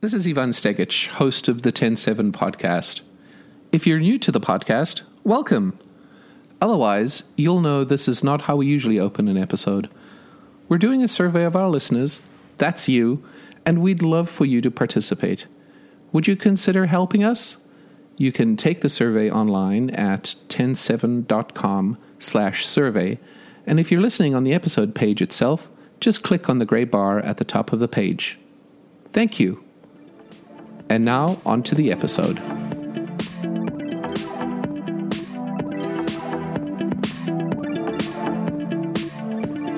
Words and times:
This 0.00 0.14
is 0.14 0.28
Ivan 0.28 0.50
Stegic, 0.50 1.08
host 1.08 1.48
of 1.48 1.62
the 1.62 1.72
TEN7 1.72 2.30
podcast. 2.30 3.00
If 3.72 3.84
you're 3.84 3.98
new 3.98 4.16
to 4.20 4.30
the 4.30 4.38
podcast, 4.38 5.02
welcome. 5.24 5.76
Otherwise, 6.60 7.24
you'll 7.34 7.60
know 7.60 7.82
this 7.82 8.06
is 8.06 8.22
not 8.22 8.42
how 8.42 8.54
we 8.54 8.68
usually 8.68 9.00
open 9.00 9.26
an 9.26 9.36
episode. 9.36 9.90
We're 10.68 10.78
doing 10.78 11.02
a 11.02 11.08
survey 11.08 11.42
of 11.42 11.56
our 11.56 11.68
listeners, 11.68 12.20
that's 12.58 12.88
you, 12.88 13.24
and 13.66 13.82
we'd 13.82 14.00
love 14.00 14.30
for 14.30 14.44
you 14.44 14.60
to 14.60 14.70
participate. 14.70 15.48
Would 16.12 16.28
you 16.28 16.36
consider 16.36 16.86
helping 16.86 17.24
us? 17.24 17.56
You 18.16 18.30
can 18.30 18.56
take 18.56 18.82
the 18.82 18.88
survey 18.88 19.28
online 19.28 19.90
at 19.90 20.36
ten7.com 20.48 21.98
slash 22.20 22.64
survey, 22.64 23.18
and 23.66 23.80
if 23.80 23.90
you're 23.90 24.00
listening 24.00 24.36
on 24.36 24.44
the 24.44 24.54
episode 24.54 24.94
page 24.94 25.20
itself, 25.20 25.68
just 25.98 26.22
click 26.22 26.48
on 26.48 26.60
the 26.60 26.66
gray 26.66 26.84
bar 26.84 27.18
at 27.18 27.38
the 27.38 27.44
top 27.44 27.72
of 27.72 27.80
the 27.80 27.88
page. 27.88 28.38
Thank 29.12 29.40
you. 29.40 29.64
And 30.90 31.04
now, 31.04 31.40
on 31.44 31.62
to 31.64 31.74
the 31.74 31.92
episode. 31.92 32.38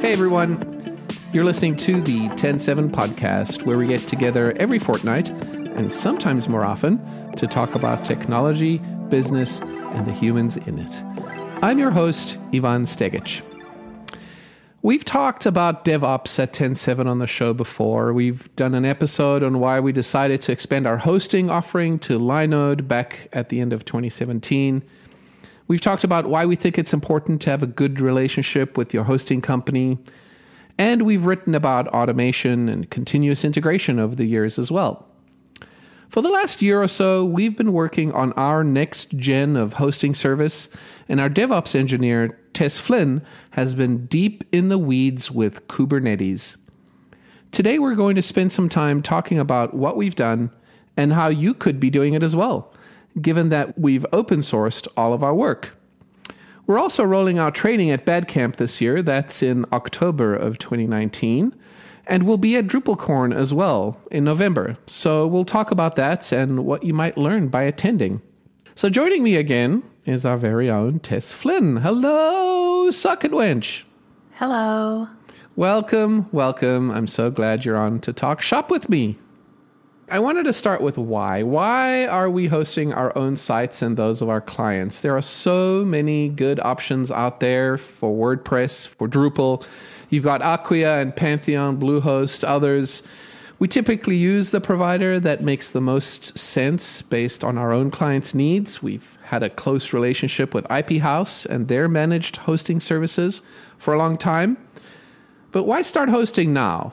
Hey 0.00 0.12
everyone, 0.12 0.98
you're 1.32 1.44
listening 1.44 1.76
to 1.78 2.00
the 2.00 2.28
TEN7 2.30 2.90
podcast, 2.90 3.64
where 3.66 3.76
we 3.76 3.88
get 3.88 4.06
together 4.06 4.52
every 4.56 4.78
fortnight 4.78 5.30
and 5.30 5.92
sometimes 5.92 6.48
more 6.48 6.64
often 6.64 7.00
to 7.36 7.46
talk 7.46 7.74
about 7.74 8.04
technology, 8.04 8.78
business, 9.08 9.60
and 9.60 10.06
the 10.06 10.12
humans 10.12 10.56
in 10.58 10.78
it. 10.78 10.96
I'm 11.62 11.78
your 11.78 11.90
host, 11.90 12.38
Ivan 12.54 12.84
Stegic. 12.84 13.49
We've 14.82 15.04
talked 15.04 15.44
about 15.44 15.84
DevOps 15.84 16.38
at 16.38 16.54
TEN7 16.54 17.06
on 17.06 17.18
the 17.18 17.26
show 17.26 17.52
before. 17.52 18.14
We've 18.14 18.48
done 18.56 18.74
an 18.74 18.86
episode 18.86 19.42
on 19.42 19.60
why 19.60 19.78
we 19.78 19.92
decided 19.92 20.40
to 20.42 20.52
expand 20.52 20.86
our 20.86 20.96
hosting 20.96 21.50
offering 21.50 21.98
to 21.98 22.18
Linode 22.18 22.88
back 22.88 23.28
at 23.34 23.50
the 23.50 23.60
end 23.60 23.74
of 23.74 23.84
2017. 23.84 24.82
We've 25.68 25.82
talked 25.82 26.02
about 26.02 26.30
why 26.30 26.46
we 26.46 26.56
think 26.56 26.78
it's 26.78 26.94
important 26.94 27.42
to 27.42 27.50
have 27.50 27.62
a 27.62 27.66
good 27.66 28.00
relationship 28.00 28.78
with 28.78 28.94
your 28.94 29.04
hosting 29.04 29.42
company. 29.42 29.98
And 30.78 31.02
we've 31.02 31.26
written 31.26 31.54
about 31.54 31.86
automation 31.88 32.70
and 32.70 32.88
continuous 32.88 33.44
integration 33.44 33.98
over 33.98 34.14
the 34.16 34.24
years 34.24 34.58
as 34.58 34.70
well. 34.70 35.06
For 36.08 36.22
the 36.22 36.30
last 36.30 36.62
year 36.62 36.82
or 36.82 36.88
so, 36.88 37.26
we've 37.26 37.56
been 37.56 37.74
working 37.74 38.12
on 38.12 38.32
our 38.32 38.64
next 38.64 39.10
gen 39.10 39.56
of 39.56 39.74
hosting 39.74 40.14
service, 40.14 40.70
and 41.06 41.20
our 41.20 41.28
DevOps 41.28 41.74
engineer, 41.74 42.39
Tess 42.52 42.78
Flynn, 42.78 43.22
has 43.50 43.74
been 43.74 44.06
deep 44.06 44.44
in 44.52 44.68
the 44.68 44.78
weeds 44.78 45.30
with 45.30 45.66
Kubernetes. 45.68 46.56
Today, 47.52 47.78
we're 47.78 47.94
going 47.94 48.16
to 48.16 48.22
spend 48.22 48.52
some 48.52 48.68
time 48.68 49.02
talking 49.02 49.38
about 49.38 49.74
what 49.74 49.96
we've 49.96 50.16
done 50.16 50.50
and 50.96 51.12
how 51.12 51.28
you 51.28 51.54
could 51.54 51.80
be 51.80 51.90
doing 51.90 52.14
it 52.14 52.22
as 52.22 52.36
well, 52.36 52.72
given 53.20 53.48
that 53.48 53.78
we've 53.78 54.06
open 54.12 54.40
sourced 54.40 54.86
all 54.96 55.12
of 55.12 55.22
our 55.22 55.34
work. 55.34 55.76
We're 56.66 56.78
also 56.78 57.02
rolling 57.02 57.38
out 57.38 57.54
training 57.54 57.90
at 57.90 58.06
BADCamp 58.06 58.56
this 58.56 58.80
year. 58.80 59.02
That's 59.02 59.42
in 59.42 59.64
October 59.72 60.34
of 60.36 60.58
2019 60.58 61.54
and 62.10 62.24
we'll 62.24 62.36
be 62.36 62.56
at 62.56 62.66
DrupalCon 62.66 63.34
as 63.34 63.54
well 63.54 63.96
in 64.10 64.24
November. 64.24 64.76
So 64.88 65.28
we'll 65.28 65.44
talk 65.44 65.70
about 65.70 65.94
that 65.94 66.32
and 66.32 66.66
what 66.66 66.82
you 66.82 66.92
might 66.92 67.16
learn 67.16 67.46
by 67.48 67.62
attending. 67.62 68.20
So 68.74 68.90
joining 68.90 69.22
me 69.22 69.36
again 69.36 69.82
is 70.06 70.24
our 70.24 70.36
very 70.36 70.70
own 70.70 70.98
Tess 70.98 71.32
Flynn. 71.32 71.76
Hello, 71.76 72.90
Suck 72.90 73.22
socketwench. 73.22 73.82
Hello. 74.32 75.08
Welcome, 75.56 76.26
welcome. 76.32 76.90
I'm 76.90 77.06
so 77.06 77.30
glad 77.30 77.64
you're 77.64 77.76
on 77.76 78.00
to 78.00 78.12
talk 78.12 78.40
shop 78.40 78.70
with 78.70 78.88
me. 78.88 79.18
I 80.10 80.18
wanted 80.18 80.44
to 80.44 80.52
start 80.52 80.80
with 80.80 80.98
why. 80.98 81.42
Why 81.44 82.06
are 82.06 82.28
we 82.28 82.48
hosting 82.48 82.92
our 82.92 83.16
own 83.16 83.36
sites 83.36 83.80
and 83.80 83.96
those 83.96 84.22
of 84.22 84.28
our 84.28 84.40
clients? 84.40 85.00
There 85.00 85.16
are 85.16 85.22
so 85.22 85.84
many 85.84 86.30
good 86.30 86.58
options 86.60 87.12
out 87.12 87.38
there 87.40 87.78
for 87.78 88.12
WordPress, 88.12 88.88
for 88.88 89.06
Drupal. 89.06 89.64
You've 90.08 90.24
got 90.24 90.40
Acquia 90.40 91.00
and 91.00 91.14
Pantheon, 91.14 91.78
Bluehost, 91.78 92.42
others. 92.42 93.04
We 93.60 93.68
typically 93.68 94.16
use 94.16 94.50
the 94.50 94.60
provider 94.60 95.20
that 95.20 95.42
makes 95.42 95.70
the 95.70 95.80
most 95.80 96.36
sense 96.36 97.02
based 97.02 97.44
on 97.44 97.56
our 97.56 97.70
own 97.70 97.92
clients' 97.92 98.34
needs. 98.34 98.82
We've 98.82 99.16
had 99.30 99.44
a 99.44 99.48
close 99.48 99.92
relationship 99.92 100.52
with 100.52 100.68
IP 100.72 101.00
House 101.00 101.46
and 101.46 101.68
their 101.68 101.88
managed 101.88 102.36
hosting 102.36 102.80
services 102.80 103.42
for 103.78 103.94
a 103.94 103.98
long 103.98 104.18
time. 104.18 104.56
But 105.52 105.62
why 105.62 105.82
start 105.82 106.08
hosting 106.08 106.52
now? 106.52 106.92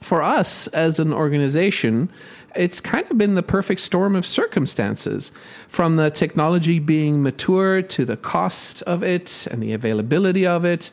For 0.00 0.22
us 0.22 0.68
as 0.68 1.00
an 1.00 1.12
organization, 1.12 2.08
it's 2.54 2.80
kind 2.80 3.04
of 3.10 3.18
been 3.18 3.34
the 3.34 3.42
perfect 3.42 3.80
storm 3.80 4.14
of 4.14 4.24
circumstances 4.24 5.32
from 5.66 5.96
the 5.96 6.08
technology 6.10 6.78
being 6.78 7.20
mature 7.20 7.82
to 7.82 8.04
the 8.04 8.16
cost 8.16 8.82
of 8.82 9.02
it 9.02 9.48
and 9.50 9.60
the 9.60 9.72
availability 9.72 10.46
of 10.46 10.64
it 10.64 10.92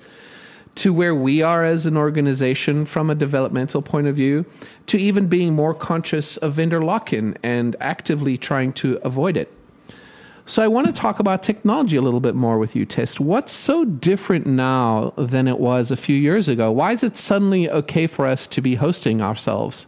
to 0.74 0.92
where 0.92 1.14
we 1.14 1.44
are 1.44 1.64
as 1.64 1.86
an 1.86 1.98
organization 1.98 2.88
from 2.88 3.12
a 3.12 3.16
developmental 3.16 3.84
point 3.84 4.08
of 4.08 4.16
view, 4.16 4.44
to 4.88 4.98
even 4.98 5.28
being 5.28 5.54
more 5.54 5.76
conscious 5.76 6.36
of 6.38 6.54
vendor 6.54 6.84
lock 6.84 7.14
in 7.14 7.38
and 7.44 7.76
actively 7.80 8.40
trying 8.40 8.74
to 8.74 9.00
avoid 9.04 9.38
it. 9.38 9.54
So, 10.50 10.64
I 10.64 10.68
want 10.70 10.88
to 10.88 10.94
talk 10.94 11.20
about 11.20 11.44
technology 11.44 11.98
a 11.98 12.02
little 12.02 12.22
bit 12.22 12.34
more 12.34 12.58
with 12.58 12.74
you, 12.74 12.86
Tess. 12.86 13.20
What's 13.20 13.52
so 13.52 13.84
different 13.84 14.48
now 14.48 15.12
than 15.18 15.46
it 15.46 15.60
was 15.60 15.92
a 15.92 15.98
few 15.98 16.16
years 16.16 16.48
ago? 16.48 16.72
Why 16.72 16.94
is 16.94 17.04
it 17.04 17.18
suddenly 17.18 17.70
okay 17.70 18.08
for 18.08 18.26
us 18.26 18.48
to 18.48 18.62
be 18.62 18.76
hosting 18.76 19.22
ourselves? 19.22 19.88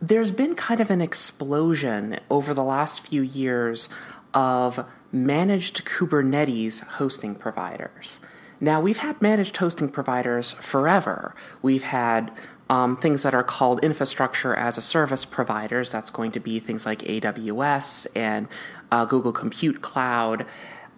There's 0.00 0.30
been 0.30 0.54
kind 0.54 0.80
of 0.80 0.90
an 0.90 1.00
explosion 1.00 2.20
over 2.30 2.54
the 2.54 2.62
last 2.62 3.00
few 3.00 3.22
years 3.22 3.88
of 4.32 4.86
managed 5.10 5.84
Kubernetes 5.84 6.86
hosting 6.86 7.34
providers. 7.34 8.20
Now, 8.60 8.80
we've 8.80 8.98
had 8.98 9.20
managed 9.20 9.56
hosting 9.56 9.88
providers 9.88 10.52
forever. 10.52 11.34
We've 11.62 11.82
had 11.82 12.32
um, 12.70 12.96
things 12.96 13.24
that 13.24 13.34
are 13.34 13.42
called 13.42 13.82
infrastructure 13.82 14.54
as 14.54 14.78
a 14.78 14.82
service 14.82 15.24
providers. 15.24 15.90
That's 15.90 16.10
going 16.10 16.30
to 16.32 16.40
be 16.40 16.60
things 16.60 16.86
like 16.86 17.00
AWS 17.00 18.06
and 18.14 18.46
uh, 18.90 19.04
Google 19.04 19.32
Compute 19.32 19.82
Cloud. 19.82 20.46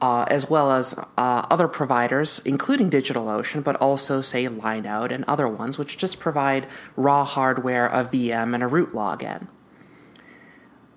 Uh, 0.01 0.25
as 0.27 0.51
well 0.51 0.73
as 0.73 0.99
uh, 1.17 1.47
other 1.49 1.69
providers, 1.69 2.41
including 2.45 2.91
DigitalOcean, 2.91 3.63
but 3.63 3.77
also, 3.77 4.21
say, 4.21 4.49
Linode 4.49 5.13
and 5.13 5.25
other 5.29 5.47
ones, 5.47 5.79
which 5.79 5.97
just 5.97 6.19
provide 6.19 6.67
raw 6.97 7.25
hardware, 7.25 7.87
a 7.87 8.03
VM, 8.03 8.53
and 8.53 8.65
a 8.65 8.67
root 8.67 8.95
login. 8.95 9.47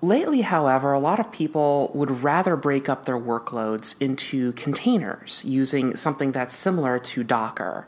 Lately, 0.02 0.42
however, 0.42 0.92
a 0.92 0.98
lot 0.98 1.18
of 1.18 1.32
people 1.32 1.90
would 1.94 2.22
rather 2.22 2.54
break 2.54 2.88
up 2.88 3.06
their 3.06 3.18
workloads 3.18 3.94
into 4.00 4.52
containers 4.52 5.44
using 5.44 5.96
something 5.96 6.32
that's 6.32 6.54
similar 6.54 6.98
to 6.98 7.24
Docker. 7.24 7.86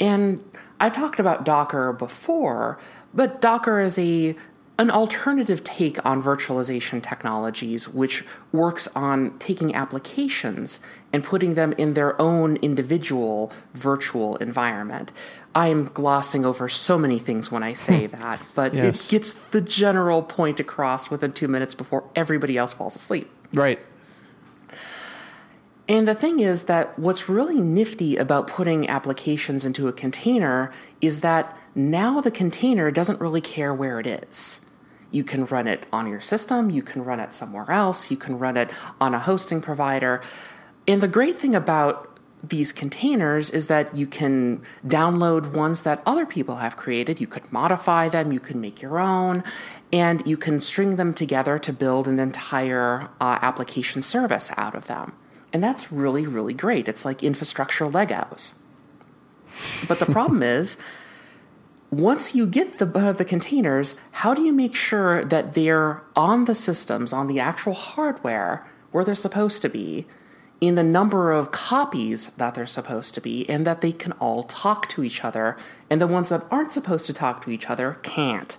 And 0.00 0.42
I've 0.80 0.92
talked 0.92 1.20
about 1.20 1.44
Docker 1.44 1.92
before, 1.92 2.78
but 3.14 3.40
Docker 3.40 3.80
is 3.80 3.98
a 3.98 4.34
an 4.78 4.90
alternative 4.90 5.64
take 5.64 6.04
on 6.04 6.22
virtualization 6.22 7.02
technologies, 7.02 7.88
which 7.88 8.24
works 8.52 8.86
on 8.88 9.38
taking 9.38 9.74
applications 9.74 10.80
and 11.12 11.24
putting 11.24 11.54
them 11.54 11.72
in 11.78 11.94
their 11.94 12.20
own 12.20 12.56
individual 12.56 13.50
virtual 13.72 14.36
environment. 14.36 15.12
I'm 15.54 15.84
glossing 15.84 16.44
over 16.44 16.68
so 16.68 16.98
many 16.98 17.18
things 17.18 17.50
when 17.50 17.62
I 17.62 17.72
say 17.72 18.06
hmm. 18.06 18.20
that, 18.20 18.42
but 18.54 18.74
yes. 18.74 19.06
it 19.06 19.10
gets 19.10 19.32
the 19.32 19.62
general 19.62 20.22
point 20.22 20.60
across 20.60 21.10
within 21.10 21.32
two 21.32 21.48
minutes 21.48 21.74
before 21.74 22.04
everybody 22.14 22.58
else 22.58 22.74
falls 22.74 22.94
asleep. 22.94 23.30
Right. 23.54 23.78
And 25.88 26.06
the 26.06 26.14
thing 26.14 26.40
is 26.40 26.64
that 26.64 26.98
what's 26.98 27.28
really 27.28 27.56
nifty 27.56 28.16
about 28.16 28.48
putting 28.48 28.88
applications 28.90 29.64
into 29.64 29.88
a 29.88 29.92
container 29.92 30.72
is 31.00 31.20
that 31.20 31.56
now 31.74 32.20
the 32.20 32.30
container 32.30 32.90
doesn't 32.90 33.20
really 33.20 33.40
care 33.40 33.72
where 33.72 34.00
it 34.00 34.06
is. 34.06 34.65
You 35.10 35.24
can 35.24 35.46
run 35.46 35.66
it 35.66 35.86
on 35.92 36.08
your 36.08 36.20
system, 36.20 36.70
you 36.70 36.82
can 36.82 37.04
run 37.04 37.20
it 37.20 37.32
somewhere 37.32 37.70
else, 37.70 38.10
you 38.10 38.16
can 38.16 38.38
run 38.38 38.56
it 38.56 38.70
on 39.00 39.14
a 39.14 39.18
hosting 39.18 39.60
provider. 39.60 40.20
And 40.88 41.00
the 41.00 41.08
great 41.08 41.38
thing 41.38 41.54
about 41.54 42.16
these 42.42 42.72
containers 42.72 43.50
is 43.50 43.66
that 43.66 43.94
you 43.94 44.06
can 44.06 44.62
download 44.86 45.52
ones 45.52 45.82
that 45.82 46.02
other 46.06 46.26
people 46.26 46.56
have 46.56 46.76
created. 46.76 47.20
You 47.20 47.26
could 47.26 47.50
modify 47.52 48.08
them, 48.08 48.32
you 48.32 48.40
can 48.40 48.60
make 48.60 48.82
your 48.82 48.98
own, 48.98 49.42
and 49.92 50.26
you 50.26 50.36
can 50.36 50.60
string 50.60 50.96
them 50.96 51.14
together 51.14 51.58
to 51.58 51.72
build 51.72 52.06
an 52.06 52.18
entire 52.18 53.08
uh, 53.20 53.38
application 53.42 54.02
service 54.02 54.52
out 54.56 54.74
of 54.74 54.86
them. 54.86 55.14
And 55.52 55.62
that's 55.62 55.90
really, 55.90 56.26
really 56.26 56.54
great. 56.54 56.88
It's 56.88 57.04
like 57.04 57.22
infrastructure 57.22 57.86
Legos. 57.86 58.58
But 59.88 59.98
the 59.98 60.06
problem 60.06 60.42
is, 60.42 60.80
once 61.90 62.34
you 62.34 62.46
get 62.46 62.78
the 62.78 62.86
uh, 62.98 63.12
the 63.12 63.24
containers, 63.24 63.98
how 64.12 64.34
do 64.34 64.42
you 64.42 64.52
make 64.52 64.74
sure 64.74 65.24
that 65.24 65.54
they're 65.54 66.02
on 66.14 66.46
the 66.46 66.54
systems, 66.54 67.12
on 67.12 67.26
the 67.26 67.40
actual 67.40 67.74
hardware 67.74 68.66
where 68.90 69.04
they're 69.04 69.14
supposed 69.14 69.62
to 69.62 69.68
be? 69.68 70.06
in 70.60 70.74
the 70.74 70.82
number 70.82 71.32
of 71.32 71.50
copies 71.50 72.28
that 72.38 72.54
they're 72.54 72.66
supposed 72.66 73.14
to 73.14 73.20
be, 73.20 73.48
and 73.48 73.66
that 73.66 73.80
they 73.80 73.92
can 73.92 74.12
all 74.12 74.42
talk 74.44 74.88
to 74.88 75.04
each 75.04 75.22
other, 75.22 75.56
and 75.90 76.00
the 76.00 76.06
ones 76.06 76.30
that 76.30 76.44
aren't 76.50 76.72
supposed 76.72 77.06
to 77.06 77.12
talk 77.12 77.44
to 77.44 77.50
each 77.50 77.68
other 77.68 77.98
can't. 78.02 78.56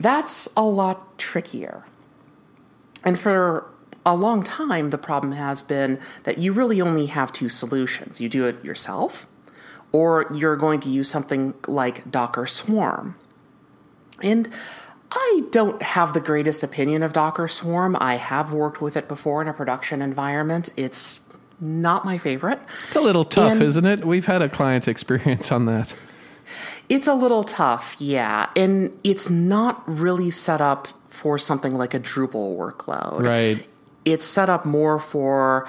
that's 0.00 0.48
a 0.56 0.62
lot 0.62 1.18
trickier. 1.18 1.84
And 3.04 3.18
for 3.18 3.66
a 4.04 4.16
long 4.16 4.42
time, 4.42 4.90
the 4.90 4.98
problem 4.98 5.32
has 5.32 5.62
been 5.62 6.00
that 6.24 6.38
you 6.38 6.52
really 6.52 6.80
only 6.80 7.06
have 7.06 7.32
two 7.32 7.48
solutions. 7.48 8.20
You 8.20 8.28
do 8.28 8.46
it 8.46 8.64
yourself, 8.64 9.26
or 9.94 10.26
you're 10.34 10.56
going 10.56 10.80
to 10.80 10.88
use 10.88 11.08
something 11.08 11.54
like 11.68 12.10
Docker 12.10 12.48
Swarm. 12.48 13.14
And 14.20 14.48
I 15.12 15.42
don't 15.52 15.80
have 15.82 16.14
the 16.14 16.20
greatest 16.20 16.64
opinion 16.64 17.04
of 17.04 17.12
Docker 17.12 17.46
Swarm. 17.46 17.96
I 18.00 18.16
have 18.16 18.52
worked 18.52 18.80
with 18.80 18.96
it 18.96 19.06
before 19.06 19.40
in 19.40 19.46
a 19.46 19.52
production 19.52 20.02
environment. 20.02 20.68
It's 20.76 21.20
not 21.60 22.04
my 22.04 22.18
favorite. 22.18 22.58
It's 22.88 22.96
a 22.96 23.00
little 23.00 23.24
tough, 23.24 23.52
and 23.52 23.62
isn't 23.62 23.86
it? 23.86 24.04
We've 24.04 24.26
had 24.26 24.42
a 24.42 24.48
client 24.48 24.88
experience 24.88 25.52
on 25.52 25.66
that. 25.66 25.94
It's 26.88 27.06
a 27.06 27.14
little 27.14 27.44
tough, 27.44 27.94
yeah. 28.00 28.50
And 28.56 28.98
it's 29.04 29.30
not 29.30 29.80
really 29.86 30.30
set 30.30 30.60
up 30.60 30.88
for 31.08 31.38
something 31.38 31.74
like 31.74 31.94
a 31.94 32.00
Drupal 32.00 32.58
workload. 32.58 33.22
Right. 33.22 33.64
It's 34.04 34.24
set 34.24 34.50
up 34.50 34.64
more 34.64 34.98
for 34.98 35.68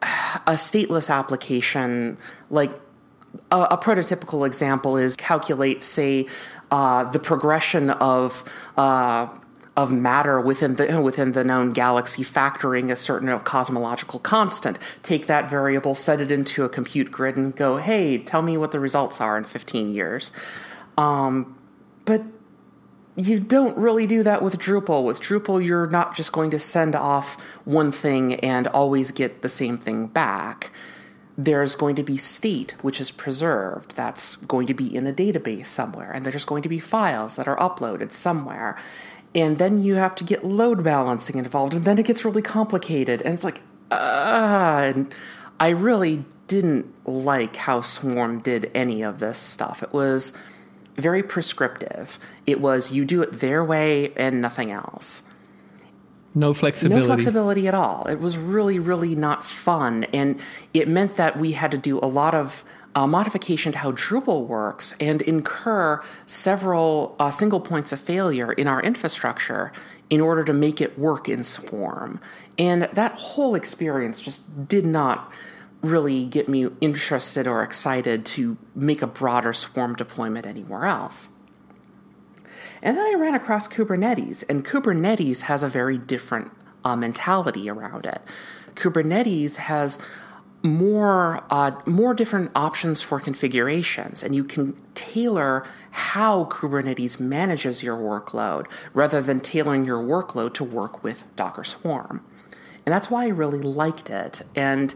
a 0.00 0.54
stateless 0.54 1.10
application. 1.14 2.16
Like 2.48 2.72
a, 3.50 3.60
a 3.72 3.78
prototypical 3.78 4.46
example 4.46 4.96
is 4.96 5.16
calculate, 5.16 5.82
say, 5.82 6.26
uh, 6.70 7.04
the 7.10 7.18
progression 7.18 7.90
of 7.90 8.44
uh, 8.76 9.28
of 9.76 9.92
matter 9.92 10.40
within 10.40 10.74
the 10.74 11.00
within 11.00 11.32
the 11.32 11.44
known 11.44 11.70
galaxy, 11.70 12.24
factoring 12.24 12.90
a 12.90 12.96
certain 12.96 13.38
cosmological 13.40 14.18
constant. 14.20 14.78
Take 15.02 15.26
that 15.26 15.48
variable, 15.48 15.94
set 15.94 16.20
it 16.20 16.30
into 16.30 16.64
a 16.64 16.68
compute 16.68 17.10
grid, 17.10 17.36
and 17.36 17.54
go, 17.54 17.76
"Hey, 17.76 18.18
tell 18.18 18.42
me 18.42 18.56
what 18.56 18.72
the 18.72 18.80
results 18.80 19.20
are 19.20 19.38
in 19.38 19.44
15 19.44 19.88
years." 19.88 20.32
Um, 20.98 21.56
but 22.04 22.22
you 23.16 23.40
don't 23.40 23.76
really 23.76 24.06
do 24.06 24.22
that 24.22 24.42
with 24.42 24.58
Drupal. 24.58 25.04
With 25.04 25.20
Drupal, 25.20 25.64
you're 25.64 25.88
not 25.88 26.14
just 26.14 26.32
going 26.32 26.50
to 26.50 26.58
send 26.58 26.94
off 26.94 27.40
one 27.64 27.92
thing 27.92 28.34
and 28.36 28.66
always 28.68 29.10
get 29.10 29.42
the 29.42 29.48
same 29.48 29.78
thing 29.78 30.06
back. 30.06 30.70
There's 31.42 31.74
going 31.74 31.96
to 31.96 32.02
be 32.02 32.18
state, 32.18 32.74
which 32.82 33.00
is 33.00 33.10
preserved. 33.10 33.96
That's 33.96 34.36
going 34.36 34.66
to 34.66 34.74
be 34.74 34.94
in 34.94 35.06
a 35.06 35.12
database 35.12 35.68
somewhere. 35.68 36.12
And 36.12 36.26
there's 36.26 36.44
going 36.44 36.62
to 36.64 36.68
be 36.68 36.78
files 36.78 37.36
that 37.36 37.48
are 37.48 37.56
uploaded 37.56 38.12
somewhere. 38.12 38.76
And 39.34 39.56
then 39.56 39.82
you 39.82 39.94
have 39.94 40.14
to 40.16 40.24
get 40.24 40.44
load 40.44 40.84
balancing 40.84 41.38
involved. 41.38 41.72
And 41.72 41.86
then 41.86 41.98
it 41.98 42.04
gets 42.04 42.24
really 42.26 42.42
complicated. 42.42 43.22
And 43.22 43.32
it's 43.32 43.44
like, 43.44 43.62
ah. 43.90 44.82
And 44.82 45.14
I 45.58 45.70
really 45.70 46.24
didn't 46.46 46.92
like 47.06 47.56
how 47.56 47.80
Swarm 47.80 48.40
did 48.40 48.70
any 48.74 49.02
of 49.02 49.18
this 49.18 49.38
stuff. 49.38 49.82
It 49.82 49.92
was 49.94 50.36
very 50.96 51.22
prescriptive. 51.22 52.18
It 52.46 52.60
was 52.60 52.92
you 52.92 53.04
do 53.04 53.22
it 53.22 53.40
their 53.40 53.64
way 53.64 54.12
and 54.14 54.42
nothing 54.42 54.70
else. 54.72 55.22
No 56.34 56.54
flexibility. 56.54 57.00
No 57.00 57.14
flexibility 57.14 57.68
at 57.68 57.74
all. 57.74 58.06
It 58.06 58.20
was 58.20 58.38
really, 58.38 58.78
really 58.78 59.14
not 59.14 59.44
fun. 59.44 60.04
And 60.12 60.38
it 60.72 60.86
meant 60.88 61.16
that 61.16 61.38
we 61.38 61.52
had 61.52 61.70
to 61.72 61.78
do 61.78 61.98
a 61.98 62.06
lot 62.06 62.34
of 62.34 62.64
uh, 62.94 63.06
modification 63.06 63.72
to 63.72 63.78
how 63.78 63.92
Drupal 63.92 64.46
works 64.46 64.94
and 65.00 65.22
incur 65.22 66.02
several 66.26 67.16
uh, 67.18 67.30
single 67.30 67.60
points 67.60 67.92
of 67.92 68.00
failure 68.00 68.52
in 68.52 68.66
our 68.66 68.82
infrastructure 68.82 69.72
in 70.08 70.20
order 70.20 70.44
to 70.44 70.52
make 70.52 70.80
it 70.80 70.98
work 70.98 71.28
in 71.28 71.44
Swarm. 71.44 72.20
And 72.58 72.82
that 72.82 73.12
whole 73.12 73.54
experience 73.54 74.20
just 74.20 74.68
did 74.68 74.84
not 74.84 75.32
really 75.82 76.26
get 76.26 76.48
me 76.48 76.68
interested 76.80 77.46
or 77.46 77.62
excited 77.62 78.26
to 78.26 78.56
make 78.74 79.02
a 79.02 79.06
broader 79.06 79.52
swarm 79.52 79.94
deployment 79.94 80.46
anywhere 80.46 80.84
else. 80.84 81.30
And 82.82 82.96
then 82.96 83.04
I 83.04 83.18
ran 83.18 83.34
across 83.34 83.68
Kubernetes, 83.68 84.44
and 84.48 84.64
Kubernetes 84.64 85.42
has 85.42 85.62
a 85.62 85.68
very 85.68 85.98
different 85.98 86.50
uh, 86.84 86.96
mentality 86.96 87.68
around 87.68 88.06
it. 88.06 88.22
Kubernetes 88.74 89.56
has 89.56 89.98
more 90.62 91.42
uh, 91.50 91.72
more 91.86 92.12
different 92.12 92.50
options 92.54 93.00
for 93.00 93.18
configurations, 93.18 94.22
and 94.22 94.34
you 94.34 94.44
can 94.44 94.76
tailor 94.94 95.64
how 95.90 96.44
Kubernetes 96.46 97.18
manages 97.18 97.82
your 97.82 97.96
workload 97.96 98.66
rather 98.92 99.22
than 99.22 99.40
tailoring 99.40 99.84
your 99.86 100.02
workload 100.02 100.54
to 100.54 100.64
work 100.64 101.02
with 101.02 101.24
Docker 101.36 101.64
Swarm. 101.64 102.24
And 102.84 102.92
that's 102.92 103.10
why 103.10 103.24
I 103.24 103.28
really 103.28 103.60
liked 103.60 104.10
it. 104.10 104.42
And 104.54 104.94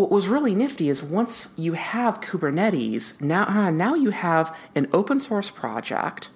what 0.00 0.10
was 0.10 0.28
really 0.28 0.54
nifty 0.54 0.88
is 0.88 1.02
once 1.02 1.52
you 1.58 1.74
have 1.74 2.22
Kubernetes, 2.22 3.20
now, 3.20 3.44
uh, 3.44 3.70
now 3.70 3.94
you 3.94 4.08
have 4.08 4.56
an 4.74 4.88
open 4.94 5.20
source 5.20 5.50
project 5.50 6.30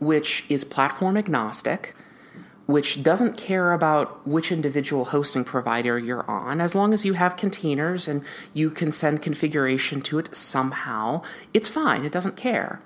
which 0.00 0.44
is 0.48 0.64
platform 0.64 1.16
agnostic, 1.16 1.94
which 2.66 3.04
doesn't 3.04 3.36
care 3.36 3.72
about 3.72 4.26
which 4.26 4.50
individual 4.50 5.04
hosting 5.06 5.44
provider 5.44 5.98
you're 5.98 6.28
on. 6.28 6.60
As 6.60 6.74
long 6.74 6.92
as 6.92 7.06
you 7.06 7.12
have 7.12 7.36
containers 7.36 8.08
and 8.08 8.22
you 8.52 8.70
can 8.70 8.90
send 8.90 9.22
configuration 9.22 10.02
to 10.02 10.18
it 10.18 10.34
somehow, 10.34 11.22
it's 11.54 11.68
fine, 11.68 12.04
it 12.04 12.10
doesn't 12.10 12.36
care. 12.36 12.80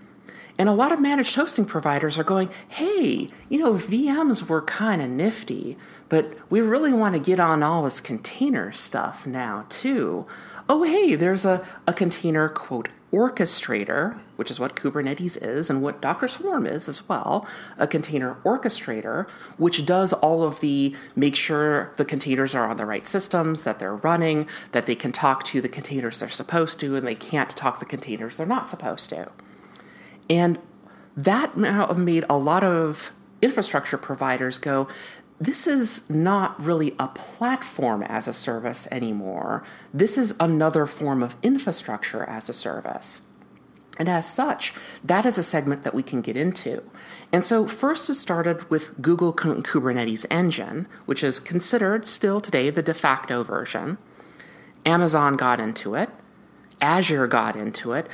And 0.61 0.69
a 0.69 0.73
lot 0.73 0.93
of 0.93 1.01
managed 1.01 1.37
hosting 1.37 1.65
providers 1.65 2.19
are 2.19 2.23
going, 2.23 2.51
hey, 2.69 3.31
you 3.49 3.59
know, 3.59 3.73
VMs 3.73 4.47
were 4.47 4.61
kind 4.61 5.01
of 5.01 5.09
nifty, 5.09 5.79
but 6.11 6.35
we 6.51 6.61
really 6.61 6.93
want 6.93 7.15
to 7.15 7.19
get 7.19 7.41
on 7.41 7.63
all 7.63 7.83
this 7.83 7.99
container 7.99 8.71
stuff 8.71 9.27
now, 9.27 9.65
too. 9.71 10.27
Oh, 10.69 10.83
hey, 10.83 11.15
there's 11.15 11.47
a, 11.47 11.67
a 11.87 11.95
container, 11.95 12.47
quote, 12.51 12.91
orchestrator, 13.11 14.19
which 14.37 14.51
is 14.51 14.61
what 14.61 14.77
Kubernetes 14.77 15.43
is 15.43 15.71
and 15.71 15.81
what 15.81 16.03
Docker 16.03 16.29
Swarm 16.29 16.67
is 16.67 16.91
as 16.91 17.09
well, 17.09 17.49
a 17.79 17.87
container 17.87 18.37
orchestrator, 18.45 19.31
which 19.57 19.87
does 19.87 20.13
all 20.13 20.43
of 20.43 20.61
the 20.61 20.95
make 21.17 21.37
sure 21.37 21.91
the 21.97 22.05
containers 22.05 22.55
are 22.55 22.69
on 22.69 22.77
the 22.77 22.85
right 22.85 23.07
systems, 23.07 23.63
that 23.63 23.79
they're 23.79 23.97
running, 23.97 24.47
that 24.73 24.85
they 24.85 24.95
can 24.95 25.11
talk 25.11 25.43
to 25.45 25.63
the 25.63 25.71
containers 25.71 26.21
they're 26.21 26.29
supposed 26.29 26.79
to, 26.81 26.97
and 26.97 27.07
they 27.07 27.15
can't 27.15 27.49
talk 27.49 27.79
the 27.79 27.87
containers 27.87 28.37
they're 28.37 28.45
not 28.45 28.69
supposed 28.69 29.09
to. 29.09 29.27
And 30.31 30.59
that 31.17 31.57
made 31.57 32.25
a 32.31 32.39
lot 32.39 32.65
of 32.65 33.13
infrastructure 33.43 33.99
providers 33.99 34.59
go, 34.59 34.89
this 35.41 35.67
is 35.67 36.09
not 36.09 36.63
really 36.63 36.95
a 36.99 37.09
platform 37.09 38.03
as 38.03 38.29
a 38.29 38.35
service 38.35 38.87
anymore. 38.91 39.65
This 39.93 40.17
is 40.19 40.35
another 40.39 40.87
form 40.87 41.23
of 41.23 41.35
infrastructure 41.43 42.25
as 42.25 42.49
a 42.49 42.53
service. 42.53 43.23
And 43.99 44.09
as 44.09 44.31
such, 44.31 44.73
that 45.05 45.27
is 45.27 45.37
a 45.37 45.43
segment 45.43 45.83
that 45.83 45.95
we 45.95 46.03
can 46.03 46.21
get 46.21 46.37
into. 46.37 46.83
And 47.33 47.45
so, 47.45 47.67
first 47.67 48.09
it 48.09 48.15
started 48.15 48.71
with 48.71 49.01
Google 49.03 49.33
Kubernetes 49.33 50.25
Engine, 50.31 50.87
which 51.07 51.23
is 51.23 51.41
considered 51.41 52.07
still 52.07 52.41
today 52.41 52.71
the 52.71 52.83
de 52.83 52.95
facto 52.95 53.43
version. 53.43 53.99
Amazon 54.87 55.37
got 55.37 55.61
into 55.61 55.95
it, 55.95 56.09
Azure 56.81 57.27
got 57.27 57.57
into 57.57 57.93
it, 57.93 58.09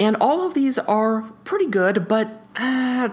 and 0.00 0.16
all 0.20 0.46
of 0.46 0.54
these 0.54 0.78
are 0.78 1.22
pretty 1.44 1.66
good, 1.66 2.08
but 2.08 2.30
uh, 2.56 3.08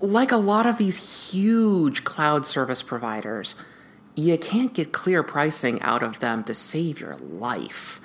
like 0.00 0.32
a 0.32 0.36
lot 0.36 0.66
of 0.66 0.78
these 0.78 1.30
huge 1.30 2.04
cloud 2.04 2.46
service 2.46 2.82
providers, 2.82 3.56
you 4.14 4.38
can't 4.38 4.74
get 4.74 4.92
clear 4.92 5.22
pricing 5.22 5.80
out 5.82 6.02
of 6.02 6.20
them 6.20 6.44
to 6.44 6.54
save 6.54 7.00
your 7.00 7.16
life. 7.16 8.00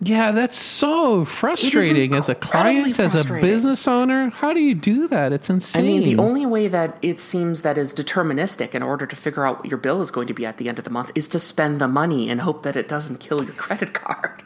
Yeah, 0.00 0.30
that's 0.30 0.56
so 0.56 1.24
frustrating 1.24 2.14
as 2.14 2.28
a 2.28 2.34
client, 2.36 2.98
as 3.00 3.28
a 3.28 3.34
business 3.40 3.88
owner. 3.88 4.30
How 4.30 4.52
do 4.52 4.60
you 4.60 4.74
do 4.74 5.08
that? 5.08 5.32
It's 5.32 5.50
insane. 5.50 5.84
I 5.84 5.86
mean, 5.86 6.16
the 6.16 6.22
only 6.22 6.46
way 6.46 6.68
that 6.68 6.96
it 7.02 7.18
seems 7.18 7.62
that 7.62 7.76
is 7.76 7.92
deterministic 7.92 8.74
in 8.76 8.82
order 8.84 9.06
to 9.06 9.16
figure 9.16 9.44
out 9.44 9.58
what 9.58 9.66
your 9.66 9.78
bill 9.78 10.00
is 10.00 10.12
going 10.12 10.28
to 10.28 10.34
be 10.34 10.46
at 10.46 10.58
the 10.58 10.68
end 10.68 10.78
of 10.78 10.84
the 10.84 10.90
month 10.90 11.10
is 11.16 11.26
to 11.28 11.40
spend 11.40 11.80
the 11.80 11.88
money 11.88 12.30
and 12.30 12.42
hope 12.42 12.62
that 12.62 12.76
it 12.76 12.86
doesn't 12.86 13.18
kill 13.18 13.42
your 13.42 13.52
credit 13.54 13.92
card. 13.92 14.44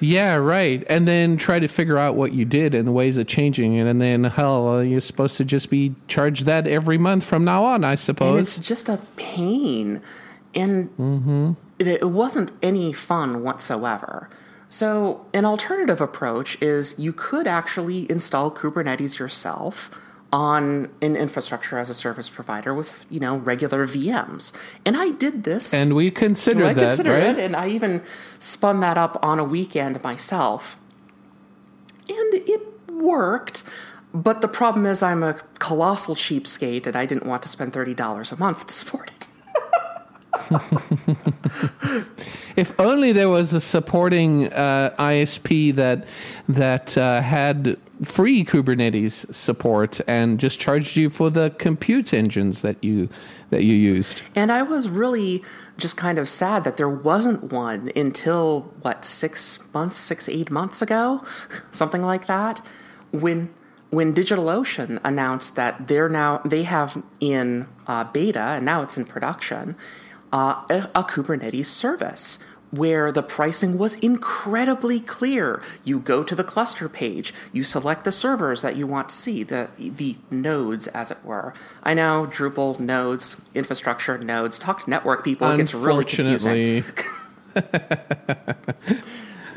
Yeah, 0.00 0.34
right. 0.34 0.84
And 0.88 1.06
then 1.06 1.36
try 1.36 1.58
to 1.58 1.68
figure 1.68 1.98
out 1.98 2.16
what 2.16 2.32
you 2.32 2.44
did 2.44 2.74
and 2.74 2.86
the 2.86 2.92
ways 2.92 3.18
of 3.18 3.26
changing 3.26 3.74
it. 3.74 3.86
And 3.86 4.00
then, 4.00 4.24
hell, 4.24 4.82
you're 4.82 5.00
supposed 5.00 5.36
to 5.36 5.44
just 5.44 5.70
be 5.70 5.94
charged 6.08 6.46
that 6.46 6.66
every 6.66 6.98
month 6.98 7.24
from 7.24 7.44
now 7.44 7.64
on, 7.64 7.84
I 7.84 7.94
suppose. 7.94 8.30
And 8.30 8.38
it's 8.40 8.58
just 8.58 8.88
a 8.88 8.98
pain. 9.16 10.02
And 10.54 10.90
mm-hmm. 10.96 11.52
it 11.78 12.08
wasn't 12.08 12.50
any 12.62 12.92
fun 12.92 13.42
whatsoever. 13.42 14.30
So, 14.68 15.26
an 15.34 15.44
alternative 15.44 16.00
approach 16.00 16.60
is 16.62 16.98
you 16.98 17.12
could 17.12 17.46
actually 17.46 18.10
install 18.10 18.50
Kubernetes 18.50 19.18
yourself 19.18 19.90
on 20.32 20.88
an 21.02 21.16
infrastructure 21.16 21.78
as 21.78 21.90
a 21.90 21.94
service 21.94 22.28
provider 22.28 22.74
with 22.74 23.04
you 23.10 23.20
know 23.20 23.36
regular 23.38 23.86
VMs. 23.86 24.52
And 24.84 24.96
I 24.96 25.10
did 25.10 25.44
this, 25.44 25.74
and 25.74 25.94
we 25.94 26.10
considered 26.10 26.64
I 26.66 26.74
that, 26.74 26.88
considered 26.88 27.10
right? 27.10 27.38
it, 27.38 27.38
and 27.38 27.56
I 27.56 27.68
even 27.68 28.02
spun 28.38 28.80
that 28.80 28.96
up 28.96 29.18
on 29.22 29.38
a 29.38 29.44
weekend 29.44 30.02
myself, 30.02 30.78
and 32.08 32.34
it 32.34 32.62
worked. 32.90 33.64
But 34.12 34.40
the 34.40 34.48
problem 34.48 34.86
is, 34.86 35.02
I'm 35.02 35.22
a 35.22 35.34
colossal 35.60 36.16
cheapskate, 36.16 36.86
and 36.86 36.96
I 36.96 37.06
didn't 37.06 37.26
want 37.26 37.42
to 37.42 37.48
spend 37.48 37.72
thirty 37.72 37.94
dollars 37.94 38.32
a 38.32 38.36
month 38.36 38.66
to 38.66 38.72
support 38.72 39.10
it. 39.10 39.26
If 42.56 42.72
only 42.78 43.12
there 43.12 43.28
was 43.28 43.52
a 43.52 43.60
supporting 43.60 44.52
uh, 44.52 44.94
ISP 44.98 45.74
that 45.74 46.06
that 46.48 46.96
uh, 46.96 47.20
had 47.20 47.76
free 48.02 48.44
Kubernetes 48.44 49.32
support 49.34 50.00
and 50.06 50.40
just 50.40 50.58
charged 50.58 50.96
you 50.96 51.10
for 51.10 51.30
the 51.30 51.50
compute 51.58 52.14
engines 52.14 52.62
that 52.62 52.82
you 52.82 53.08
that 53.50 53.64
you 53.64 53.74
used. 53.74 54.22
And 54.34 54.50
I 54.52 54.62
was 54.62 54.88
really 54.88 55.42
just 55.78 55.96
kind 55.96 56.18
of 56.18 56.28
sad 56.28 56.64
that 56.64 56.76
there 56.76 56.88
wasn't 56.88 57.52
one 57.52 57.90
until 57.96 58.72
what 58.82 59.04
six 59.04 59.58
months, 59.72 59.96
six 59.96 60.28
eight 60.28 60.50
months 60.50 60.82
ago, 60.82 61.24
something 61.72 62.02
like 62.02 62.26
that, 62.26 62.64
when 63.12 63.52
when 63.90 64.14
DigitalOcean 64.14 65.00
announced 65.04 65.56
that 65.56 65.88
they're 65.88 66.08
now 66.08 66.38
they 66.44 66.62
have 66.62 67.02
in 67.18 67.68
uh, 67.86 68.04
beta 68.04 68.40
and 68.40 68.64
now 68.64 68.82
it's 68.82 68.96
in 68.96 69.04
production 69.04 69.76
uh, 70.32 70.62
a, 70.68 70.90
a 70.94 71.04
Kubernetes 71.04 71.66
service 71.66 72.38
where 72.70 73.10
the 73.10 73.22
pricing 73.22 73.78
was 73.78 73.94
incredibly 73.94 75.00
clear. 75.00 75.60
You 75.84 75.98
go 75.98 76.22
to 76.22 76.34
the 76.34 76.44
cluster 76.44 76.88
page, 76.88 77.34
you 77.52 77.64
select 77.64 78.04
the 78.04 78.12
servers 78.12 78.62
that 78.62 78.76
you 78.76 78.86
want 78.86 79.08
to 79.08 79.14
see, 79.14 79.42
the 79.42 79.68
the 79.78 80.16
nodes, 80.30 80.86
as 80.88 81.10
it 81.10 81.18
were. 81.24 81.52
I 81.82 81.94
know 81.94 82.28
Drupal 82.30 82.78
nodes, 82.78 83.40
infrastructure 83.54 84.16
nodes. 84.18 84.58
Talk 84.58 84.84
to 84.84 84.90
network 84.90 85.24
people; 85.24 85.50
it 85.50 85.56
gets 85.56 85.74
really 85.74 86.04
confusing. 86.04 86.84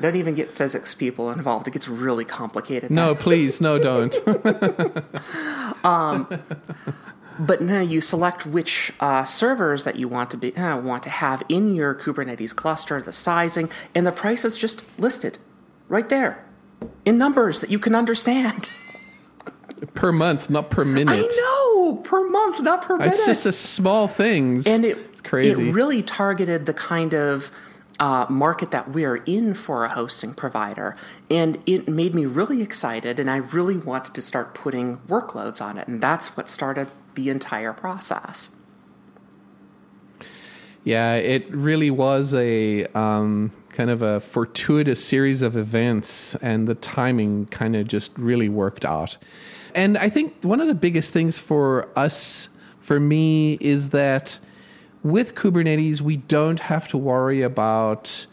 don't 0.03 0.15
even 0.15 0.35
get 0.35 0.49
physics 0.49 0.93
people 0.93 1.31
involved. 1.31 1.67
It 1.67 1.71
gets 1.71 1.87
really 1.87 2.25
complicated. 2.25 2.91
No, 2.91 3.15
please, 3.15 3.61
no, 3.61 3.77
don't. 3.79 4.15
um, 5.85 6.27
but 7.39 7.61
now 7.61 7.81
you 7.81 8.01
select 8.01 8.45
which 8.45 8.91
uh, 8.99 9.23
servers 9.23 9.83
that 9.83 9.95
you 9.95 10.07
want 10.07 10.31
to 10.31 10.37
be 10.37 10.55
uh, 10.55 10.77
want 10.77 11.03
to 11.03 11.09
have 11.09 11.43
in 11.49 11.73
your 11.75 11.95
Kubernetes 11.95 12.55
cluster, 12.55 13.01
the 13.01 13.13
sizing, 13.13 13.69
and 13.95 14.05
the 14.05 14.11
price 14.11 14.45
is 14.45 14.57
just 14.57 14.83
listed 14.99 15.37
right 15.87 16.09
there 16.09 16.43
in 17.05 17.17
numbers 17.17 17.61
that 17.61 17.69
you 17.69 17.79
can 17.79 17.95
understand. 17.95 18.71
per 19.93 20.11
month, 20.11 20.49
not 20.49 20.69
per 20.69 20.85
minute. 20.85 21.31
I 21.31 21.35
know 21.35 21.95
per 21.97 22.27
month, 22.27 22.61
not 22.61 22.83
per 22.83 22.97
minute. 22.97 23.13
It's 23.13 23.25
just 23.25 23.45
a 23.45 23.51
small 23.51 24.07
things, 24.07 24.67
and 24.67 24.85
it, 24.85 24.97
it's 25.11 25.21
crazy. 25.21 25.69
It 25.69 25.73
really 25.73 26.03
targeted 26.03 26.65
the 26.65 26.73
kind 26.73 27.13
of 27.13 27.51
uh, 27.99 28.25
market 28.29 28.71
that 28.71 28.91
we're 28.91 29.17
in 29.17 29.53
for 29.53 29.85
a 29.85 29.89
hosting 29.89 30.33
provider. 30.33 30.95
And 31.29 31.57
it 31.65 31.87
made 31.87 32.15
me 32.15 32.25
really 32.25 32.61
excited, 32.61 33.19
and 33.19 33.29
I 33.29 33.37
really 33.37 33.77
wanted 33.77 34.13
to 34.15 34.21
start 34.21 34.53
putting 34.53 34.97
workloads 34.99 35.61
on 35.61 35.77
it. 35.77 35.87
And 35.87 36.01
that's 36.01 36.35
what 36.35 36.49
started 36.49 36.89
the 37.15 37.29
entire 37.29 37.73
process. 37.73 38.55
Yeah, 40.83 41.15
it 41.15 41.49
really 41.49 41.89
was 41.91 42.33
a 42.33 42.85
um, 42.87 43.51
kind 43.69 43.89
of 43.89 44.01
a 44.01 44.19
fortuitous 44.19 45.03
series 45.03 45.41
of 45.41 45.55
events, 45.55 46.35
and 46.35 46.67
the 46.67 46.75
timing 46.75 47.45
kind 47.47 47.75
of 47.75 47.87
just 47.87 48.11
really 48.17 48.49
worked 48.49 48.85
out. 48.85 49.17
And 49.73 49.97
I 49.97 50.09
think 50.09 50.43
one 50.43 50.61
of 50.61 50.67
the 50.67 50.75
biggest 50.75 51.11
things 51.11 51.37
for 51.37 51.87
us, 51.97 52.49
for 52.79 52.99
me, 52.99 53.57
is 53.61 53.89
that 53.89 54.39
with 55.03 55.35
Kubernetes, 55.35 56.01
we 56.01 56.17
don't 56.17 56.59
have 56.59 56.87
to 56.89 56.97
worry 56.97 57.41
about 57.41 58.25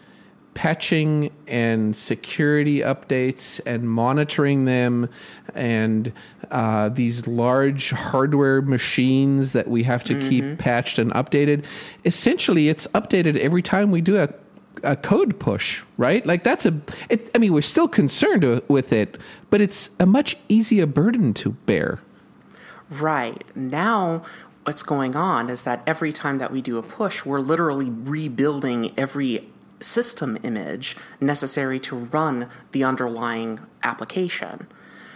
patching 0.61 1.31
and 1.47 1.97
security 1.97 2.81
updates 2.81 3.63
and 3.65 3.89
monitoring 3.89 4.67
them 4.67 5.09
and 5.55 6.13
uh, 6.51 6.91
these 6.91 7.27
large 7.27 7.93
hardware 7.93 8.61
machines 8.61 9.53
that 9.53 9.69
we 9.69 9.83
have 9.83 10.05
to 10.05 10.13
mm-hmm. 10.13 10.29
keep 10.29 10.59
patched 10.59 10.99
and 10.99 11.13
updated. 11.13 11.65
Essentially, 12.05 12.69
it's 12.69 12.87
updated 12.89 13.39
every 13.39 13.63
time 13.63 13.91
we 13.91 14.03
do 14.03 14.19
a 14.19 14.29
a 14.83 14.97
code 14.97 15.39
push, 15.41 15.83
right? 15.97 16.27
Like 16.27 16.45
that's 16.45 16.67
a. 16.67 16.79
It, 17.09 17.31
I 17.35 17.39
mean, 17.39 17.55
we're 17.55 17.63
still 17.63 17.89
concerned 17.89 18.45
with 18.69 18.93
it, 18.93 19.17
but 19.49 19.63
it's 19.63 19.89
a 19.99 20.05
much 20.05 20.37
easier 20.51 20.85
burden 20.85 21.33
to 21.35 21.53
bear. 21.65 22.01
Right 22.91 23.45
now, 23.57 24.25
what's 24.65 24.83
going 24.83 25.17
on 25.17 25.49
is 25.49 25.63
that 25.63 25.83
every 25.87 26.13
time 26.13 26.37
that 26.37 26.53
we 26.53 26.61
do 26.61 26.77
a 26.77 26.83
push, 26.83 27.25
we're 27.25 27.41
literally 27.41 27.89
rebuilding 27.89 28.93
every 28.99 29.49
system 29.81 30.39
image 30.43 30.97
necessary 31.21 31.81
to 31.81 31.97
run 31.97 32.49
the 32.73 32.85
underlying 32.85 33.61
application. 33.83 34.67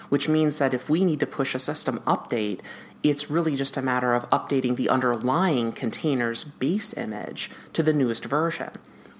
Which 0.09 0.28
means 0.28 0.59
that 0.59 0.75
if 0.75 0.88
we 0.88 1.04
need 1.04 1.21
to 1.21 1.26
push 1.26 1.54
a 1.54 1.59
system 1.59 1.99
update, 2.06 2.61
it's 3.02 3.30
really 3.30 3.56
just 3.56 3.76
a 3.76 3.83
matter 3.83 4.14
of 4.14 4.28
updating 4.30 4.76
the 4.76 4.88
underlying 4.88 5.73
container's 5.73 6.44
base 6.44 6.97
image 6.97 7.50
to 7.73 7.83
the 7.83 7.92
newest 7.92 8.25
version. 8.25 8.71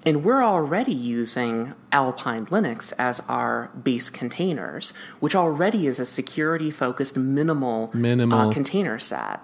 And 0.05 0.23
we're 0.23 0.43
already 0.43 0.93
using 0.93 1.73
Alpine 1.91 2.45
Linux 2.47 2.93
as 2.99 3.21
our 3.21 3.71
base 3.81 4.11
containers, 4.11 4.93
which 5.19 5.35
already 5.35 5.87
is 5.87 5.99
a 5.99 6.05
security 6.05 6.69
focused 6.69 7.17
minimal, 7.17 7.89
minimal. 7.93 8.49
Uh, 8.49 8.53
container 8.53 8.99
set. 8.99 9.39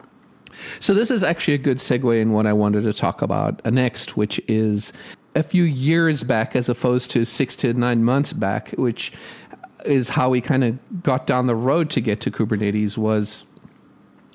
So, 0.80 0.94
this 0.94 1.10
is 1.10 1.24
actually 1.24 1.56
a 1.56 1.60
good 1.60 1.78
segue 1.78 2.22
in 2.22 2.32
what 2.34 2.46
I 2.46 2.54
wanted 2.54 2.84
to 2.84 2.94
talk 2.94 3.22
about 3.24 3.66
next, 3.66 4.18
which 4.18 4.40
is 4.48 4.94
a 5.36 5.44
few 5.44 5.64
years 5.64 6.24
back 6.24 6.56
as 6.56 6.70
opposed 6.70 7.12
to 7.12 7.26
six 7.26 7.56
to 7.58 7.74
nine 7.74 8.04
months 8.04 8.34
back, 8.34 8.72
which 8.72 9.12
is 9.86 10.10
how 10.10 10.30
we 10.30 10.42
kind 10.42 10.64
of 10.64 11.04
got 11.04 11.26
down 11.26 11.48
the 11.48 11.56
road 11.56 11.90
to 11.92 12.02
get 12.02 12.20
to 12.22 12.32
Kubernetes 12.32 12.98
was 12.98 13.46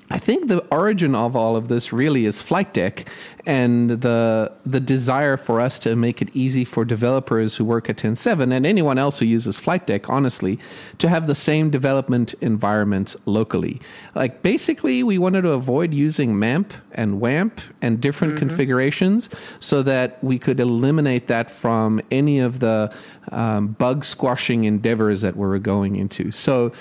I 0.09 0.19
think 0.19 0.47
the 0.47 0.59
origin 0.71 1.15
of 1.15 1.35
all 1.35 1.57
of 1.57 1.67
this 1.67 1.91
really 1.91 2.25
is 2.25 2.41
flight 2.41 2.73
deck 2.73 3.05
and 3.45 3.89
the 4.01 4.51
the 4.65 4.79
desire 4.79 5.37
for 5.37 5.59
us 5.59 5.79
to 5.79 5.95
make 5.95 6.21
it 6.21 6.29
easy 6.33 6.63
for 6.65 6.85
developers 6.85 7.55
who 7.55 7.65
work 7.65 7.89
at 7.89 7.97
TEN7 7.97 8.53
and 8.53 8.65
anyone 8.65 8.97
else 8.97 9.19
who 9.19 9.25
uses 9.25 9.57
flight 9.57 9.87
deck 9.87 10.09
honestly 10.09 10.59
to 10.97 11.09
have 11.09 11.27
the 11.27 11.35
same 11.35 11.69
development 11.69 12.35
environment 12.41 13.15
locally 13.25 13.81
like 14.15 14.41
basically 14.43 15.03
we 15.03 15.17
wanted 15.17 15.41
to 15.41 15.49
avoid 15.49 15.93
using 15.93 16.37
mamp 16.37 16.73
and 16.91 17.19
wamp 17.19 17.59
and 17.81 17.99
different 18.01 18.35
mm-hmm. 18.35 18.47
configurations 18.47 19.29
so 19.59 19.81
that 19.81 20.21
we 20.23 20.37
could 20.39 20.59
eliminate 20.59 21.27
that 21.27 21.51
from 21.51 22.01
any 22.11 22.39
of 22.39 22.59
the 22.59 22.93
um, 23.31 23.67
bug 23.67 24.05
squashing 24.05 24.63
endeavors 24.63 25.21
that 25.21 25.35
we 25.35 25.45
were 25.45 25.59
going 25.59 25.95
into 25.95 26.31
so 26.31 26.71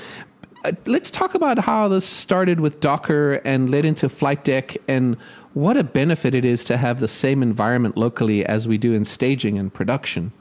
Uh, 0.66 0.72
let's 0.86 1.12
talk 1.12 1.36
about 1.36 1.60
how 1.60 1.86
this 1.86 2.04
started 2.04 2.58
with 2.58 2.80
Docker 2.80 3.34
and 3.44 3.70
led 3.70 3.84
into 3.84 4.08
Flight 4.08 4.42
Deck 4.42 4.76
and 4.88 5.16
what 5.54 5.76
a 5.76 5.84
benefit 5.84 6.34
it 6.34 6.44
is 6.44 6.64
to 6.64 6.76
have 6.76 6.98
the 6.98 7.06
same 7.06 7.40
environment 7.40 7.96
locally 7.96 8.44
as 8.44 8.66
we 8.66 8.76
do 8.76 8.92
in 8.92 9.04
staging 9.04 9.60
and 9.60 9.72
production. 9.72 10.32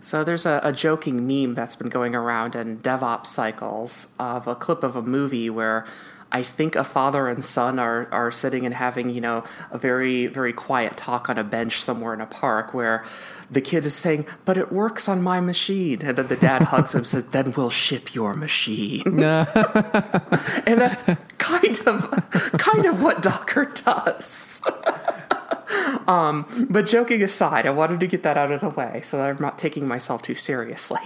So 0.00 0.24
there's 0.24 0.46
a, 0.46 0.62
a, 0.64 0.72
joking 0.72 1.26
meme 1.26 1.52
that's 1.52 1.76
been 1.76 1.90
going 1.90 2.14
around 2.14 2.54
in 2.54 2.78
DevOps 2.78 3.26
cycles 3.26 4.14
of 4.18 4.46
a 4.46 4.54
clip 4.54 4.82
of 4.82 4.96
a 4.96 5.02
movie 5.02 5.50
where 5.50 5.84
I 6.32 6.42
think 6.42 6.74
a 6.74 6.84
father 6.84 7.28
and 7.28 7.44
son 7.44 7.78
are 7.78 8.08
are 8.10 8.30
sitting 8.30 8.64
and 8.64 8.74
having 8.74 9.10
you 9.10 9.20
know 9.20 9.44
a 9.70 9.78
very 9.78 10.26
very 10.26 10.52
quiet 10.52 10.96
talk 10.96 11.28
on 11.28 11.36
a 11.36 11.44
bench 11.44 11.82
somewhere 11.82 12.14
in 12.14 12.20
a 12.20 12.26
park 12.26 12.72
where 12.72 13.04
the 13.50 13.60
kid 13.60 13.86
is 13.86 13.94
saying, 13.94 14.26
"But 14.44 14.58
it 14.58 14.72
works 14.72 15.08
on 15.08 15.22
my 15.22 15.40
machine," 15.40 16.02
and 16.02 16.16
then 16.16 16.26
the 16.28 16.36
dad 16.36 16.62
hugs 16.74 16.94
him 16.94 17.00
and 17.00 17.06
says, 17.06 17.26
"Then 17.26 17.52
we'll 17.56 17.70
ship 17.70 18.14
your 18.14 18.34
machine." 18.34 19.02
and 19.24 20.80
that's 20.80 21.04
kind 21.38 21.80
of 21.86 22.30
kind 22.58 22.86
of 22.86 23.02
what 23.02 23.22
Docker 23.22 23.66
does. 23.66 24.62
um, 26.08 26.66
but 26.68 26.86
joking 26.86 27.22
aside, 27.22 27.66
I 27.66 27.70
wanted 27.70 28.00
to 28.00 28.06
get 28.06 28.22
that 28.22 28.36
out 28.36 28.52
of 28.52 28.60
the 28.60 28.70
way 28.70 29.00
so 29.04 29.22
I'm 29.22 29.38
not 29.40 29.58
taking 29.58 29.86
myself 29.86 30.22
too 30.22 30.34
seriously. 30.34 31.00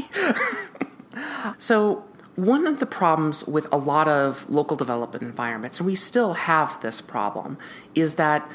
so 1.58 2.04
one 2.37 2.66
of 2.66 2.80
the 2.80 2.87
problems 2.87 3.46
with 3.46 3.66
a 3.70 3.76
lot 3.76 4.08
of 4.08 4.49
local 4.49 4.76
development 4.76 5.22
environments, 5.22 5.78
and 5.78 5.87
we 5.87 5.94
still 5.94 6.32
have 6.34 6.80
this 6.80 7.00
problem, 7.00 7.58
is 7.94 8.14
that 8.14 8.49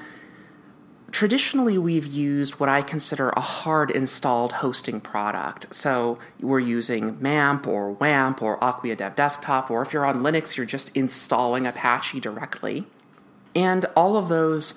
traditionally 1.12 1.78
we've 1.78 2.06
used 2.06 2.60
what 2.60 2.70
I 2.70 2.82
consider 2.82 3.30
a 3.30 3.42
hard 3.42 3.92
installed 3.92 4.54
hosting 4.54 5.00
product. 5.00 5.74
So 5.74 6.20
we're 6.42 6.60
using 6.60 7.22
MAMP 7.22 7.68
or 7.68 7.94
WAMP 7.94 8.42
or 8.42 8.58
Acquia 8.62 8.96
Dev 8.96 9.16
Desktop, 9.16 9.72
or 9.72 9.82
if 9.82 9.94
you're 9.94 10.06
on 10.06 10.22
Linux, 10.22 10.58
you're 10.58 10.66
just 10.66 10.96
installing 10.96 11.66
Apache 11.66 12.20
directly. 12.20 12.86
And 13.56 13.86
all 13.96 14.18
of 14.18 14.30
those 14.30 14.76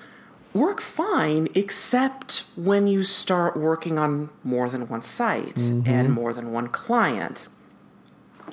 work 0.53 0.81
fine, 0.81 1.49
except 1.55 2.45
when 2.57 2.87
you 2.87 3.03
start 3.03 3.57
working 3.57 3.99
on 3.99 4.31
more 4.43 4.69
than 4.69 4.87
one 4.89 5.03
site 5.03 5.57
mm-hmm. 5.57 5.89
and 5.89 6.13
more 6.13 6.33
than 6.33 6.53
one 6.53 6.69
client. 6.69 7.49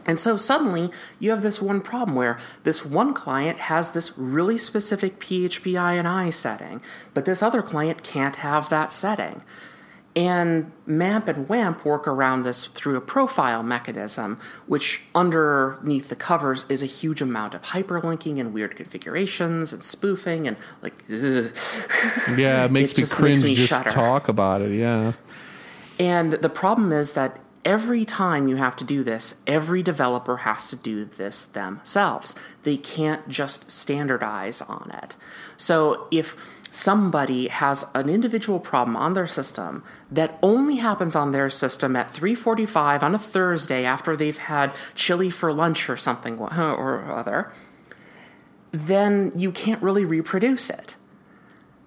And 0.06 0.20
so 0.20 0.38
suddenly 0.38 0.92
you 1.20 1.32
have 1.32 1.42
this 1.42 1.62
one 1.62 1.82
problem 1.82 2.16
where 2.16 2.38
this 2.64 2.86
one 2.86 3.14
client 3.14 3.60
has 3.60 3.92
this 3.92 4.18
really 4.18 4.58
specific 4.58 5.20
PHP 5.20 5.74
INI 5.74 6.34
setting, 6.34 6.82
but 7.14 7.26
this 7.26 7.42
other 7.42 7.62
client 7.62 8.04
can't 8.04 8.38
have 8.38 8.70
that 8.70 8.92
setting. 8.92 9.44
And 10.16 10.72
MAMP 10.88 11.28
and 11.28 11.48
WAMP 11.48 11.86
work 11.86 12.08
around 12.08 12.42
this 12.42 12.66
through 12.66 12.96
a 12.96 13.02
profile 13.02 13.62
mechanism, 13.62 14.40
which 14.66 15.02
underneath 15.14 16.10
the 16.10 16.16
covers 16.16 16.66
is 16.70 16.82
a 16.82 16.88
huge 16.88 17.22
amount 17.22 17.54
of 17.54 17.62
hyperlinking 17.62 18.40
and 18.40 18.52
weird 18.52 18.76
configurations 18.76 19.72
and 19.72 19.84
spoofing 19.84 20.48
and 20.48 20.58
like. 20.82 21.04
Ugh. 21.12 21.52
Yeah, 22.36 22.66
it 22.66 22.72
makes 22.72 22.94
It 22.94 22.98
me 22.98 23.06
cringe 23.06 23.44
makes 23.44 23.44
me 23.44 23.56
just 23.56 23.70
shudder. 23.70 23.92
talk 23.92 24.28
about 24.28 24.62
it. 24.64 24.72
Yeah. 24.76 25.14
And 26.00 26.34
the 26.34 26.50
problem 26.50 26.92
is 26.92 27.14
that 27.14 27.40
every 27.66 28.06
time 28.06 28.48
you 28.48 28.56
have 28.56 28.76
to 28.78 28.84
do 28.84 29.04
this, 29.04 29.42
every 29.46 29.84
developer 29.84 30.38
has 30.38 30.68
to 30.70 30.76
do 30.76 31.06
this 31.06 31.44
themselves. 31.44 32.36
They 32.64 32.78
can't 32.78 33.28
just 33.28 33.70
standardize 33.72 34.62
on 34.62 34.92
it. 35.04 35.16
So 35.58 36.08
if 36.12 36.36
somebody 36.70 37.48
has 37.48 37.86
an 37.96 38.10
individual 38.10 38.60
problem 38.60 38.96
on 38.96 39.14
their 39.14 39.28
system 39.28 39.84
that 40.12 40.38
only 40.44 40.76
happens 40.76 41.16
on 41.16 41.32
their 41.32 41.50
system 41.50 41.96
at 41.96 42.14
3:45 42.14 43.02
on 43.04 43.16
a 43.16 43.20
Thursday 43.20 43.86
after 43.86 44.16
they've 44.16 44.38
had 44.38 44.72
chili 44.94 45.30
for 45.30 45.54
lunch 45.54 45.90
or 45.90 45.98
something 45.98 46.38
or 46.38 47.12
other, 47.12 47.52
then 48.72 49.32
you 49.34 49.52
can't 49.52 49.82
really 49.82 50.06
reproduce 50.06 50.70
it. 50.70 50.96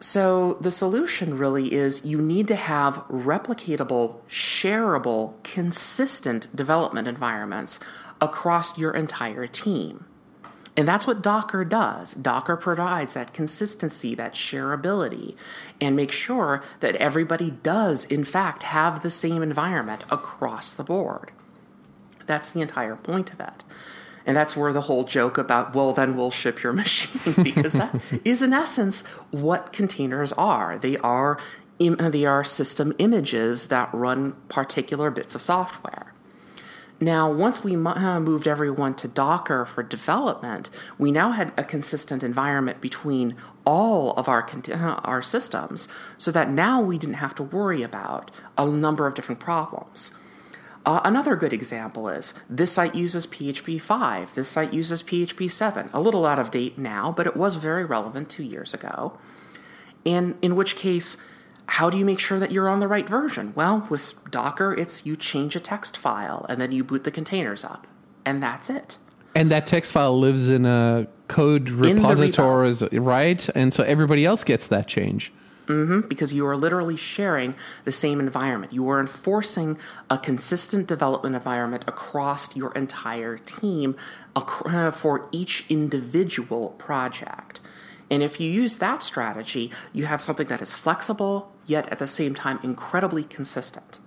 So, 0.02 0.56
the 0.62 0.70
solution 0.70 1.36
really 1.36 1.74
is 1.74 2.06
you 2.06 2.22
need 2.22 2.48
to 2.48 2.56
have 2.56 3.04
replicatable, 3.08 4.16
shareable, 4.30 5.34
consistent 5.44 6.54
development 6.56 7.06
environments 7.06 7.80
across 8.18 8.78
your 8.78 8.92
entire 8.92 9.46
team. 9.46 10.06
And 10.74 10.88
that's 10.88 11.06
what 11.06 11.20
Docker 11.20 11.66
does. 11.66 12.14
Docker 12.14 12.56
provides 12.56 13.12
that 13.12 13.34
consistency, 13.34 14.14
that 14.14 14.32
shareability, 14.32 15.34
and 15.80 15.96
makes 15.96 16.14
sure 16.14 16.62
that 16.80 16.96
everybody 16.96 17.50
does, 17.50 18.06
in 18.06 18.24
fact, 18.24 18.62
have 18.62 19.02
the 19.02 19.10
same 19.10 19.42
environment 19.42 20.04
across 20.10 20.72
the 20.72 20.84
board. 20.84 21.32
That's 22.24 22.50
the 22.50 22.62
entire 22.62 22.96
point 22.96 23.32
of 23.32 23.40
it. 23.40 23.64
And 24.30 24.36
that's 24.36 24.56
where 24.56 24.72
the 24.72 24.82
whole 24.82 25.02
joke 25.02 25.38
about, 25.38 25.74
well, 25.74 25.92
then 25.92 26.16
we'll 26.16 26.30
ship 26.30 26.62
your 26.62 26.72
machine, 26.84 27.34
because 27.42 27.72
that 27.72 28.00
is 28.24 28.42
in 28.42 28.52
essence 28.52 29.04
what 29.32 29.72
containers 29.72 30.32
are. 30.34 30.78
They 30.78 30.98
are, 30.98 31.36
im- 31.80 31.96
they 31.96 32.24
are 32.26 32.44
system 32.44 32.94
images 32.98 33.66
that 33.66 33.92
run 33.92 34.36
particular 34.48 35.10
bits 35.10 35.34
of 35.34 35.42
software. 35.42 36.14
Now, 37.00 37.28
once 37.28 37.64
we 37.64 37.74
mo- 37.74 37.90
uh, 37.90 38.20
moved 38.20 38.46
everyone 38.46 38.94
to 39.02 39.08
Docker 39.08 39.64
for 39.64 39.82
development, 39.82 40.70
we 40.96 41.10
now 41.10 41.32
had 41.32 41.52
a 41.56 41.64
consistent 41.64 42.22
environment 42.22 42.80
between 42.80 43.34
all 43.66 44.12
of 44.12 44.28
our 44.28 44.44
cont- 44.44 44.70
uh, 44.70 45.00
our 45.02 45.22
systems, 45.22 45.88
so 46.18 46.30
that 46.30 46.48
now 46.52 46.80
we 46.80 46.98
didn't 46.98 47.16
have 47.16 47.34
to 47.34 47.42
worry 47.42 47.82
about 47.82 48.30
a 48.56 48.64
number 48.64 49.08
of 49.08 49.14
different 49.14 49.40
problems. 49.40 50.12
Uh, 50.86 51.00
another 51.04 51.36
good 51.36 51.52
example 51.52 52.08
is 52.08 52.34
this 52.48 52.72
site 52.72 52.94
uses 52.94 53.26
PHP 53.26 53.80
5, 53.80 54.34
this 54.34 54.48
site 54.48 54.72
uses 54.72 55.02
PHP 55.02 55.50
7. 55.50 55.90
A 55.92 56.00
little 56.00 56.24
out 56.24 56.38
of 56.38 56.50
date 56.50 56.78
now, 56.78 57.12
but 57.12 57.26
it 57.26 57.36
was 57.36 57.56
very 57.56 57.84
relevant 57.84 58.30
two 58.30 58.42
years 58.42 58.72
ago. 58.72 59.18
And 60.06 60.36
in 60.40 60.56
which 60.56 60.76
case, 60.76 61.18
how 61.66 61.90
do 61.90 61.98
you 61.98 62.04
make 62.04 62.18
sure 62.18 62.38
that 62.38 62.50
you're 62.50 62.68
on 62.68 62.80
the 62.80 62.88
right 62.88 63.08
version? 63.08 63.52
Well, 63.54 63.86
with 63.90 64.14
Docker, 64.30 64.72
it's 64.72 65.04
you 65.04 65.16
change 65.16 65.54
a 65.54 65.60
text 65.60 65.96
file 65.96 66.46
and 66.48 66.60
then 66.60 66.72
you 66.72 66.82
boot 66.82 67.04
the 67.04 67.10
containers 67.10 67.64
up, 67.64 67.86
and 68.24 68.42
that's 68.42 68.70
it. 68.70 68.96
And 69.34 69.50
that 69.52 69.66
text 69.66 69.92
file 69.92 70.18
lives 70.18 70.48
in 70.48 70.64
a 70.66 71.06
code 71.28 71.68
repository, 71.70 72.98
right? 72.98 73.48
And 73.54 73.72
so 73.72 73.84
everybody 73.84 74.24
else 74.24 74.42
gets 74.42 74.66
that 74.68 74.88
change. 74.88 75.32
Because 76.08 76.34
you 76.34 76.46
are 76.46 76.56
literally 76.56 76.96
sharing 76.96 77.54
the 77.84 77.92
same 77.92 78.20
environment. 78.20 78.72
You 78.72 78.88
are 78.90 79.00
enforcing 79.00 79.78
a 80.08 80.18
consistent 80.18 80.86
development 80.86 81.34
environment 81.34 81.84
across 81.86 82.56
your 82.56 82.72
entire 82.72 83.38
team 83.38 83.96
uh, 84.36 84.90
for 84.90 85.28
each 85.32 85.64
individual 85.68 86.70
project. 86.70 87.60
And 88.10 88.22
if 88.22 88.40
you 88.40 88.50
use 88.50 88.78
that 88.78 89.02
strategy, 89.02 89.70
you 89.92 90.06
have 90.06 90.20
something 90.20 90.48
that 90.48 90.60
is 90.60 90.74
flexible, 90.74 91.52
yet 91.66 91.88
at 91.90 91.98
the 91.98 92.08
same 92.08 92.34
time 92.34 92.58
incredibly 92.62 93.22
consistent. 93.22 94.00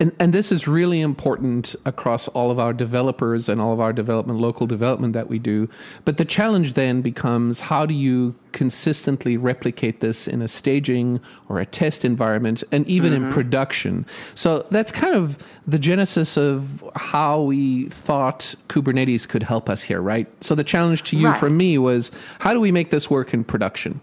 And, 0.00 0.12
and 0.18 0.32
this 0.32 0.50
is 0.50 0.66
really 0.66 1.00
important 1.00 1.76
across 1.84 2.26
all 2.28 2.50
of 2.50 2.58
our 2.58 2.72
developers 2.72 3.48
and 3.48 3.60
all 3.60 3.72
of 3.72 3.78
our 3.78 3.92
development, 3.92 4.40
local 4.40 4.66
development 4.66 5.12
that 5.12 5.28
we 5.28 5.38
do. 5.38 5.68
But 6.04 6.16
the 6.16 6.24
challenge 6.24 6.72
then 6.72 7.00
becomes 7.00 7.60
how 7.60 7.86
do 7.86 7.94
you 7.94 8.34
consistently 8.52 9.36
replicate 9.36 10.00
this 10.00 10.26
in 10.26 10.42
a 10.42 10.48
staging 10.48 11.20
or 11.48 11.60
a 11.60 11.66
test 11.66 12.04
environment 12.04 12.64
and 12.72 12.86
even 12.88 13.12
in 13.12 13.22
mm-hmm. 13.22 13.32
production? 13.32 14.04
So 14.34 14.66
that's 14.70 14.90
kind 14.90 15.14
of 15.14 15.38
the 15.66 15.78
genesis 15.78 16.36
of 16.36 16.84
how 16.96 17.42
we 17.42 17.88
thought 17.88 18.54
Kubernetes 18.68 19.28
could 19.28 19.44
help 19.44 19.70
us 19.70 19.82
here, 19.82 20.00
right? 20.00 20.26
So 20.42 20.56
the 20.56 20.64
challenge 20.64 21.04
to 21.04 21.16
you 21.16 21.28
Right. 21.28 21.40
from 21.40 21.56
me 21.56 21.78
was 21.78 22.10
how 22.40 22.52
do 22.52 22.60
we 22.60 22.70
make 22.72 22.90
this 22.90 23.08
work 23.08 23.32
in 23.32 23.44
production? 23.44 24.00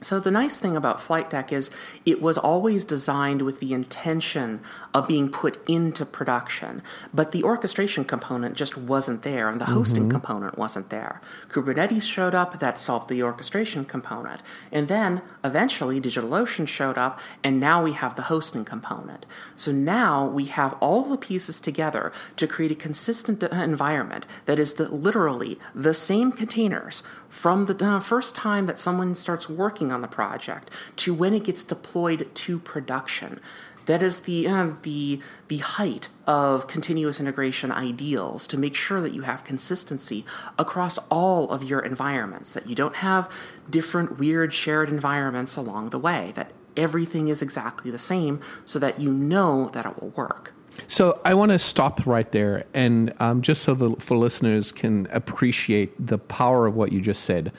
So 0.00 0.20
the 0.20 0.30
nice 0.30 0.58
thing 0.58 0.76
about 0.76 1.00
Flight 1.00 1.30
Deck 1.30 1.52
is 1.52 1.70
it 2.06 2.22
was 2.22 2.38
always 2.38 2.84
designed 2.84 3.42
with 3.42 3.58
the 3.58 3.72
intention 3.72 4.60
of 4.94 5.08
being 5.08 5.28
put 5.28 5.58
into 5.68 6.06
production, 6.06 6.82
but 7.12 7.32
the 7.32 7.42
orchestration 7.42 8.04
component 8.04 8.54
just 8.56 8.76
wasn't 8.76 9.22
there 9.22 9.48
and 9.48 9.60
the 9.60 9.64
mm-hmm. 9.64 9.74
hosting 9.74 10.08
component 10.08 10.56
wasn't 10.56 10.90
there. 10.90 11.20
Kubernetes 11.50 12.02
showed 12.02 12.34
up 12.34 12.60
that 12.60 12.80
solved 12.80 13.08
the 13.08 13.22
orchestration 13.22 13.84
component. 13.84 14.40
And 14.70 14.86
then 14.86 15.22
eventually 15.42 16.00
DigitalOcean 16.00 16.68
showed 16.68 16.96
up 16.96 17.18
and 17.42 17.58
now 17.58 17.82
we 17.82 17.92
have 17.92 18.14
the 18.14 18.22
hosting 18.22 18.64
component. 18.64 19.26
So 19.56 19.72
now 19.72 20.28
we 20.28 20.44
have 20.46 20.74
all 20.74 21.02
the 21.04 21.16
pieces 21.16 21.58
together 21.58 22.12
to 22.36 22.46
create 22.46 22.70
a 22.70 22.76
consistent 22.76 23.42
environment 23.42 24.26
that 24.46 24.60
is 24.60 24.74
the, 24.74 24.88
literally 24.88 25.58
the 25.74 25.94
same 25.94 26.30
containers 26.30 27.02
from 27.28 27.66
the 27.66 27.84
uh, 27.84 28.00
first 28.00 28.34
time 28.34 28.66
that 28.66 28.78
someone 28.78 29.14
starts 29.14 29.48
working 29.48 29.92
on 29.92 30.00
the 30.00 30.08
project 30.08 30.70
to 30.96 31.14
when 31.14 31.34
it 31.34 31.44
gets 31.44 31.62
deployed 31.62 32.28
to 32.34 32.58
production. 32.58 33.40
That 33.86 34.02
is 34.02 34.20
the 34.20 34.46
uh, 34.46 34.72
the 34.82 35.20
the 35.48 35.58
height 35.58 36.10
of 36.26 36.66
continuous 36.66 37.20
integration 37.20 37.72
ideals 37.72 38.46
to 38.48 38.58
make 38.58 38.74
sure 38.74 39.00
that 39.00 39.14
you 39.14 39.22
have 39.22 39.44
consistency 39.44 40.26
across 40.58 40.98
all 41.10 41.48
of 41.50 41.64
your 41.64 41.80
environments. 41.80 42.52
That 42.52 42.66
you 42.66 42.74
don't 42.74 42.96
have 42.96 43.30
different 43.70 44.18
weird 44.18 44.52
shared 44.52 44.90
environments 44.90 45.56
along 45.56 45.88
the 45.88 45.98
way. 45.98 46.32
That 46.34 46.52
everything 46.76 47.28
is 47.28 47.40
exactly 47.40 47.90
the 47.90 47.98
same, 47.98 48.40
so 48.66 48.78
that 48.78 49.00
you 49.00 49.10
know 49.10 49.70
that 49.70 49.86
it 49.86 50.02
will 50.02 50.10
work. 50.10 50.52
So 50.86 51.20
I 51.24 51.34
want 51.34 51.52
to 51.52 51.58
stop 51.58 52.06
right 52.06 52.30
there, 52.30 52.64
and 52.72 53.12
um, 53.20 53.42
just 53.42 53.62
so 53.62 53.74
the 53.74 53.94
for 53.98 54.16
listeners 54.16 54.72
can 54.72 55.08
appreciate 55.10 55.94
the 56.04 56.18
power 56.18 56.66
of 56.66 56.76
what 56.76 56.92
you 56.92 57.00
just 57.00 57.24
said. 57.24 57.52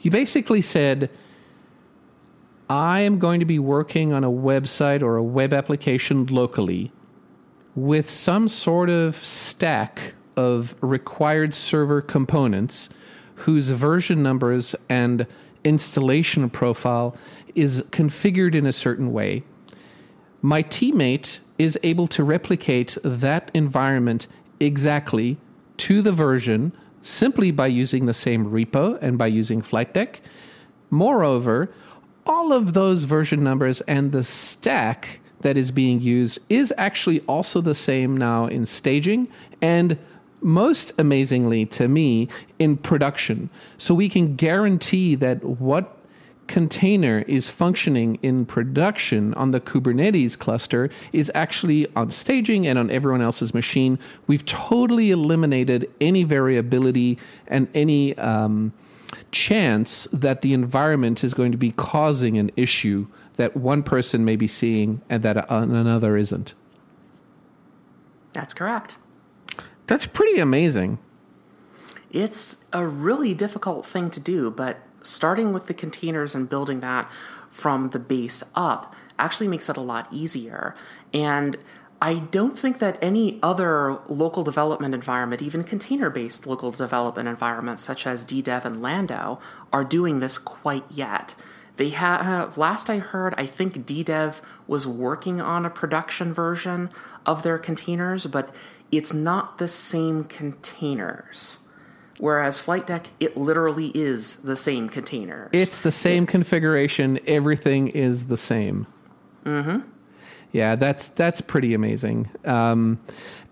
You 0.00 0.10
basically 0.10 0.60
said, 0.60 1.10
"I 2.68 3.00
am 3.00 3.18
going 3.18 3.40
to 3.40 3.46
be 3.46 3.58
working 3.58 4.12
on 4.12 4.22
a 4.22 4.30
website 4.30 5.02
or 5.02 5.16
a 5.16 5.22
web 5.22 5.52
application 5.52 6.26
locally 6.26 6.92
with 7.74 8.10
some 8.10 8.48
sort 8.48 8.90
of 8.90 9.16
stack 9.24 10.14
of 10.36 10.74
required 10.80 11.54
server 11.54 12.00
components 12.00 12.90
whose 13.36 13.70
version 13.70 14.22
numbers 14.22 14.74
and 14.88 15.26
installation 15.64 16.48
profile 16.50 17.16
is 17.54 17.82
configured 17.90 18.54
in 18.54 18.66
a 18.66 18.72
certain 18.72 19.12
way." 19.12 19.42
my 20.40 20.62
teammate 20.62 21.40
is 21.58 21.78
able 21.82 22.06
to 22.06 22.24
replicate 22.24 22.96
that 23.02 23.50
environment 23.52 24.26
exactly 24.60 25.36
to 25.76 26.02
the 26.02 26.12
version 26.12 26.72
simply 27.02 27.50
by 27.50 27.66
using 27.66 28.06
the 28.06 28.14
same 28.14 28.46
repo 28.46 29.00
and 29.02 29.18
by 29.18 29.26
using 29.26 29.62
Flight 29.62 29.94
Deck. 29.94 30.20
Moreover, 30.90 31.70
all 32.26 32.52
of 32.52 32.74
those 32.74 33.04
version 33.04 33.42
numbers 33.42 33.80
and 33.82 34.12
the 34.12 34.24
stack 34.24 35.20
that 35.40 35.56
is 35.56 35.70
being 35.70 36.00
used 36.00 36.38
is 36.48 36.72
actually 36.76 37.20
also 37.20 37.60
the 37.60 37.74
same 37.74 38.16
now 38.16 38.46
in 38.46 38.66
staging 38.66 39.28
and 39.62 39.98
most 40.40 40.92
amazingly 40.98 41.66
to 41.66 41.88
me 41.88 42.28
in 42.58 42.76
production. 42.76 43.50
So 43.76 43.94
we 43.94 44.08
can 44.08 44.36
guarantee 44.36 45.14
that 45.16 45.42
what 45.42 45.96
container 46.48 47.24
is 47.28 47.50
functioning 47.50 48.18
in 48.22 48.46
production 48.46 49.34
on 49.34 49.52
the 49.52 49.60
Kubernetes 49.60 50.36
cluster 50.36 50.90
is 51.12 51.30
actually 51.34 51.86
on 51.94 52.10
staging 52.10 52.66
and 52.66 52.78
on 52.78 52.90
everyone 52.90 53.22
else's 53.22 53.54
machine. 53.54 53.98
We've 54.26 54.44
totally 54.44 55.10
eliminated 55.10 55.88
any 56.00 56.24
variability 56.24 57.18
and 57.46 57.68
any 57.74 58.16
um, 58.18 58.72
chance 59.30 60.08
that 60.12 60.42
the 60.42 60.52
environment 60.54 61.22
is 61.22 61.34
going 61.34 61.52
to 61.52 61.58
be 61.58 61.72
causing 61.72 62.38
an 62.38 62.50
issue 62.56 63.06
that 63.36 63.56
one 63.56 63.82
person 63.82 64.24
may 64.24 64.34
be 64.34 64.48
seeing 64.48 65.00
and 65.08 65.22
that 65.22 65.46
another 65.50 66.16
isn't. 66.16 66.54
That's 68.32 68.52
correct. 68.52 68.98
That's 69.86 70.06
pretty 70.06 70.40
amazing. 70.40 70.98
It's 72.10 72.64
a 72.72 72.86
really 72.86 73.34
difficult 73.34 73.86
thing 73.86 74.10
to 74.10 74.20
do, 74.20 74.50
but 74.50 74.78
starting 75.08 75.52
with 75.52 75.66
the 75.66 75.74
containers 75.74 76.34
and 76.34 76.48
building 76.48 76.80
that 76.80 77.10
from 77.50 77.90
the 77.90 77.98
base 77.98 78.42
up, 78.54 78.94
actually 79.18 79.48
makes 79.48 79.68
it 79.68 79.76
a 79.76 79.80
lot 79.80 80.06
easier. 80.12 80.74
And 81.12 81.56
I 82.00 82.14
don't 82.14 82.56
think 82.56 82.78
that 82.78 82.98
any 83.02 83.40
other 83.42 83.98
local 84.08 84.44
development 84.44 84.94
environment, 84.94 85.42
even 85.42 85.64
container 85.64 86.10
based 86.10 86.46
local 86.46 86.70
development 86.70 87.28
environments 87.28 87.82
such 87.82 88.06
as 88.06 88.24
DDEV 88.24 88.64
and 88.64 88.80
Lando, 88.80 89.40
are 89.72 89.82
doing 89.82 90.20
this 90.20 90.38
quite 90.38 90.84
yet. 90.90 91.34
They 91.76 91.90
have, 91.90 92.58
last 92.58 92.90
I 92.90 92.98
heard, 92.98 93.34
I 93.36 93.46
think 93.46 93.86
DDEV 93.86 94.40
was 94.66 94.86
working 94.86 95.40
on 95.40 95.64
a 95.64 95.70
production 95.70 96.32
version 96.32 96.90
of 97.24 97.42
their 97.42 97.58
containers, 97.58 98.26
but 98.26 98.54
it's 98.90 99.12
not 99.12 99.58
the 99.58 99.68
same 99.68 100.24
containers. 100.24 101.67
Whereas 102.18 102.58
Flight 102.58 102.86
Deck, 102.86 103.06
it 103.20 103.36
literally 103.36 103.92
is 103.94 104.36
the 104.36 104.56
same 104.56 104.88
container. 104.88 105.48
It's 105.52 105.80
the 105.80 105.92
same 105.92 106.24
it, 106.24 106.28
configuration. 106.28 107.20
Everything 107.26 107.88
is 107.88 108.26
the 108.26 108.36
same. 108.36 108.86
Mm-hmm. 109.44 109.88
Yeah, 110.52 110.74
that's 110.74 111.08
that's 111.08 111.40
pretty 111.40 111.74
amazing. 111.74 112.28
Um, 112.44 112.98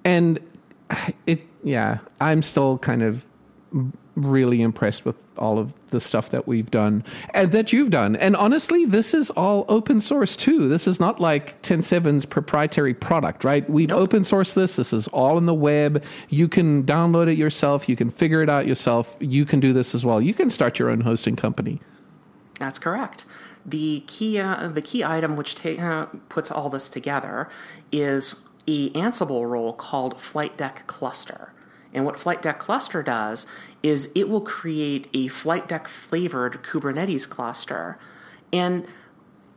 and 0.04 0.40
it, 1.26 1.42
yeah, 1.62 1.98
I'm 2.20 2.42
still 2.42 2.78
kind 2.78 3.02
of 3.02 3.24
really 4.16 4.62
impressed 4.62 5.04
with 5.04 5.16
all 5.38 5.58
of 5.58 5.72
the 5.90 6.00
stuff 6.00 6.30
that 6.30 6.46
we've 6.46 6.70
done 6.70 7.04
and 7.30 7.52
that 7.52 7.72
you've 7.72 7.90
done. 7.90 8.16
And 8.16 8.36
honestly, 8.36 8.84
this 8.84 9.14
is 9.14 9.30
all 9.30 9.64
open 9.68 10.00
source 10.00 10.36
too. 10.36 10.68
This 10.68 10.86
is 10.86 10.98
not 11.00 11.20
like 11.20 11.60
TEN7's 11.62 12.26
proprietary 12.26 12.94
product, 12.94 13.44
right? 13.44 13.68
We've 13.68 13.88
nope. 13.88 14.00
open 14.00 14.22
sourced 14.22 14.54
this. 14.54 14.76
This 14.76 14.92
is 14.92 15.08
all 15.08 15.38
in 15.38 15.46
the 15.46 15.54
web. 15.54 16.04
You 16.28 16.48
can 16.48 16.84
download 16.84 17.28
it 17.28 17.38
yourself. 17.38 17.88
You 17.88 17.96
can 17.96 18.10
figure 18.10 18.42
it 18.42 18.48
out 18.48 18.66
yourself. 18.66 19.16
You 19.20 19.44
can 19.44 19.60
do 19.60 19.72
this 19.72 19.94
as 19.94 20.04
well. 20.04 20.20
You 20.20 20.34
can 20.34 20.50
start 20.50 20.78
your 20.78 20.90
own 20.90 21.00
hosting 21.00 21.36
company. 21.36 21.80
That's 22.58 22.78
correct. 22.78 23.24
The 23.64 24.04
key, 24.06 24.38
uh, 24.38 24.68
the 24.68 24.82
key 24.82 25.04
item 25.04 25.36
which 25.36 25.56
ta- 25.56 25.70
uh, 25.70 26.06
puts 26.28 26.50
all 26.50 26.68
this 26.68 26.88
together 26.88 27.48
is 27.90 28.36
a 28.66 28.90
Ansible 28.90 29.48
role 29.48 29.72
called 29.72 30.20
Flight 30.20 30.56
Deck 30.56 30.86
Cluster. 30.86 31.52
And 31.92 32.04
what 32.04 32.18
Flight 32.18 32.42
Deck 32.42 32.58
Cluster 32.58 33.02
does 33.02 33.46
is 33.86 34.10
it 34.14 34.28
will 34.28 34.40
create 34.40 35.08
a 35.14 35.28
Flight 35.28 35.68
Deck 35.68 35.86
flavored 35.88 36.62
Kubernetes 36.62 37.28
cluster. 37.28 37.98
And 38.52 38.86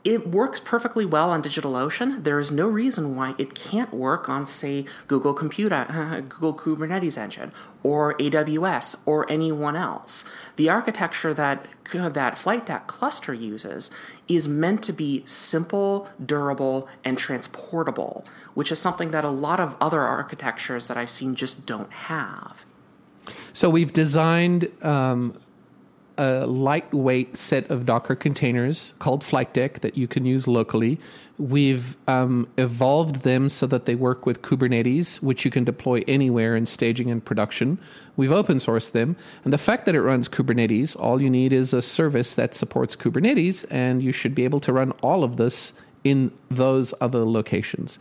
it 0.05 0.29
works 0.29 0.61
perfectly 0.61 1.05
well 1.05 1.29
on 1.29 1.43
DigitalOcean. 1.43 2.23
There 2.23 2.39
is 2.39 2.51
no 2.51 2.67
reason 2.67 3.17
why 3.17 3.35
it 3.37 3.53
can't 3.53 3.93
work 3.93 4.29
on, 4.29 4.45
say, 4.45 4.85
Google 5.07 5.33
Computer, 5.33 6.23
Google 6.29 6.53
Kubernetes 6.53 7.17
Engine, 7.17 7.51
or 7.83 8.15
AWS, 8.15 9.01
or 9.05 9.29
anyone 9.29 9.75
else. 9.75 10.23
The 10.55 10.69
architecture 10.69 11.33
that 11.33 11.65
that 11.91 12.37
Flight 12.37 12.65
Deck 12.65 12.87
cluster 12.87 13.33
uses 13.33 13.91
is 14.27 14.47
meant 14.47 14.83
to 14.83 14.93
be 14.93 15.23
simple, 15.25 16.07
durable, 16.23 16.87
and 17.03 17.17
transportable, 17.17 18.25
which 18.53 18.71
is 18.71 18.79
something 18.79 19.11
that 19.11 19.25
a 19.25 19.29
lot 19.29 19.59
of 19.59 19.75
other 19.81 20.01
architectures 20.01 20.87
that 20.87 20.97
I've 20.97 21.09
seen 21.09 21.35
just 21.35 21.65
don't 21.65 21.91
have. 21.91 22.65
So 23.53 23.69
we've 23.69 23.93
designed 23.93 24.69
um, 24.83 25.39
a 26.19 26.45
lightweight 26.45 27.37
set 27.37 27.71
of 27.71 27.85
Docker 27.85 28.13
containers 28.13 28.93
called 28.99 29.23
Flight 29.23 29.53
Deck 29.53 29.79
that 29.79 29.97
you 29.97 30.05
can 30.07 30.25
use 30.25 30.47
locally. 30.47 30.99
We've 31.37 31.95
um, 32.09 32.47
evolved 32.57 33.21
them 33.21 33.47
so 33.47 33.65
that 33.67 33.85
they 33.85 33.95
work 33.95 34.25
with 34.25 34.41
Kubernetes, 34.41 35.21
which 35.21 35.45
you 35.45 35.51
can 35.51 35.63
deploy 35.63 36.03
anywhere 36.09 36.57
in 36.57 36.65
staging 36.65 37.09
and 37.09 37.23
production. 37.23 37.79
We've 38.17 38.33
open 38.33 38.57
sourced 38.57 38.91
them. 38.91 39.15
And 39.45 39.53
the 39.53 39.57
fact 39.57 39.85
that 39.85 39.95
it 39.95 40.01
runs 40.01 40.27
Kubernetes, 40.27 40.99
all 40.99 41.21
you 41.21 41.29
need 41.29 41.53
is 41.53 41.71
a 41.71 41.81
service 41.81 42.33
that 42.33 42.53
supports 42.53 42.97
Kubernetes, 42.97 43.65
and 43.69 44.03
you 44.03 44.11
should 44.11 44.35
be 44.35 44.43
able 44.43 44.59
to 44.59 44.73
run 44.73 44.91
all 45.01 45.23
of 45.23 45.37
this 45.37 45.71
in 46.03 46.33
those 46.51 46.93
other 46.99 47.23
locations 47.23 47.99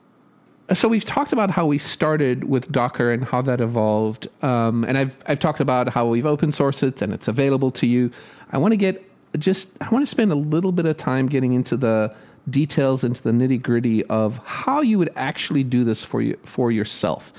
so 0.75 0.89
we've 0.89 1.05
talked 1.05 1.33
about 1.33 1.51
how 1.51 1.67
we 1.67 1.79
started 1.79 2.45
with 2.45 2.71
Docker 2.71 3.11
and 3.11 3.25
how 3.25 3.41
that 3.43 3.61
evolved, 3.61 4.29
um, 4.45 4.85
and 4.85 4.99
I've 4.99 5.17
I've 5.27 5.39
talked 5.39 5.61
about 5.61 5.89
how 5.89 6.07
we've 6.07 6.27
open 6.27 6.51
sourced 6.51 6.83
it 6.83 7.01
and 7.01 7.13
it's 7.13 7.29
available 7.29 7.71
to 7.73 7.87
you. 7.87 8.11
I 8.51 8.59
want 8.59 8.73
to 8.73 8.77
get 8.77 9.05
just 9.39 9.71
I 9.81 9.89
want 9.91 10.03
to 10.03 10.11
spend 10.11 10.31
a 10.31 10.37
little 10.37 10.73
bit 10.73 10.87
of 10.87 10.97
time 10.97 11.29
getting 11.29 11.53
into 11.53 11.77
the 11.77 12.15
details, 12.51 13.05
into 13.05 13.23
the 13.23 13.31
nitty 13.31 13.63
gritty 13.63 14.05
of 14.07 14.39
how 14.45 14.81
you 14.81 14.99
would 14.99 15.13
actually 15.17 15.65
do 15.65 15.85
this 15.85 16.05
for 16.05 16.21
you 16.21 16.39
for 16.45 16.71
yourself. 16.71 17.33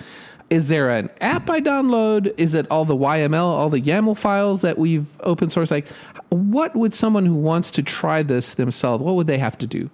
Is 0.49 0.67
there 0.67 0.89
an 0.89 1.11
app 1.21 1.49
I 1.49 1.61
download? 1.61 2.33
Is 2.37 2.55
it 2.55 2.65
all 2.71 2.83
the 2.83 2.95
YML, 2.95 3.43
all 3.43 3.69
the 3.69 3.81
YAML 3.81 4.17
files 4.17 4.61
that 4.61 4.79
we've 4.79 5.07
open 5.21 5.49
sourced? 5.49 5.69
Like, 5.69 5.87
what 6.29 6.75
would 6.75 6.95
someone 6.95 7.25
who 7.27 7.35
wants 7.35 7.69
to 7.71 7.83
try 7.83 8.23
this 8.23 8.55
themselves? 8.55 9.03
What 9.03 9.13
would 9.15 9.27
they 9.27 9.37
have 9.37 9.57
to 9.59 9.67
do? 9.67 9.91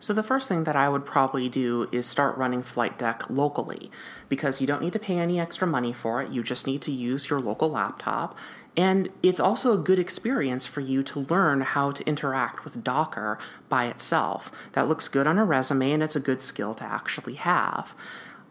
So 0.00 0.14
the 0.14 0.22
first 0.22 0.48
thing 0.48 0.64
that 0.64 0.76
I 0.76 0.88
would 0.88 1.04
probably 1.04 1.48
do 1.48 1.88
is 1.90 2.06
start 2.06 2.36
running 2.36 2.62
Flight 2.62 2.98
Deck 2.98 3.28
locally 3.28 3.90
because 4.28 4.60
you 4.60 4.66
don't 4.66 4.82
need 4.82 4.92
to 4.92 4.98
pay 4.98 5.18
any 5.18 5.40
extra 5.40 5.66
money 5.66 5.92
for 5.92 6.22
it. 6.22 6.30
You 6.30 6.42
just 6.42 6.66
need 6.66 6.82
to 6.82 6.92
use 6.92 7.28
your 7.28 7.40
local 7.40 7.68
laptop. 7.68 8.36
And 8.76 9.08
it's 9.24 9.40
also 9.40 9.72
a 9.72 9.82
good 9.82 9.98
experience 9.98 10.66
for 10.66 10.80
you 10.80 11.02
to 11.02 11.18
learn 11.18 11.62
how 11.62 11.90
to 11.90 12.04
interact 12.06 12.64
with 12.64 12.84
Docker 12.84 13.38
by 13.68 13.86
itself. 13.86 14.52
That 14.74 14.86
looks 14.86 15.08
good 15.08 15.26
on 15.26 15.36
a 15.36 15.44
resume 15.44 15.90
and 15.90 16.02
it's 16.02 16.14
a 16.14 16.20
good 16.20 16.42
skill 16.42 16.74
to 16.74 16.84
actually 16.84 17.34
have. 17.34 17.96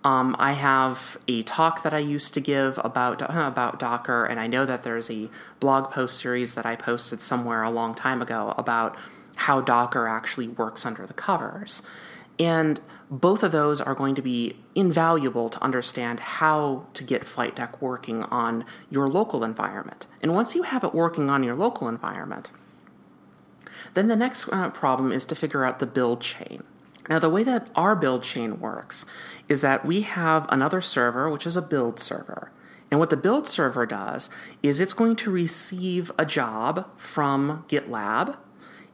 Um, 0.03 0.36
I 0.38 0.51
have 0.53 1.17
a 1.27 1.43
talk 1.43 1.83
that 1.83 1.93
I 1.93 1.99
used 1.99 2.33
to 2.36 2.41
give 2.41 2.79
about 2.83 3.21
about 3.21 3.79
Docker, 3.79 4.25
and 4.25 4.39
I 4.39 4.47
know 4.47 4.65
that 4.65 4.83
there's 4.83 5.10
a 5.10 5.29
blog 5.60 5.91
post 5.91 6.19
series 6.19 6.55
that 6.55 6.65
I 6.65 6.75
posted 6.75 7.19
somewhere 7.19 7.63
a 7.63 7.69
long 7.69 7.95
time 7.95 8.21
ago 8.21 8.53
about 8.57 8.95
how 9.38 9.62
Docker 9.62 10.08
actually 10.08 10.47
works 10.47 10.86
under 10.86 11.06
the 11.06 11.13
covers. 11.13 11.82
And 12.39 12.80
both 13.10 13.41
of 13.41 13.52
those 13.52 13.80
are 13.80 13.95
going 13.95 14.15
to 14.15 14.21
be 14.21 14.58
invaluable 14.76 15.50
to 15.50 15.63
understand 15.63 16.19
how 16.19 16.86
to 16.93 17.04
get 17.04 17.26
Flight 17.26 17.56
Deck 17.56 17.82
working 17.82 18.23
on 18.23 18.65
your 18.89 19.08
local 19.08 19.43
environment. 19.43 20.08
And 20.21 20.34
once 20.34 20.54
you 20.54 20.63
have 20.63 20.84
it 20.84 20.93
working 20.93 21.30
on 21.30 21.43
your 21.43 21.56
local 21.56 21.88
environment, 21.88 22.52
then 23.93 24.08
the 24.08 24.15
next 24.15 24.50
uh, 24.50 24.69
problem 24.69 25.12
is 25.12 25.26
to 25.26 25.36
figure 25.36 25.65
out 25.65 25.80
the 25.80 25.86
build 25.86 26.21
chain. 26.21 26.63
Now, 27.10 27.19
the 27.19 27.30
way 27.30 27.43
that 27.43 27.69
our 27.76 27.95
build 27.95 28.23
chain 28.23 28.60
works 28.60 29.06
is 29.47 29.62
that 29.62 29.86
we 29.86 30.02
have 30.02 30.45
another 30.50 30.82
server, 30.82 31.30
which 31.30 31.47
is 31.47 31.56
a 31.56 31.62
build 31.62 32.00
server. 32.00 32.52
And 32.91 33.00
what 33.00 33.10
the 33.10 33.17
build 33.17 33.47
server 33.47 33.86
does 33.86 34.30
is 34.62 34.80
it's 34.80 34.93
going 34.93 35.15
to 35.17 35.32
receive 35.32 36.12
a 36.17 36.26
job 36.26 36.89
from 36.97 37.65
GitLab 37.69 38.38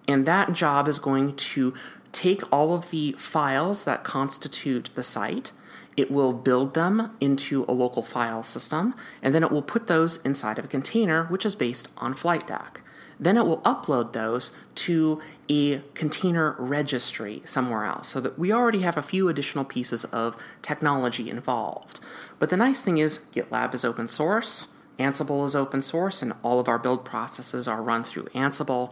and 0.08 0.26
that 0.26 0.54
job 0.54 0.88
is 0.88 1.00
going 1.00 1.36
to 1.36 1.74
take 2.12 2.42
all 2.52 2.76
of 2.76 2.92
the 2.92 3.14
files 3.14 3.86
that 3.86 4.04
constitute 4.04 4.90
the 4.96 5.04
site. 5.04 5.52
It 5.96 6.12
will 6.12 6.34
build 6.34 6.74
them 6.74 7.16
into 7.20 7.66
a 7.68 7.74
local 7.74 8.04
file 8.04 8.44
system, 8.44 8.96
and 9.22 9.34
then 9.34 9.44
it 9.44 9.52
will 9.52 9.62
put 9.62 9.88
those 9.88 10.18
inside 10.18 10.60
of 10.60 10.66
a 10.66 10.68
container, 10.68 11.26
which 11.26 11.46
is 11.46 11.56
based 11.56 11.88
on 11.98 12.14
Flight 12.14 12.48
Deck. 12.48 12.82
Then 13.20 13.38
it 13.38 13.46
will 13.46 13.62
upload 13.62 14.14
those 14.14 14.52
to 14.76 15.22
a 15.48 15.82
container 15.94 16.56
registry 16.58 17.42
somewhere 17.46 17.86
else, 17.86 18.10
so 18.10 18.20
that 18.22 18.40
we 18.40 18.52
already 18.52 18.80
have 18.80 18.98
a 18.98 19.04
few 19.04 19.30
additional 19.30 19.66
pieces 19.66 20.04
of 20.06 20.36
technology 20.62 21.30
involved. 21.30 22.00
But 22.40 22.50
the 22.50 22.58
nice 22.58 22.82
thing 22.82 22.98
is, 22.98 23.20
GitLab 23.34 23.74
is 23.74 23.86
open 23.86 24.08
source, 24.08 24.74
Ansible 25.00 25.46
is 25.46 25.56
open 25.56 25.82
source, 25.82 26.22
and 26.22 26.34
all 26.44 26.60
of 26.60 26.68
our 26.68 26.80
build 26.80 27.06
processes 27.06 27.68
are 27.68 27.82
run 27.82 28.04
through 28.04 28.26
Ansible. 28.36 28.92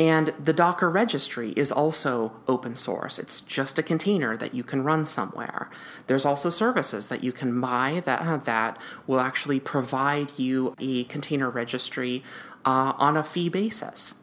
And 0.00 0.32
the 0.42 0.54
Docker 0.54 0.88
registry 0.88 1.50
is 1.50 1.70
also 1.70 2.32
open 2.48 2.74
source. 2.74 3.18
It's 3.18 3.42
just 3.42 3.78
a 3.78 3.82
container 3.82 4.34
that 4.34 4.54
you 4.54 4.64
can 4.64 4.82
run 4.82 5.04
somewhere. 5.04 5.68
There's 6.06 6.24
also 6.24 6.48
services 6.48 7.08
that 7.08 7.22
you 7.22 7.32
can 7.32 7.60
buy 7.60 8.00
that, 8.06 8.22
uh, 8.22 8.38
that 8.38 8.78
will 9.06 9.20
actually 9.20 9.60
provide 9.60 10.38
you 10.38 10.74
a 10.78 11.04
container 11.04 11.50
registry 11.50 12.24
uh, 12.64 12.94
on 12.96 13.18
a 13.18 13.22
fee 13.22 13.50
basis. 13.50 14.22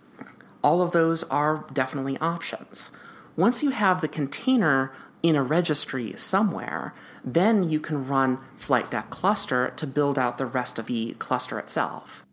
All 0.63 0.81
of 0.81 0.93
those 0.93 1.23
are 1.25 1.63
definitely 1.71 2.17
options. 2.17 2.89
Once 3.35 3.61
you 3.61 3.69
have 3.69 4.01
the 4.01 4.07
container 4.07 4.91
in 5.21 5.35
a 5.35 5.43
registry 5.43 6.11
somewhere, 6.17 6.95
then 7.23 7.69
you 7.69 7.79
can 7.79 8.07
run 8.07 8.39
Flight 8.57 8.89
Deck 8.89 9.11
Cluster 9.11 9.71
to 9.75 9.85
build 9.85 10.17
out 10.17 10.39
the 10.39 10.47
rest 10.47 10.79
of 10.79 10.87
the 10.87 11.13
cluster 11.19 11.59
itself. 11.59 12.23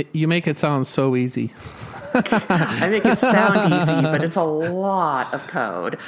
It, 0.00 0.08
you 0.12 0.26
make 0.26 0.46
it 0.46 0.58
sound 0.58 0.86
so 0.86 1.14
easy. 1.14 1.52
I 2.14 2.88
make 2.90 3.04
it 3.04 3.18
sound 3.18 3.70
easy, 3.82 4.00
but 4.00 4.24
it's 4.24 4.36
a 4.36 4.42
lot 4.42 5.34
of 5.34 5.46
code. 5.46 5.98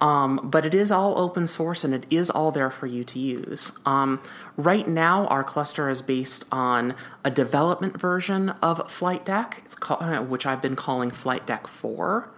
Um, 0.00 0.40
but 0.42 0.64
it 0.64 0.74
is 0.74 0.90
all 0.90 1.18
open 1.18 1.46
source 1.46 1.84
and 1.84 1.92
it 1.92 2.06
is 2.08 2.30
all 2.30 2.50
there 2.50 2.70
for 2.70 2.86
you 2.86 3.04
to 3.04 3.18
use. 3.18 3.72
Um, 3.84 4.22
right 4.56 4.88
now, 4.88 5.26
our 5.26 5.44
cluster 5.44 5.90
is 5.90 6.00
based 6.00 6.46
on 6.50 6.94
a 7.26 7.30
development 7.30 8.00
version 8.00 8.50
of 8.62 8.90
Flight 8.90 9.26
Deck, 9.26 9.60
it's 9.66 9.74
called, 9.74 10.02
uh, 10.02 10.22
which 10.22 10.46
I've 10.46 10.62
been 10.62 10.76
calling 10.76 11.10
Flight 11.10 11.46
Deck 11.46 11.66
4. 11.66 12.32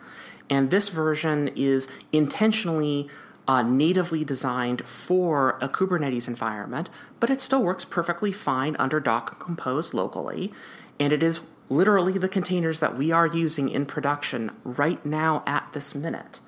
And 0.51 0.73
this 0.73 0.89
version 0.89 1.49
is 1.55 1.87
intentionally 2.13 3.09
uh, 3.47 3.63
natively 3.63 4.25
designed 4.25 4.85
for 4.85 5.59
a 5.61 5.69
Kubernetes 5.69 6.27
environment, 6.27 6.89
but 7.21 7.31
it 7.31 7.41
still 7.41 7.63
works 7.63 7.85
perfectly 7.85 8.33
fine 8.33 8.75
under 8.79 8.99
Docker 9.01 9.37
Compose 9.37 9.95
locally 9.95 10.53
and 10.99 11.13
it 11.13 11.23
is 11.23 11.41
literally 11.69 12.19
the 12.19 12.29
containers 12.29 12.81
that 12.81 12.97
we 12.97 13.11
are 13.11 13.27
using 13.27 13.69
in 13.69 13.87
production 13.87 14.51
right 14.65 15.05
now 15.05 15.43
at 15.47 15.73
this 15.73 15.95
minute. 15.95 16.41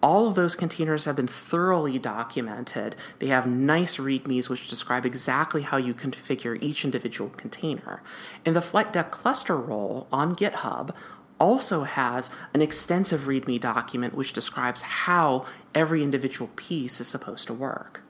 All 0.00 0.28
of 0.28 0.36
those 0.36 0.54
containers 0.54 1.06
have 1.06 1.16
been 1.16 1.26
thoroughly 1.26 1.98
documented. 1.98 2.94
They 3.18 3.28
have 3.28 3.48
nice 3.48 3.96
READMEs 3.96 4.48
which 4.48 4.68
describe 4.68 5.04
exactly 5.04 5.62
how 5.62 5.76
you 5.76 5.92
configure 5.92 6.60
each 6.62 6.84
individual 6.84 7.30
container. 7.30 8.00
And 8.44 8.54
the 8.54 8.62
Flight 8.62 8.92
Deck 8.92 9.10
cluster 9.10 9.56
role 9.56 10.06
on 10.12 10.36
GitHub 10.36 10.94
also 11.40 11.82
has 11.82 12.30
an 12.54 12.62
extensive 12.62 13.22
README 13.22 13.60
document 13.60 14.14
which 14.14 14.32
describes 14.32 14.82
how 14.82 15.44
every 15.74 16.04
individual 16.04 16.50
piece 16.54 17.00
is 17.00 17.08
supposed 17.08 17.46
to 17.48 17.52
work. 17.52 18.02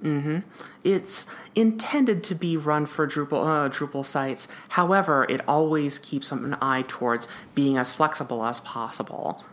mm-hmm. 0.03 0.39
it's 0.85 1.27
intended 1.55 2.23
to 2.25 2.35
be 2.35 2.57
run 2.57 2.87
for 2.87 3.07
drupal 3.07 3.45
uh, 3.45 3.69
drupal 3.69 4.05
sites 4.05 4.49
however 4.69 5.27
it 5.29 5.41
always 5.49 5.99
keeps 5.99 6.33
an 6.33 6.57
eye 6.61 6.85
towards 6.89 7.29
being 7.55 7.79
as 7.79 7.91
flexible 7.91 8.45
as 8.45 8.61
possible 8.61 9.45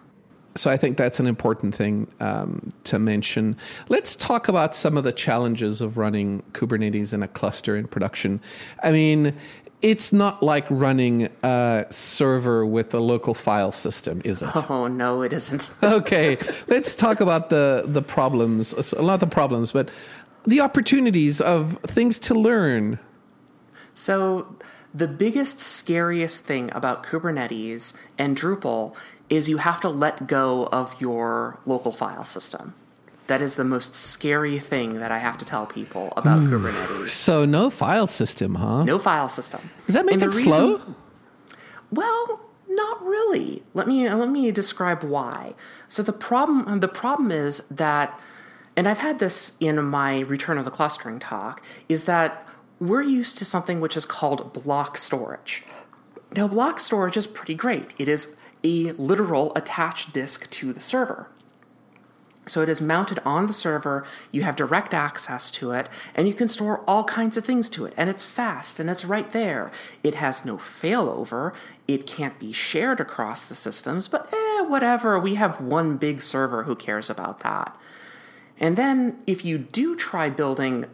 so 0.57 0.71
I 0.71 0.77
think 0.77 0.95
that's 0.95 1.19
an 1.19 1.27
important 1.27 1.75
thing 1.75 2.07
um, 2.21 2.69
to 2.85 2.97
mention. 2.97 3.57
Let's 3.89 4.15
talk 4.15 4.47
about 4.47 4.73
some 4.73 4.95
of 4.95 5.03
the 5.03 5.11
challenges 5.11 5.81
of 5.81 5.97
running 5.97 6.43
Kubernetes 6.53 7.13
in 7.13 7.21
a 7.21 7.27
cluster 7.27 7.75
in 7.75 7.87
production. 7.87 8.39
I 8.81 8.91
mean, 8.91 9.35
it's 9.81 10.11
not 10.13 10.41
like 10.41 10.65
running 10.69 11.29
a 11.43 11.85
server 11.89 12.65
with 12.65 12.93
a 12.93 12.99
local 12.99 13.33
file 13.33 13.71
system, 13.71 14.21
is 14.25 14.41
it? 14.41 14.49
Oh 14.69 14.87
no, 14.87 15.21
it 15.21 15.33
isn't. 15.33 15.71
okay, 15.83 16.37
let's 16.67 16.95
talk 16.95 17.19
about 17.19 17.49
the 17.49 17.83
the 17.85 18.01
problems. 18.01 18.73
A 18.93 19.01
Not 19.01 19.19
the 19.19 19.27
problems, 19.27 19.71
but 19.71 19.89
the 20.45 20.61
opportunities 20.61 21.41
of 21.41 21.77
things 21.87 22.17
to 22.19 22.33
learn. 22.33 22.99
So, 23.93 24.55
the 24.93 25.07
biggest, 25.07 25.59
scariest 25.59 26.43
thing 26.43 26.69
about 26.73 27.05
Kubernetes 27.05 27.93
and 28.17 28.37
Drupal 28.37 28.93
is 29.29 29.49
you 29.49 29.57
have 29.57 29.81
to 29.81 29.89
let 29.89 30.27
go 30.27 30.67
of 30.67 30.95
your 30.99 31.59
local 31.65 31.91
file 31.91 32.25
system. 32.25 32.73
That 33.27 33.41
is 33.41 33.55
the 33.55 33.63
most 33.63 33.95
scary 33.95 34.59
thing 34.59 34.99
that 34.99 35.11
I 35.11 35.17
have 35.17 35.37
to 35.39 35.45
tell 35.45 35.65
people 35.65 36.13
about 36.15 36.41
mm. 36.41 36.49
Kubernetes. 36.49 37.09
So 37.09 37.43
no 37.45 37.69
file 37.69 38.07
system, 38.07 38.55
huh? 38.55 38.83
No 38.83 38.99
file 38.99 39.29
system. 39.29 39.69
Does 39.87 39.95
that 39.95 40.05
make 40.05 40.21
it 40.21 40.31
slow? 40.31 40.81
well, 41.91 42.41
not 42.67 43.03
really. 43.03 43.63
Let 43.73 43.87
me 43.87 44.09
let 44.09 44.29
me 44.29 44.51
describe 44.51 45.03
why. 45.03 45.53
So 45.87 46.03
the 46.03 46.13
problem 46.13 46.79
the 46.79 46.87
problem 46.87 47.31
is 47.31 47.67
that 47.69 48.19
and 48.75 48.87
I've 48.87 48.99
had 48.99 49.19
this 49.19 49.53
in 49.59 49.81
my 49.83 50.19
return 50.19 50.57
of 50.57 50.65
the 50.65 50.71
clustering 50.71 51.19
talk 51.19 51.63
is 51.87 52.05
that 52.05 52.45
we're 52.79 53.01
used 53.01 53.37
to 53.37 53.45
something 53.45 53.79
which 53.79 53.95
is 53.95 54.05
called 54.05 54.51
block 54.51 54.97
storage. 54.97 55.63
Now 56.35 56.47
block 56.47 56.79
storage 56.79 57.15
is 57.15 57.25
pretty 57.25 57.55
great. 57.55 57.93
It 57.97 58.09
is 58.09 58.37
a 58.63 58.91
literal 58.93 59.53
attached 59.55 60.13
disk 60.13 60.49
to 60.49 60.73
the 60.73 60.81
server. 60.81 61.29
So 62.47 62.61
it 62.61 62.69
is 62.69 62.79
mounted 62.79 63.19
on 63.25 63.47
the 63.47 63.53
server, 63.53 64.05
you 64.31 64.43
have 64.43 64.55
direct 64.55 64.93
access 64.93 65.49
to 65.51 65.71
it, 65.71 65.89
and 66.13 66.27
you 66.27 66.33
can 66.33 66.47
store 66.47 66.83
all 66.87 67.03
kinds 67.03 67.37
of 67.37 67.45
things 67.45 67.69
to 67.69 67.85
it. 67.85 67.93
And 67.97 68.09
it's 68.09 68.23
fast 68.23 68.79
and 68.79 68.89
it's 68.89 69.03
right 69.03 69.31
there. 69.31 69.71
It 70.03 70.15
has 70.15 70.45
no 70.45 70.57
failover, 70.57 71.53
it 71.87 72.05
can't 72.05 72.39
be 72.39 72.51
shared 72.51 72.99
across 72.99 73.45
the 73.45 73.55
systems, 73.55 74.07
but 74.07 74.31
eh, 74.31 74.61
whatever. 74.61 75.19
We 75.19 75.35
have 75.35 75.59
one 75.59 75.97
big 75.97 76.21
server 76.21 76.63
who 76.63 76.75
cares 76.75 77.09
about 77.09 77.39
that. 77.41 77.77
And 78.59 78.77
then 78.77 79.19
if 79.27 79.43
you 79.43 79.57
do 79.57 79.95
try 79.95 80.29
building 80.29 80.85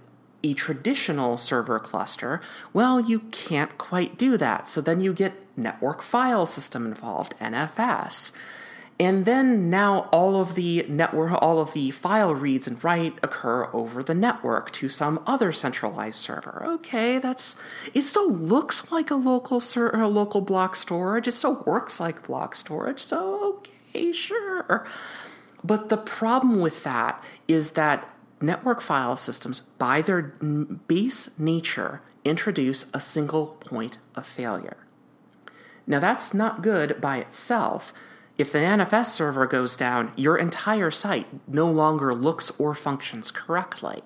a 0.44 0.54
traditional 0.54 1.38
server 1.38 1.80
cluster, 1.80 2.42
well, 2.74 3.00
you 3.00 3.20
can't 3.32 3.78
quite 3.78 4.18
do 4.18 4.38
that. 4.38 4.68
So 4.68 4.82
then 4.82 5.02
you 5.02 5.14
get 5.14 5.46
network 5.56 6.02
file 6.02 6.46
system 6.46 6.86
involved, 6.88 7.36
NFS. 7.40 8.32
And 9.02 9.26
then 9.26 9.72
now 9.72 10.08
all 10.12 10.40
of 10.40 10.54
the 10.54 10.86
network, 10.88 11.32
all 11.42 11.58
of 11.58 11.74
the 11.74 11.90
file 11.90 12.36
reads 12.36 12.68
and 12.68 12.82
write 12.84 13.18
occur 13.24 13.68
over 13.74 14.04
the 14.04 14.14
network 14.14 14.70
to 14.74 14.90
some 14.90 15.24
other 15.26 15.52
centralized 15.52 16.20
server. 16.20 16.62
Okay, 16.64 17.18
that's 17.18 17.56
it. 17.96 18.06
Still 18.06 18.32
looks 18.32 18.92
like 18.92 19.10
a 19.10 19.16
local 19.16 19.60
ser- 19.60 19.90
a 19.90 20.08
local 20.08 20.42
block 20.42 20.76
storage. 20.76 21.28
It 21.28 21.32
still 21.32 21.64
works 21.66 22.00
like 22.00 22.28
block 22.28 22.54
storage. 22.54 23.00
So 23.00 23.64
okay, 23.96 24.12
sure. 24.12 24.86
But 25.64 25.90
the 25.90 25.98
problem 25.98 26.62
with 26.62 26.84
that 26.84 27.24
is 27.48 27.72
that 27.72 28.08
network 28.40 28.82
file 28.82 29.18
systems, 29.18 29.62
by 29.80 30.04
their 30.04 30.22
base 30.88 31.40
nature, 31.40 32.04
introduce 32.24 32.86
a 32.94 33.00
single 33.00 33.48
point 33.62 33.98
of 34.14 34.28
failure. 34.28 34.78
Now 35.88 36.00
that's 36.00 36.36
not 36.36 36.62
good 36.62 37.02
by 37.02 37.18
itself 37.18 37.92
if 38.38 38.52
the 38.52 38.60
NFS 38.60 39.08
server 39.08 39.46
goes 39.46 39.78
down, 39.78 40.12
your 40.16 40.38
entire 40.38 40.92
site 40.92 41.28
no 41.48 41.70
longer 41.70 42.14
looks 42.14 42.52
or 42.60 42.74
functions 42.74 43.32
correctly. 43.32 44.04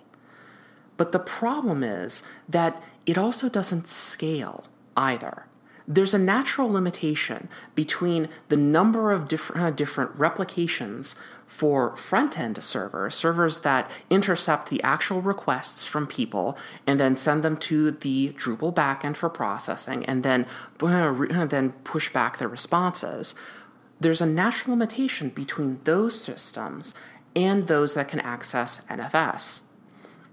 But 0.98 1.12
the 1.12 1.20
problem 1.20 1.84
is 1.84 2.24
that 2.48 2.82
it 3.06 3.18
also 3.18 3.50
doesn't 3.50 3.88
scale 3.88 4.66
either. 4.98 5.46
There's 5.88 6.16
a 6.16 6.20
natural 6.20 6.72
limitation 6.72 7.48
between 7.76 8.30
the 8.50 8.58
number 8.58 9.12
of 9.12 9.28
different, 9.28 9.62
uh, 9.62 9.70
different 9.70 10.12
replications 10.16 11.16
for 11.46 11.96
front 11.96 12.40
end 12.40 12.62
servers, 12.64 13.14
servers 13.14 13.60
that 13.60 13.90
intercept 14.10 14.70
the 14.70 14.82
actual 14.82 15.22
requests 15.22 15.86
from 15.86 16.08
people 16.08 16.58
and 16.88 17.00
then 17.00 17.16
send 17.16 17.44
them 17.44 17.56
to 17.58 17.92
the 17.92 18.34
Drupal 18.36 18.74
backend 18.74 19.16
for 19.16 19.30
processing 19.30 20.04
and 20.06 20.24
then, 20.24 20.48
uh, 20.82 21.46
then 21.46 21.72
push 21.84 22.12
back 22.12 22.40
the 22.40 22.48
responses 22.48 23.36
there's 24.00 24.22
a 24.22 24.26
natural 24.26 24.76
limitation 24.76 25.30
between 25.30 25.80
those 25.84 26.20
systems 26.20 26.96
and 27.36 27.68
those 27.68 27.94
that 27.94 28.08
can 28.08 28.20
access 28.22 28.86
NFS. 28.88 29.62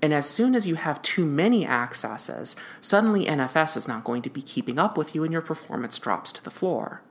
And 0.01 0.13
as 0.13 0.29
soon 0.29 0.55
as 0.57 0.67
you 0.67 0.75
have 0.75 1.01
too 1.03 1.25
many 1.25 1.65
accesses, 1.65 2.57
suddenly 2.81 3.27
NFS 3.27 3.77
is 3.77 3.87
not 3.87 4.03
going 4.03 4.23
to 4.23 4.31
be 4.31 4.43
keeping 4.43 4.79
up 4.79 4.99
with 4.99 5.15
you 5.15 5.23
and 5.23 5.33
your 5.33 5.43
performance 5.43 5.99
drops 5.99 6.33
to 6.33 6.43
the 6.43 6.51
floor. 6.51 7.03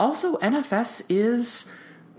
Also, 0.00 0.36
NFS 0.38 1.04
is 1.08 1.72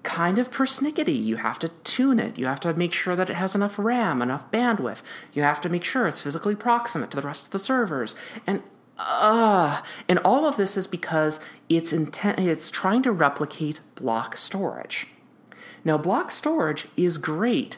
kind 0.03 0.38
of 0.38 0.51
persnickety. 0.51 1.21
You 1.21 1.38
have 1.38 1.59
to 1.59 1.69
tune 1.83 2.19
it. 2.19 2.38
You 2.38 2.45
have 2.45 2.61
to 2.61 2.73
make 2.73 2.93
sure 2.93 3.15
that 3.17 3.29
it 3.29 3.35
has 3.35 3.55
enough 3.55 3.77
RAM, 3.77 4.21
enough 4.21 4.49
bandwidth. 4.51 5.01
You 5.33 5.41
have 5.41 5.59
to 5.61 5.69
make 5.69 5.83
sure 5.83 6.07
it's 6.07 6.21
physically 6.21 6.55
proximate 6.55 7.11
to 7.11 7.17
the 7.19 7.27
rest 7.27 7.47
of 7.47 7.51
the 7.51 7.59
servers. 7.59 8.15
And 8.47 8.63
uh, 8.97 9.81
and 10.08 10.19
all 10.19 10.45
of 10.45 10.58
this 10.58 10.77
is 10.77 10.88
because 10.88 11.39
it's 11.67 11.91
intent 11.91 12.39
it's 12.39 12.69
trying 12.69 13.03
to 13.03 13.12
replicate 13.12 13.81
block 13.95 14.38
storage. 14.38 15.08
Now 15.84 15.97
block 15.97 16.31
storage 16.31 16.88
is 16.95 17.17
great 17.17 17.77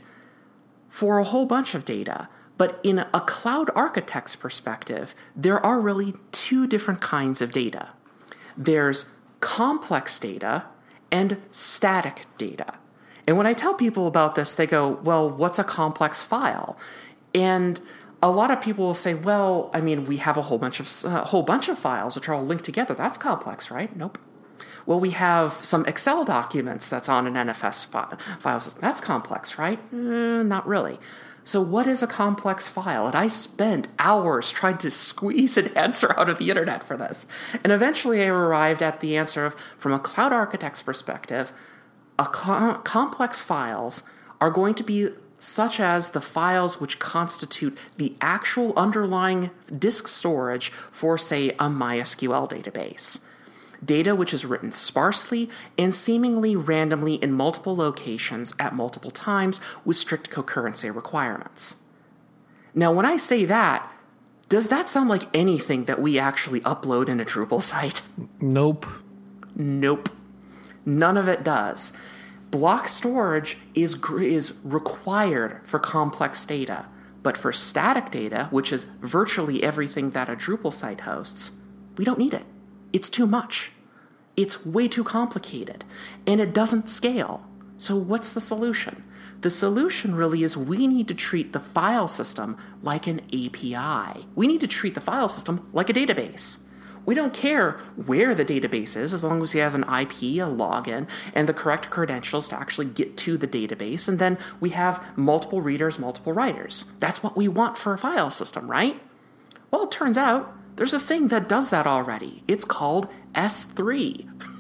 for 0.89 1.19
a 1.19 1.23
whole 1.23 1.45
bunch 1.45 1.75
of 1.75 1.85
data, 1.85 2.27
But 2.57 2.79
in 2.81 3.05
a 3.13 3.21
cloud 3.21 3.69
architect's 3.75 4.35
perspective, 4.35 5.13
there 5.35 5.63
are 5.63 5.79
really 5.79 6.15
two 6.31 6.65
different 6.65 7.01
kinds 7.01 7.41
of 7.41 7.51
data 7.51 7.89
there's 8.57 9.11
complex 9.39 10.17
data 10.17 10.65
and 11.11 11.37
static 11.51 12.25
data. 12.39 12.73
And 13.27 13.37
when 13.37 13.45
I 13.45 13.53
tell 13.53 13.75
people 13.75 14.07
about 14.07 14.33
this, 14.33 14.53
they 14.53 14.65
go, 14.65 14.99
Well, 15.03 15.29
what's 15.29 15.59
a 15.59 15.63
complex 15.63 16.23
file? 16.23 16.77
And 17.35 17.79
a 18.21 18.31
lot 18.31 18.51
of 18.51 18.61
people 18.61 18.85
will 18.85 18.93
say, 18.93 19.13
"Well, 19.13 19.69
I 19.73 19.81
mean, 19.81 20.05
we 20.05 20.17
have 20.17 20.37
a 20.37 20.43
whole 20.43 20.57
bunch 20.57 20.79
of 20.79 20.89
a 21.05 21.25
whole 21.25 21.43
bunch 21.43 21.69
of 21.69 21.77
files 21.77 22.15
which 22.15 22.27
are 22.27 22.33
all 22.33 22.45
linked 22.45 22.65
together. 22.65 22.93
That's 22.93 23.17
complex, 23.17 23.69
right?" 23.71 23.95
Nope. 23.95 24.17
Well, 24.85 24.99
we 25.01 25.11
have 25.11 25.53
some 25.65 25.85
Excel 25.85 26.23
documents 26.23 26.87
that's 26.87 27.09
on 27.09 27.27
an 27.27 27.33
NFS 27.35 27.85
file, 27.85 28.17
file. 28.39 28.59
That's 28.79 29.01
complex, 29.01 29.57
right? 29.59 29.79
Mm, 29.93 30.47
not 30.47 30.65
really. 30.65 30.97
So, 31.43 31.61
what 31.61 31.87
is 31.87 32.03
a 32.03 32.07
complex 32.07 32.67
file? 32.67 33.07
And 33.07 33.15
I 33.15 33.29
spent 33.29 33.87
hours 33.99 34.51
trying 34.51 34.77
to 34.79 34.91
squeeze 34.91 35.57
an 35.57 35.67
answer 35.77 36.17
out 36.19 36.29
of 36.29 36.39
the 36.39 36.49
internet 36.49 36.83
for 36.83 36.97
this. 36.97 37.25
And 37.63 37.71
eventually 37.71 38.21
I 38.21 38.27
arrived 38.27 38.83
at 38.83 38.99
the 38.99 39.15
answer 39.15 39.45
of 39.45 39.55
from 39.77 39.93
a 39.93 39.99
cloud 39.99 40.33
architect's 40.33 40.81
perspective, 40.81 41.53
a 42.19 42.25
co- 42.25 42.81
complex 42.83 43.41
files 43.41 44.03
are 44.41 44.51
going 44.51 44.73
to 44.75 44.83
be 44.83 45.09
such 45.39 45.79
as 45.79 46.11
the 46.11 46.21
files 46.21 46.81
which 46.81 46.99
constitute 46.99 47.77
the 47.97 48.15
actual 48.21 48.73
underlying 48.75 49.51
disk 49.77 50.07
storage 50.07 50.71
for, 50.91 51.17
say, 51.17 51.49
a 51.51 51.69
MySQL 51.69 52.49
database. 52.49 53.23
Data 53.85 54.15
which 54.15 54.33
is 54.33 54.45
written 54.45 54.71
sparsely 54.71 55.49
and 55.77 55.93
seemingly 55.93 56.55
randomly 56.55 57.15
in 57.15 57.31
multiple 57.31 57.75
locations 57.75 58.53
at 58.59 58.73
multiple 58.73 59.11
times 59.11 59.61
with 59.85 59.95
strict 59.95 60.31
concurrency 60.31 60.93
requirements. 60.93 61.83
Now, 62.73 62.91
when 62.91 63.05
I 63.05 63.17
say 63.17 63.45
that, 63.45 63.91
does 64.49 64.69
that 64.69 64.87
sound 64.87 65.09
like 65.09 65.23
anything 65.35 65.85
that 65.85 66.01
we 66.01 66.17
actually 66.17 66.61
upload 66.61 67.09
in 67.09 67.19
a 67.19 67.25
Drupal 67.25 67.61
site? 67.61 68.01
Nope. 68.39 68.87
Nope. 69.55 70.09
None 70.85 71.17
of 71.17 71.27
it 71.27 71.43
does. 71.43 71.95
Block 72.51 72.87
storage 72.87 73.57
is, 73.75 73.97
is 74.19 74.53
required 74.63 75.61
for 75.65 75.79
complex 75.79 76.45
data, 76.45 76.85
but 77.21 77.37
for 77.37 77.51
static 77.51 78.09
data, 78.09 78.47
which 78.51 78.71
is 78.71 78.85
virtually 79.01 79.63
everything 79.63 80.11
that 80.11 80.29
a 80.29 80.35
Drupal 80.35 80.71
site 80.71 81.01
hosts, 81.01 81.57
we 81.97 82.05
don't 82.05 82.19
need 82.19 82.33
it. 82.33 82.45
It's 82.93 83.09
too 83.09 83.27
much. 83.27 83.71
It's 84.37 84.65
way 84.65 84.87
too 84.87 85.03
complicated, 85.03 85.83
and 86.25 86.39
it 86.39 86.53
doesn't 86.53 86.89
scale. 86.89 87.43
So, 87.77 87.95
what's 87.95 88.29
the 88.29 88.39
solution? 88.39 89.03
The 89.41 89.49
solution 89.49 90.15
really 90.15 90.43
is 90.43 90.55
we 90.55 90.87
need 90.87 91.07
to 91.09 91.13
treat 91.13 91.53
the 91.53 91.59
file 91.59 92.07
system 92.07 92.57
like 92.81 93.07
an 93.07 93.21
API. 93.33 94.25
We 94.35 94.47
need 94.47 94.61
to 94.61 94.67
treat 94.67 94.95
the 94.95 95.01
file 95.01 95.29
system 95.29 95.69
like 95.73 95.89
a 95.89 95.93
database. 95.93 96.63
We 97.07 97.15
don't 97.15 97.33
care 97.33 97.79
where 98.05 98.35
the 98.35 98.43
database 98.45 98.97
is 98.97 99.13
as 99.13 99.23
long 99.23 99.41
as 99.41 99.55
you 99.55 99.61
have 99.61 99.73
an 99.73 99.83
IP, 99.83 100.21
a 100.43 100.45
login, 100.45 101.07
and 101.33 101.47
the 101.47 101.53
correct 101.53 101.89
credentials 101.89 102.49
to 102.49 102.59
actually 102.59 102.87
get 102.87 103.15
to 103.19 103.37
the 103.37 103.47
database. 103.47 104.09
And 104.09 104.19
then 104.19 104.37
we 104.59 104.71
have 104.71 105.03
multiple 105.15 105.61
readers, 105.61 105.97
multiple 105.97 106.33
writers. 106.33 106.85
That's 106.99 107.23
what 107.23 107.37
we 107.37 107.47
want 107.47 107.77
for 107.77 107.93
a 107.93 107.97
file 107.97 108.29
system, 108.29 108.69
right? 108.69 109.01
Well, 109.71 109.85
it 109.85 109.91
turns 109.91 110.17
out 110.17 110.53
there's 110.75 110.93
a 110.93 110.99
thing 110.99 111.29
that 111.29 111.47
does 111.47 111.69
that 111.69 111.87
already. 111.87 112.43
It's 112.47 112.65
called 112.65 113.07
S3. 113.33 114.27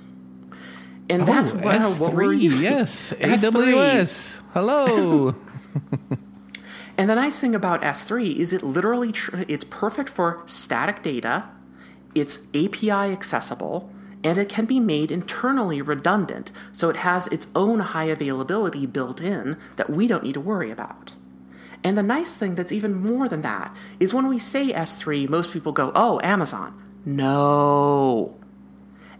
And 1.09 1.21
Oh, 1.21 1.25
that's 1.25 1.53
what, 1.53 1.75
S3, 1.79 1.99
what 1.99 2.13
we're 2.13 2.33
using. 2.33 2.63
Yes, 2.65 3.13
S3. 3.19 3.51
AWS. 3.51 4.37
Hello. 4.53 5.35
And 6.97 7.09
the 7.11 7.15
nice 7.15 7.39
thing 7.39 7.53
about 7.53 7.83
S3 7.83 8.35
is 8.35 8.51
it 8.53 8.63
literally 8.63 9.11
tr- 9.11 9.43
it's 9.47 9.63
perfect 9.63 10.09
for 10.09 10.41
static 10.47 11.03
data, 11.03 11.43
it's 12.19 12.39
API 12.53 13.11
accessible, 13.11 13.89
and 14.23 14.37
it 14.37 14.49
can 14.49 14.65
be 14.65 14.79
made 14.79 15.11
internally 15.11 15.81
redundant, 15.81 16.51
so 16.71 16.89
it 16.89 16.97
has 16.97 17.27
its 17.27 17.47
own 17.55 17.79
high 17.79 18.05
availability 18.05 18.85
built 18.85 19.21
in 19.21 19.57
that 19.75 19.89
we 19.89 20.07
don't 20.07 20.23
need 20.23 20.33
to 20.33 20.41
worry 20.41 20.71
about. 20.71 21.13
And 21.83 21.97
the 21.97 22.03
nice 22.03 22.33
thing 22.35 22.55
that's 22.55 22.71
even 22.71 22.95
more 22.95 23.29
than 23.29 23.41
that 23.41 23.75
is 23.99 24.13
when 24.13 24.27
we 24.27 24.39
say 24.39 24.73
S3, 24.73 25.29
most 25.29 25.53
people 25.53 25.71
go, 25.71 25.91
"Oh, 25.93 26.19
Amazon." 26.23 26.73
No. 27.05 28.35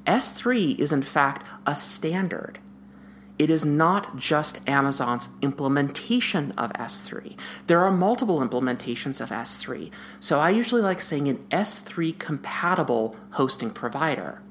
S3 0.06 0.78
is 0.80 0.92
in 0.92 1.04
fact 1.04 1.46
a 1.66 1.76
standard. 1.76 2.60
It 3.39 3.52
is 3.52 3.63
not 3.63 4.17
just 4.17 4.67
Amazon's 4.67 5.30
implementation 5.41 6.52
of 6.54 6.73
S3. 6.73 7.38
There 7.67 7.84
are 7.84 7.91
multiple 7.91 8.39
implementations 8.39 9.21
of 9.21 9.30
S3. 9.30 9.91
So 10.19 10.39
I 10.39 10.50
usually 10.50 10.82
like 10.82 11.00
saying 11.00 11.28
an 11.28 11.45
S3 11.52 12.17
compatible 12.17 13.15
hosting 13.32 13.69
provider. 13.69 14.41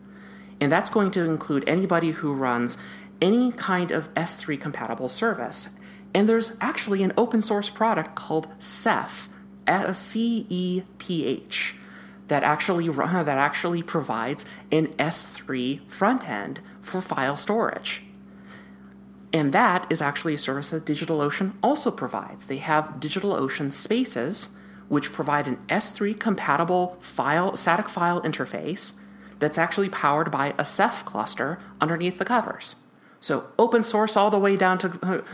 And 0.60 0.70
that's 0.70 0.88
going 0.90 1.10
to 1.12 1.24
include 1.24 1.68
anybody 1.68 2.12
who 2.12 2.32
runs 2.32 2.78
any 3.20 3.50
kind 3.52 3.90
of 3.90 4.12
S3 4.14 4.60
compatible 4.60 5.08
service. 5.08 5.70
And 6.14 6.28
there's 6.28 6.56
actually 6.60 7.02
an 7.02 7.12
open 7.16 7.42
source 7.42 7.70
product 7.70 8.14
called 8.14 8.52
Ceph, 8.58 9.28
C 9.92 10.46
E 10.48 10.82
P 10.98 11.26
H, 11.26 11.74
that 12.28 12.44
actually 12.44 12.88
that 12.88 13.28
actually 13.28 13.82
provides 13.82 14.44
an 14.70 14.88
S3 14.94 15.86
front 15.88 16.28
end 16.28 16.60
for 16.80 17.00
file 17.00 17.36
storage. 17.36 18.05
And 19.36 19.52
that 19.52 19.86
is 19.90 20.00
actually 20.00 20.32
a 20.32 20.38
service 20.38 20.70
that 20.70 20.86
DigitalOcean 20.86 21.52
also 21.62 21.90
provides. 21.90 22.46
They 22.46 22.56
have 22.56 22.94
DigitalOcean 22.98 23.70
Spaces, 23.70 24.48
which 24.88 25.12
provide 25.12 25.46
an 25.46 25.58
S3 25.68 26.18
compatible 26.18 26.96
file 27.00 27.54
static 27.54 27.88
file 27.90 28.22
interface 28.22 28.94
that's 29.38 29.58
actually 29.58 29.90
powered 29.90 30.30
by 30.30 30.54
a 30.56 30.64
Ceph 30.64 31.04
cluster 31.04 31.58
underneath 31.82 32.16
the 32.16 32.24
covers. 32.24 32.76
So 33.20 33.46
open 33.58 33.82
source 33.82 34.16
all 34.16 34.30
the 34.30 34.38
way 34.38 34.56
down 34.56 34.78
to 34.78 34.88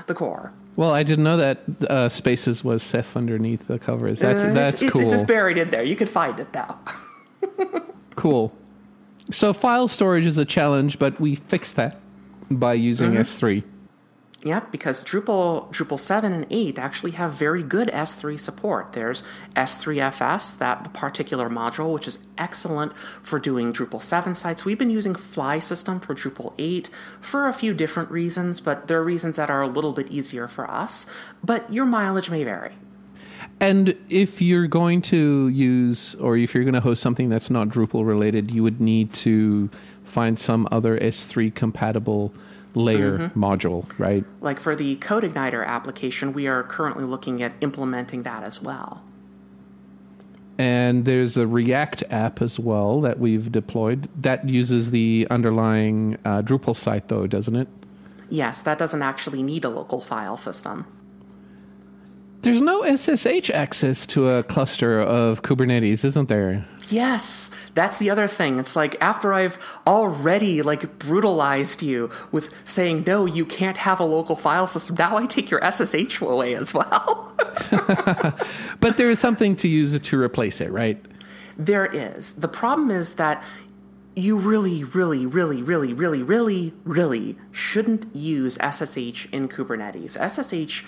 the 0.09 0.15
core. 0.15 0.53
well, 0.75 0.91
I 0.91 1.05
didn't 1.05 1.23
know 1.25 1.37
that 1.37 1.59
uh, 1.89 2.09
Spaces 2.09 2.65
was 2.65 2.83
Ceph 2.83 3.17
underneath 3.17 3.69
the 3.69 3.79
covers. 3.79 4.19
That's 4.19 4.43
Uh, 4.43 4.53
that's 4.53 4.83
it's, 4.83 4.91
cool. 4.93 5.03
It's, 5.03 5.13
it's 5.13 5.25
buried 5.25 5.59
in 5.59 5.71
there. 5.71 5.85
You 5.85 5.95
can 5.95 6.09
find 6.09 6.41
it 6.41 6.49
now. 6.53 6.81
cool. 8.17 8.53
So 9.31 9.53
file 9.53 9.87
storage 9.87 10.27
is 10.27 10.39
a 10.39 10.45
challenge, 10.45 10.99
but 10.99 11.21
we 11.21 11.37
fixed 11.37 11.77
that 11.77 12.01
by 12.51 12.75
using 12.75 13.13
Mm-hmm. 13.13 13.21
S3. 13.47 13.63
Yeah, 14.45 14.61
because 14.73 15.05
Drupal 15.05 15.71
Drupal 15.73 15.99
7 15.99 16.33
and 16.33 16.47
8 16.51 16.77
actually 16.77 17.13
have 17.13 17.35
very 17.35 17.63
good 17.63 17.87
S3 17.89 18.39
support. 18.41 18.93
There's 18.93 19.23
S3FS, 19.55 20.59
that 20.59 20.93
particular 20.93 21.49
module, 21.49 21.93
which 21.95 22.09
is 22.09 22.19
excellent 22.37 22.93
for 23.23 23.39
doing 23.39 23.73
Drupal 23.73 24.03
7 24.03 24.35
sites. 24.35 24.65
We've 24.65 24.79
been 24.79 24.91
using 24.91 25.15
Flysystem 25.15 26.03
for 26.03 26.17
Drupal 26.17 26.55
8 26.59 26.91
for 27.21 27.47
a 27.47 27.53
few 27.53 27.73
different 27.73 28.11
reasons, 28.11 28.61
but 28.61 28.89
there 28.89 28.99
are 28.99 29.05
reasons 29.05 29.37
that 29.37 29.49
are 29.49 29.63
a 29.63 29.69
little 29.69 29.93
bit 29.93 30.11
easier 30.11 30.49
for 30.49 30.69
us. 30.69 31.07
But 31.45 31.73
your 31.73 31.85
mileage 31.85 32.29
may 32.29 32.43
vary. 32.43 32.73
And 33.61 33.97
if 34.09 34.43
you're 34.43 34.67
going 34.67 35.03
to 35.03 35.47
use, 35.49 36.17
or 36.17 36.37
if 36.37 36.53
you're 36.53 36.65
going 36.65 36.75
to 36.75 36.81
host 36.81 37.01
something 37.01 37.29
that's 37.29 37.49
not 37.49 37.69
Drupal 37.69 38.05
related, 38.05 38.51
you 38.51 38.65
would 38.65 38.81
need 38.81 39.13
to 39.15 39.71
find 40.03 40.37
some 40.37 40.67
other 40.73 40.99
S3 40.99 41.55
compatible 41.55 42.35
layer 42.75 43.19
Mm-hmm. 43.19 43.45
module, 43.45 43.87
right? 43.99 44.25
Like 44.41 44.61
for 44.61 44.75
the 44.75 44.97
CodeIgniter 44.97 45.67
application, 45.67 46.33
we 46.33 46.47
are 46.47 46.63
currently 46.63 47.05
looking 47.05 47.43
at 47.43 47.53
implementing 47.61 48.23
that 48.23 48.43
as 48.43 48.63
well. 48.63 49.03
And 50.59 51.05
there's 51.05 51.37
a 51.37 51.47
React 51.47 52.05
app 52.11 52.43
as 52.43 52.59
well 52.59 53.01
that 53.01 53.19
we've 53.19 53.51
deployed 53.51 54.09
that 54.23 54.49
uses 54.49 54.91
the 54.91 55.27
underlying 55.31 56.19
uh, 56.25 56.43
Drupal 56.43 56.77
site, 56.77 57.09
though, 57.09 57.27
doesn't 57.27 57.57
it? 57.57 57.69
Yes, 58.29 58.61
that 58.63 58.79
doesn't 58.79 59.03
actually 59.03 59.43
need 59.43 59.65
a 59.65 59.69
local 59.71 60.01
file 60.01 60.37
system. 60.37 60.87
There's 62.43 62.61
no 62.61 62.83
SSH 62.83 63.51
access 63.51 64.05
to 64.09 64.27
a 64.27 64.43
cluster 64.43 65.01
of 65.01 65.43
Kubernetes, 65.43 66.05
isn't 66.05 66.29
there? 66.29 66.67
Yes, 66.89 67.51
that's 67.75 67.99
the 67.99 68.11
other 68.11 68.27
thing. 68.29 68.59
It's 68.59 68.75
like 68.75 68.97
after 69.01 69.33
I've 69.33 69.59
already 69.87 70.61
like 70.61 70.99
brutalized 70.99 71.83
you 71.83 72.11
with 72.33 72.53
saying 72.65 73.05
no, 73.07 73.27
you 73.27 73.47
can't 73.47 73.77
have 73.77 74.01
a 74.01 74.05
local 74.05 74.37
file 74.37 74.67
system. 74.67 74.97
Now 74.99 75.17
I 75.17 75.27
take 75.27 75.51
your 75.51 75.61
SSH 75.63 76.21
away 76.21 76.55
as 76.55 76.75
well. 76.75 77.35
But 78.81 78.97
there 78.97 79.11
is 79.11 79.21
something 79.21 79.55
to 79.57 79.69
use 79.69 79.93
it 79.93 80.03
to 80.05 80.21
replace 80.21 80.61
it, 80.61 80.73
right? 80.73 81.01
there 81.57 81.87
is. 81.87 82.35
The 82.35 82.49
problem 82.49 82.91
is 82.91 83.15
that 83.15 83.43
you 84.15 84.37
really, 84.37 84.85
really, 84.85 85.25
really, 85.25 85.63
really, 85.63 85.93
really, 85.93 86.23
really, 86.23 86.75
really 86.85 87.37
shouldn't 87.51 88.15
use 88.15 88.55
SSH 88.57 89.27
in 89.33 89.49
Kubernetes. 89.49 90.19
SSH 90.19 90.85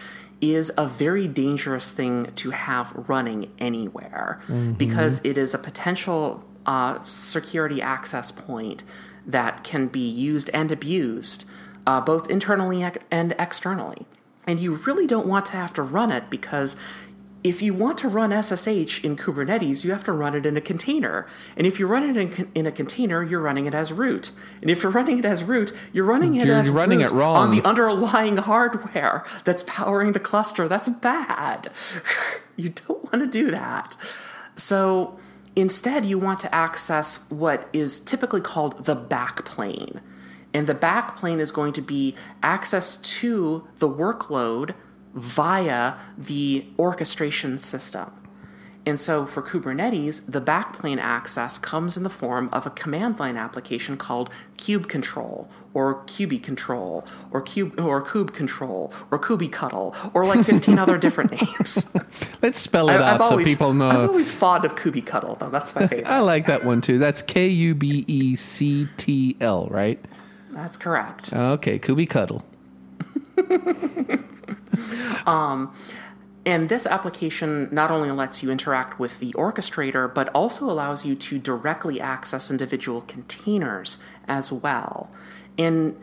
is 0.53 0.73
a 0.77 0.87
very 0.87 1.29
dangerous 1.29 1.91
thing 1.91 2.33
to 2.37 2.51
have 2.51 2.93
running 3.09 3.53
anywhere 3.59 4.41
because 4.77 5.25
it 5.25 5.39
is 5.39 5.55
a 5.55 5.59
potential 5.59 6.45
uh, 6.67 7.03
security 7.05 7.81
access 7.81 8.31
point 8.31 8.83
that 9.27 9.65
can 9.65 9.87
be 9.87 10.07
used 10.09 10.51
and 10.53 10.73
abused 10.73 11.45
uh, 11.87 12.01
both 12.01 12.31
internally 12.31 12.85
and 13.11 13.35
externally. 13.39 14.07
And 14.47 14.61
you 14.61 14.75
really 14.87 15.07
don't 15.07 15.27
want 15.27 15.47
to 15.47 15.53
have 15.53 15.73
to 15.75 15.83
run 15.83 16.11
it 16.11 16.29
because 16.29 16.77
if 17.45 17.61
you 17.61 17.75
want 17.75 17.99
to 17.99 18.09
run 18.09 18.31
SSH 18.31 19.05
in 19.05 19.17
Kubernetes, 19.17 19.85
you 19.85 19.93
have 19.93 20.03
to 20.05 20.13
run 20.13 20.35
it 20.35 20.47
in 20.47 20.57
a 20.57 20.63
container. 20.63 21.27
And 21.59 21.67
if 21.67 21.79
you 21.79 21.87
run 21.87 22.03
it 22.03 22.17
in, 22.17 22.51
in 22.55 22.67
a 22.67 22.73
container, 22.73 23.23
you're 23.23 23.43
running 23.43 23.67
it 23.67 23.75
as 23.75 23.93
root. 23.93 24.31
And 24.63 24.71
if 24.71 24.83
you're 24.83 24.91
running 24.91 25.19
it 25.19 25.27
as 25.27 25.45
root, 25.45 25.71
you're 25.93 26.07
running 26.07 26.37
it 26.37 26.47
You're 26.47 26.57
as 26.57 26.71
running 26.71 27.01
root 27.01 27.11
it 27.11 27.15
wrong. 27.15 27.37
on 27.37 27.51
the 27.51 27.63
underlying 27.63 28.39
hardware 28.39 29.25
that's 29.45 29.63
powering 29.65 30.13
the 30.15 30.21
cluster. 30.21 30.69
That's 30.69 30.89
bad. 30.89 31.71
you 32.57 32.71
don't 32.71 33.05
want 33.13 33.23
to 33.23 33.27
do 33.27 33.51
that. 33.51 33.95
So 34.57 35.19
instead, 35.55 36.07
you 36.07 36.19
want 36.19 36.41
to 36.41 36.55
access 36.55 37.31
what 37.31 37.69
is 37.75 38.01
typically 38.01 38.41
called 38.41 38.87
the 38.87 38.97
backplane. 38.97 40.01
And 40.55 40.67
the 40.67 40.75
backplane 40.75 41.41
is 41.41 41.53
going 41.53 41.75
to 41.75 41.83
be 41.83 42.15
access 42.43 42.97
to 42.97 43.69
the 43.81 43.89
workload 43.89 44.75
via 45.15 45.95
the 46.19 46.67
orchestration 46.79 47.59
system. 47.59 48.11
And 48.87 49.01
so 49.01 49.25
for 49.25 49.41
Kubernetes, 49.41 50.31
the 50.31 50.43
backplane 50.43 50.99
access 50.99 51.57
comes 51.57 51.97
in 51.97 52.03
the 52.03 52.11
form 52.11 52.51
of 52.53 52.67
a 52.67 52.71
command 52.71 53.19
line 53.19 53.37
application 53.37 53.97
called 53.97 54.29
kube 54.59 54.89
control 54.89 55.49
or 55.73 56.05
kubi 56.05 56.39
control 56.39 57.07
or 57.31 57.41
cube 57.41 57.81
or 57.81 58.03
kube 58.05 58.35
control 58.35 58.93
or 59.11 59.19
kubectl 59.19 60.11
or 60.15 60.27
like 60.27 60.45
15 60.45 60.79
other 60.79 60.99
different 60.99 61.31
names. 61.59 61.95
Let's 62.43 62.59
spell 62.59 62.91
it 62.91 63.01
out 63.01 63.27
so 63.27 63.43
people 63.43 63.73
know. 63.73 63.89
I'm 63.89 64.09
always 64.09 64.31
fond 64.31 64.67
of 64.67 64.75
kubectl 64.75 65.39
though. 65.39 65.51
That's 65.51 65.75
my 65.75 65.87
favorite. 65.87 66.07
I 66.07 66.21
like 66.21 66.47
that 66.47 66.65
one 66.65 66.83
too. 66.83 66.99
That's 66.99 67.23
K 67.23 67.47
U 67.47 67.75
B 67.75 68.05
E 68.07 68.37
C 68.37 68.87
T 68.99 69.37
L, 69.41 69.67
right? 69.69 69.99
That's 70.51 70.77
correct. 70.77 71.33
Okay, 71.33 71.79
Kubi 71.79 72.07
Cuddle. 73.37 74.23
And 76.47 76.69
this 76.69 76.87
application 76.87 77.69
not 77.73 77.91
only 77.91 78.11
lets 78.11 78.43
you 78.43 78.51
interact 78.51 78.99
with 78.99 79.19
the 79.19 79.33
orchestrator, 79.33 80.13
but 80.13 80.29
also 80.35 80.71
allows 80.71 81.07
you 81.07 81.15
to 81.15 81.39
directly 81.39 82.01
access 82.01 82.51
individual 82.51 83.01
containers 83.03 83.99
as 84.29 84.53
well. 84.53 85.11
And 85.57 85.99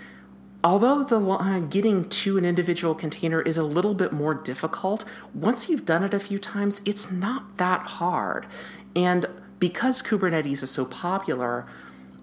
although 0.64 1.04
the 1.04 1.20
uh, 1.20 1.60
getting 1.60 2.10
to 2.10 2.40
an 2.40 2.46
individual 2.46 2.96
container 2.96 3.42
is 3.42 3.60
a 3.60 3.64
little 3.64 3.94
bit 3.94 4.12
more 4.12 4.34
difficult, 4.34 5.06
once 5.36 5.70
you've 5.70 5.86
done 5.86 6.04
it 6.04 6.14
a 6.14 6.20
few 6.20 6.40
times, 6.40 6.82
it's 6.86 7.12
not 7.12 7.58
that 7.58 7.82
hard. 7.82 8.48
And 8.96 9.28
because 9.60 10.02
Kubernetes 10.02 10.64
is 10.64 10.72
so 10.72 10.86
popular, 10.86 11.68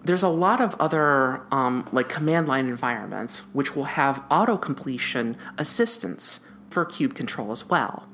there's 0.08 0.22
a 0.22 0.28
lot 0.28 0.60
of 0.62 0.74
other 0.80 1.42
um, 1.52 1.86
like 1.92 2.08
command 2.08 2.48
line 2.48 2.66
environments 2.66 3.40
which 3.52 3.76
will 3.76 3.84
have 3.84 4.22
auto 4.30 4.56
completion 4.56 5.36
assistance 5.58 6.40
for 6.70 6.86
cube 6.86 7.14
control 7.14 7.52
as 7.52 7.68
well. 7.68 8.08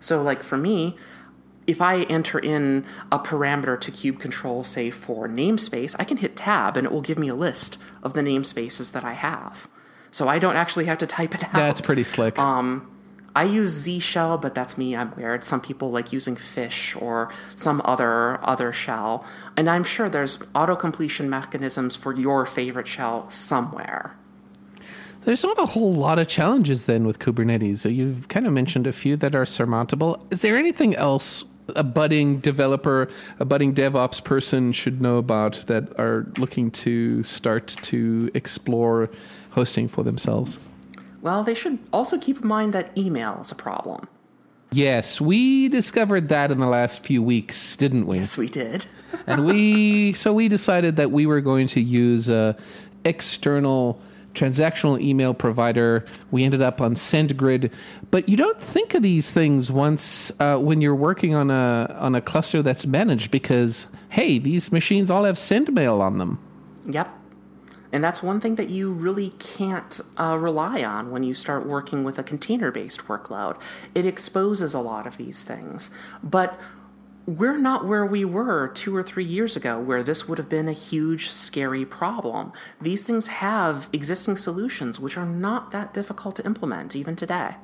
So, 0.00 0.22
like 0.22 0.42
for 0.42 0.58
me, 0.58 0.96
if 1.66 1.80
I 1.80 2.02
enter 2.02 2.38
in 2.38 2.84
a 3.10 3.18
parameter 3.18 3.80
to 3.80 3.90
cube 3.90 4.20
control, 4.20 4.64
say 4.64 4.90
for 4.90 5.26
namespace, 5.26 5.96
I 5.98 6.04
can 6.04 6.18
hit 6.18 6.36
tab 6.36 6.76
and 6.76 6.86
it 6.86 6.92
will 6.92 7.00
give 7.00 7.18
me 7.18 7.28
a 7.28 7.34
list 7.34 7.78
of 8.02 8.12
the 8.12 8.20
namespaces 8.20 8.92
that 8.92 9.02
I 9.02 9.14
have. 9.14 9.66
So 10.10 10.28
I 10.28 10.38
don't 10.38 10.56
actually 10.56 10.84
have 10.84 10.98
to 10.98 11.06
type 11.06 11.34
it 11.34 11.42
out. 11.42 11.54
That's 11.54 11.80
pretty 11.80 12.04
slick. 12.04 12.38
Um, 12.38 12.93
I 13.36 13.44
use 13.44 13.70
Z 13.70 13.98
shell, 13.98 14.38
but 14.38 14.54
that's 14.54 14.78
me. 14.78 14.94
I'm 14.94 15.14
weird. 15.16 15.44
Some 15.44 15.60
people 15.60 15.90
like 15.90 16.12
using 16.12 16.36
fish 16.36 16.94
or 16.96 17.32
some 17.56 17.82
other 17.84 18.38
other 18.44 18.72
shell, 18.72 19.24
and 19.56 19.68
I'm 19.68 19.84
sure 19.84 20.08
there's 20.08 20.38
auto 20.54 20.76
completion 20.76 21.28
mechanisms 21.28 21.96
for 21.96 22.14
your 22.14 22.46
favorite 22.46 22.86
shell 22.86 23.28
somewhere. 23.30 24.16
There's 25.24 25.42
not 25.42 25.58
a 25.58 25.66
whole 25.66 25.94
lot 25.94 26.18
of 26.18 26.28
challenges 26.28 26.84
then 26.84 27.06
with 27.06 27.18
Kubernetes. 27.18 27.78
So 27.78 27.88
you've 27.88 28.28
kind 28.28 28.46
of 28.46 28.52
mentioned 28.52 28.86
a 28.86 28.92
few 28.92 29.16
that 29.16 29.34
are 29.34 29.46
surmountable. 29.46 30.24
Is 30.30 30.42
there 30.42 30.56
anything 30.56 30.94
else 30.94 31.44
a 31.68 31.82
budding 31.82 32.40
developer, 32.40 33.08
a 33.40 33.44
budding 33.46 33.74
DevOps 33.74 34.22
person 34.22 34.70
should 34.72 35.00
know 35.00 35.16
about 35.16 35.64
that 35.66 35.98
are 35.98 36.26
looking 36.36 36.70
to 36.70 37.24
start 37.24 37.68
to 37.68 38.30
explore 38.34 39.08
hosting 39.50 39.88
for 39.88 40.04
themselves? 40.04 40.58
Well, 41.24 41.42
they 41.42 41.54
should 41.54 41.78
also 41.90 42.18
keep 42.18 42.42
in 42.42 42.46
mind 42.46 42.74
that 42.74 42.96
email 42.98 43.38
is 43.40 43.50
a 43.50 43.54
problem. 43.54 44.06
Yes, 44.72 45.22
we 45.22 45.70
discovered 45.70 46.28
that 46.28 46.50
in 46.50 46.58
the 46.58 46.66
last 46.66 47.02
few 47.02 47.22
weeks, 47.22 47.76
didn't 47.76 48.06
we? 48.06 48.18
Yes, 48.18 48.36
we 48.36 48.46
did. 48.46 48.84
and 49.26 49.46
we 49.46 50.12
so 50.12 50.34
we 50.34 50.48
decided 50.48 50.96
that 50.96 51.12
we 51.12 51.24
were 51.24 51.40
going 51.40 51.66
to 51.68 51.80
use 51.80 52.28
a 52.28 52.54
external 53.06 53.98
transactional 54.34 55.00
email 55.00 55.32
provider. 55.32 56.04
We 56.30 56.44
ended 56.44 56.60
up 56.60 56.82
on 56.82 56.94
SendGrid, 56.94 57.72
but 58.10 58.28
you 58.28 58.36
don't 58.36 58.60
think 58.60 58.92
of 58.92 59.02
these 59.02 59.30
things 59.30 59.72
once 59.72 60.30
uh, 60.40 60.58
when 60.58 60.82
you're 60.82 60.94
working 60.94 61.34
on 61.34 61.50
a 61.50 61.96
on 61.98 62.14
a 62.14 62.20
cluster 62.20 62.60
that's 62.60 62.84
managed 62.84 63.30
because 63.30 63.86
hey, 64.10 64.38
these 64.38 64.70
machines 64.70 65.10
all 65.10 65.24
have 65.24 65.36
SendMail 65.36 66.00
on 66.00 66.18
them. 66.18 66.38
Yep. 66.86 67.08
And 67.94 68.02
that's 68.02 68.24
one 68.24 68.40
thing 68.40 68.56
that 68.56 68.70
you 68.70 68.90
really 68.90 69.30
can't 69.38 70.00
uh, 70.18 70.36
rely 70.36 70.82
on 70.82 71.12
when 71.12 71.22
you 71.22 71.32
start 71.32 71.64
working 71.64 72.02
with 72.02 72.18
a 72.18 72.24
container 72.24 72.72
based 72.72 73.02
workload. 73.02 73.56
It 73.94 74.04
exposes 74.04 74.74
a 74.74 74.80
lot 74.80 75.06
of 75.06 75.16
these 75.16 75.44
things. 75.44 75.92
But 76.20 76.58
we're 77.24 77.56
not 77.56 77.86
where 77.86 78.04
we 78.04 78.24
were 78.24 78.66
two 78.74 78.94
or 78.96 79.04
three 79.04 79.24
years 79.24 79.54
ago, 79.56 79.78
where 79.78 80.02
this 80.02 80.28
would 80.28 80.38
have 80.38 80.48
been 80.48 80.68
a 80.68 80.72
huge, 80.72 81.30
scary 81.30 81.84
problem. 81.84 82.52
These 82.80 83.04
things 83.04 83.28
have 83.28 83.88
existing 83.92 84.38
solutions 84.38 84.98
which 84.98 85.16
are 85.16 85.24
not 85.24 85.70
that 85.70 85.94
difficult 85.94 86.34
to 86.34 86.44
implement 86.44 86.96
even 86.96 87.14
today. 87.14 87.54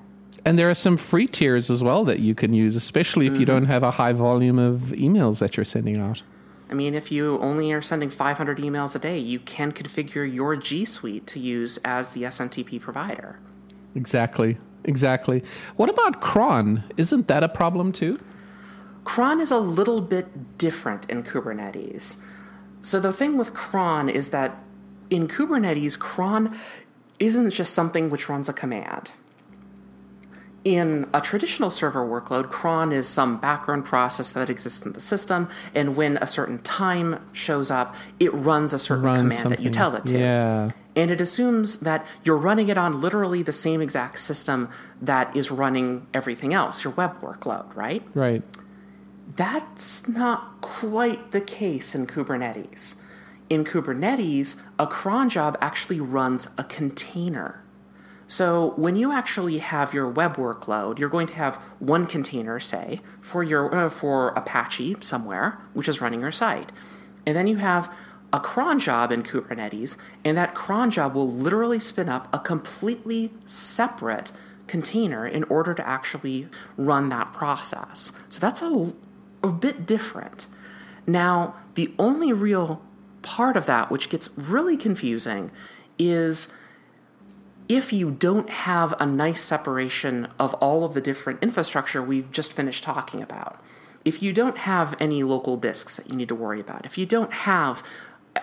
And 0.45 0.57
there 0.57 0.71
are 0.71 0.77
some 0.77 0.97
free 0.97 1.27
tiers 1.27 1.71
as 1.71 1.83
well 1.83 2.05
that 2.05 2.21
you 2.21 2.37
can 2.37 2.55
use, 2.55 2.77
especially 2.77 3.27
if 3.27 3.33
mm-hmm. 3.33 3.41
you 3.41 3.47
don't 3.47 3.67
have 3.67 3.83
a 3.83 3.91
high 3.91 4.13
volume 4.13 4.61
of 4.61 4.95
emails 4.95 5.41
that 5.41 5.57
you're 5.57 5.65
sending 5.65 5.99
out. 5.99 6.23
I 6.71 6.75
mean, 6.75 6.95
if 6.95 7.11
you 7.11 7.39
only 7.41 7.73
are 7.73 7.83
sending 7.83 8.11
500 8.11 8.59
emails 8.59 8.95
a 8.95 9.01
day, 9.01 9.19
you 9.19 9.41
can 9.41 9.73
configure 9.73 10.33
your 10.33 10.55
G 10.55 10.85
Suite 10.85 11.27
to 11.27 11.41
use 11.41 11.79
as 11.79 12.11
the 12.11 12.23
SMTP 12.23 12.81
provider. 12.81 13.41
Exactly. 13.97 14.57
Exactly. 14.85 15.43
What 15.77 15.91
about 15.91 16.21
cron? 16.21 16.85
Isn't 16.97 17.27
that 17.29 17.43
a 17.43 17.49
problem 17.49 17.93
too? 17.93 18.19
Cron 19.05 19.41
is 19.41 19.51
a 19.51 19.59
little 19.59 20.01
bit 20.01 20.59
different 20.59 21.11
in 21.11 21.25
Kubernetes. 21.25 22.23
So 22.83 23.01
the 23.01 23.13
thing 23.13 23.37
with 23.37 23.53
cron 23.53 24.09
is 24.09 24.31
that 24.31 24.57
in 25.11 25.27
Kubernetes, 25.27 25.99
cron 25.99 26.57
isn't 27.19 27.51
just 27.51 27.75
something 27.75 28.09
which 28.11 28.29
runs 28.29 28.49
a 28.49 28.53
command 28.53 29.13
in 30.65 31.09
a 31.15 31.21
traditional 31.21 31.71
server 31.71 32.07
workload, 32.07 32.51
cron 32.51 32.93
is 32.93 33.09
some 33.09 33.39
background 33.39 33.85
process 33.85 34.31
that 34.31 34.51
exists 34.51 34.85
in 34.85 34.93
the 34.93 35.01
system, 35.01 35.49
and 35.75 35.97
when 35.97 36.19
a 36.19 36.27
certain 36.27 36.59
time 36.59 37.27
shows 37.33 37.71
up, 37.71 37.95
it 38.19 38.33
runs 38.35 38.73
a 38.73 38.79
certain 38.79 39.05
runs 39.05 39.19
command 39.19 39.35
something. 39.35 39.57
that 39.57 39.63
you 39.63 39.71
tell 39.71 39.95
it 39.97 40.05
to. 40.07 40.19
Yeah. 40.19 40.71
And 40.97 41.11
it 41.11 41.21
assumes 41.21 41.81
that 41.81 42.07
you're 42.25 42.37
running 42.37 42.69
it 42.69 42.77
on 42.77 43.01
literally 43.01 43.43
the 43.43 43.53
same 43.53 43.81
exact 43.81 44.19
system 44.19 44.69
that 45.01 45.35
is 45.35 45.51
running 45.51 46.07
everything 46.13 46.53
else, 46.53 46.85
your 46.85 46.93
web 46.93 47.21
workload, 47.21 47.75
right? 47.75 48.03
Right. 48.15 48.43
That's 49.37 50.09
not 50.09 50.61
quite 50.61 51.31
the 51.31 51.41
case 51.41 51.95
in 51.95 52.07
Kubernetes. 52.07 52.97
In 53.49 53.65
Kubernetes, 53.65 54.61
a 54.79 54.87
cron 54.87 55.31
job 55.31 55.57
actually 55.61 56.01
runs 56.01 56.49
a 56.59 56.65
container 56.65 57.60
so 58.31 58.75
when 58.77 58.95
you 58.95 59.11
actually 59.11 59.59
have 59.59 59.93
your 59.93 60.09
web 60.09 60.37
workload, 60.37 61.01
you're 61.01 61.09
going 61.09 61.27
to 61.27 61.35
have 61.35 61.57
one 61.81 62.07
container, 62.07 62.61
say, 62.61 63.01
for 63.21 63.43
your 63.43 63.75
uh, 63.75 63.91
for 63.91 64.29
Apache 64.37 64.99
somewhere, 65.01 65.59
which 65.73 65.89
is 65.89 66.01
running 66.01 66.21
your 66.21 66.31
site, 66.31 66.71
and 67.27 67.37
then 67.37 67.49
you 67.49 67.57
have 67.57 67.93
a 68.33 68.39
cron 68.39 68.79
job 68.79 69.11
in 69.11 69.25
Kubernetes, 69.25 69.97
and 70.25 70.37
that 70.37 70.55
cron 70.55 70.93
job 70.93 71.13
will 71.17 71.29
literally 71.29 71.81
spin 71.81 72.09
up 72.09 72.29
a 72.33 72.39
completely 72.39 73.33
separate 73.47 74.31
container 74.69 75.27
in 75.27 75.43
order 75.45 75.75
to 75.75 75.85
actually 75.85 76.47
run 76.77 77.09
that 77.09 77.33
process. 77.33 78.13
So 78.29 78.39
that's 78.39 78.63
a, 78.63 78.93
a 79.43 79.49
bit 79.49 79.87
different. 79.87 80.47
Now, 81.05 81.57
the 81.75 81.93
only 81.99 82.33
real 82.33 82.81
part 83.23 83.57
of 83.57 83.67
that 83.67 83.91
which 83.91 84.09
gets 84.09 84.31
really 84.39 84.77
confusing 84.77 85.51
is 85.99 86.53
if 87.71 87.93
you 87.93 88.11
don't 88.11 88.51
have 88.51 88.93
a 88.99 89.07
nice 89.07 89.41
separation 89.41 90.27
of 90.41 90.55
all 90.55 90.83
of 90.83 90.93
the 90.93 91.01
different 91.01 91.41
infrastructure 91.41 92.03
we've 92.03 92.33
just 92.33 92.53
finished 92.53 92.83
talking 92.83 93.23
about, 93.23 93.63
if 94.05 94.21
you 94.21 94.33
don't 94.33 94.59
have 94.59 94.97
any 94.99 95.23
local 95.23 95.57
disks 95.57 95.97
that 95.97 96.09
you 96.09 96.17
need 96.17 96.29
to 96.29 96.35
worry 96.35 96.59
about, 96.59 96.85
if 96.85 96.99
you 96.99 97.07
don't 97.07 97.33
have 97.33 97.85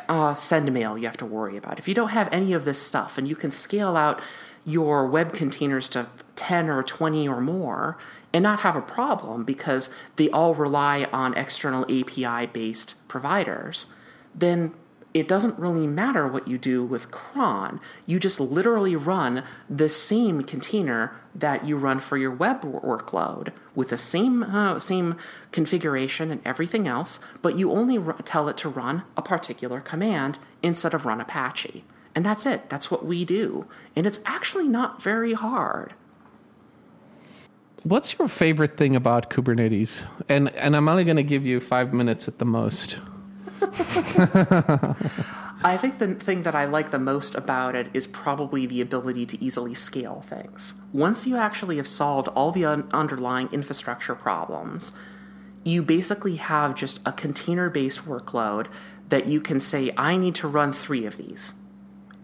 uh, 0.08 0.34
send 0.34 0.72
mail 0.72 0.98
you 0.98 1.06
have 1.06 1.18
to 1.18 1.26
worry 1.26 1.58
about, 1.58 1.78
if 1.78 1.90
you 1.90 1.94
don't 1.94 2.10
have 2.10 2.30
any 2.32 2.54
of 2.54 2.64
this 2.64 2.82
stuff 2.82 3.18
and 3.18 3.28
you 3.28 3.36
can 3.36 3.52
scale 3.52 3.98
out 3.98 4.22
your 4.64 5.06
web 5.06 5.34
containers 5.34 5.90
to 5.90 6.08
10 6.38 6.70
or 6.70 6.82
20 6.82 7.28
or 7.28 7.42
more 7.42 7.98
and 8.32 8.44
not 8.44 8.62
have 8.62 8.78
a 8.78 8.82
problem 8.82 9.44
because 9.44 9.90
they 10.16 10.30
all 10.30 10.56
rely 10.56 11.06
on 11.12 11.34
external 11.34 11.84
API 11.84 12.46
based 12.46 12.96
providers, 13.10 13.88
then 14.34 14.74
it 15.20 15.28
doesn't 15.28 15.58
really 15.58 15.88
matter 15.88 16.28
what 16.28 16.48
you 16.48 16.60
do 16.60 16.86
with 16.86 17.10
cron. 17.10 17.80
You 18.06 18.20
just 18.20 18.40
literally 18.40 18.96
run 18.96 19.44
the 19.68 19.90
same 19.90 20.44
container 20.44 21.16
that 21.34 21.66
you 21.66 21.76
run 21.76 21.98
for 21.98 22.18
your 22.18 22.30
web 22.30 22.62
workload 22.62 23.52
with 23.74 23.90
the 23.90 23.98
same 23.98 24.44
uh, 24.44 24.78
same 24.78 25.18
configuration 25.52 26.30
and 26.30 26.40
everything 26.46 26.88
else, 26.88 27.20
but 27.42 27.58
you 27.58 27.72
only 27.72 27.98
r- 27.98 28.16
tell 28.26 28.48
it 28.48 28.58
to 28.58 28.70
run 28.70 29.04
a 29.16 29.24
particular 29.24 29.80
command 29.80 30.38
instead 30.62 30.94
of 30.94 31.06
run 31.08 31.20
Apache. 31.20 31.84
And 32.14 32.24
that's 32.24 32.46
it. 32.46 32.70
That's 32.70 32.92
what 32.92 33.04
we 33.04 33.26
do. 33.26 33.66
And 33.96 34.06
it's 34.06 34.20
actually 34.24 34.68
not 34.68 35.02
very 35.02 35.34
hard. 35.34 35.96
What's 37.84 38.20
your 38.20 38.28
favorite 38.28 38.78
thing 38.78 38.96
about 38.96 39.32
Kubernetes? 39.32 40.06
And 40.30 40.50
and 40.50 40.76
I'm 40.76 40.88
only 40.88 41.06
going 41.06 41.18
to 41.18 41.24
give 41.24 41.44
you 41.44 41.60
5 41.60 41.92
minutes 41.92 42.28
at 42.28 42.38
the 42.38 42.46
most. 42.46 42.98
I 45.64 45.76
think 45.76 45.98
the 45.98 46.14
thing 46.16 46.44
that 46.44 46.54
I 46.54 46.66
like 46.66 46.92
the 46.92 47.00
most 47.00 47.34
about 47.36 47.76
it 47.76 47.90
is 47.94 48.06
probably 48.06 48.66
the 48.66 48.82
ability 48.82 49.26
to 49.28 49.44
easily 49.44 49.74
scale 49.74 50.22
things. 50.22 50.76
Once 50.94 51.26
you 51.26 51.36
actually 51.36 51.78
have 51.78 51.88
solved 51.88 52.28
all 52.30 52.52
the 52.52 52.66
un- 52.66 52.88
underlying 52.92 53.50
infrastructure 53.52 54.14
problems, 54.14 54.94
you 55.64 55.82
basically 55.82 56.36
have 56.36 56.76
just 56.76 57.00
a 57.06 57.12
container 57.12 57.70
based 57.70 58.06
workload 58.06 58.68
that 59.10 59.26
you 59.26 59.42
can 59.42 59.60
say, 59.60 59.92
I 59.98 60.16
need 60.16 60.36
to 60.36 60.48
run 60.48 60.74
three 60.74 61.06
of 61.06 61.18
these. 61.18 61.54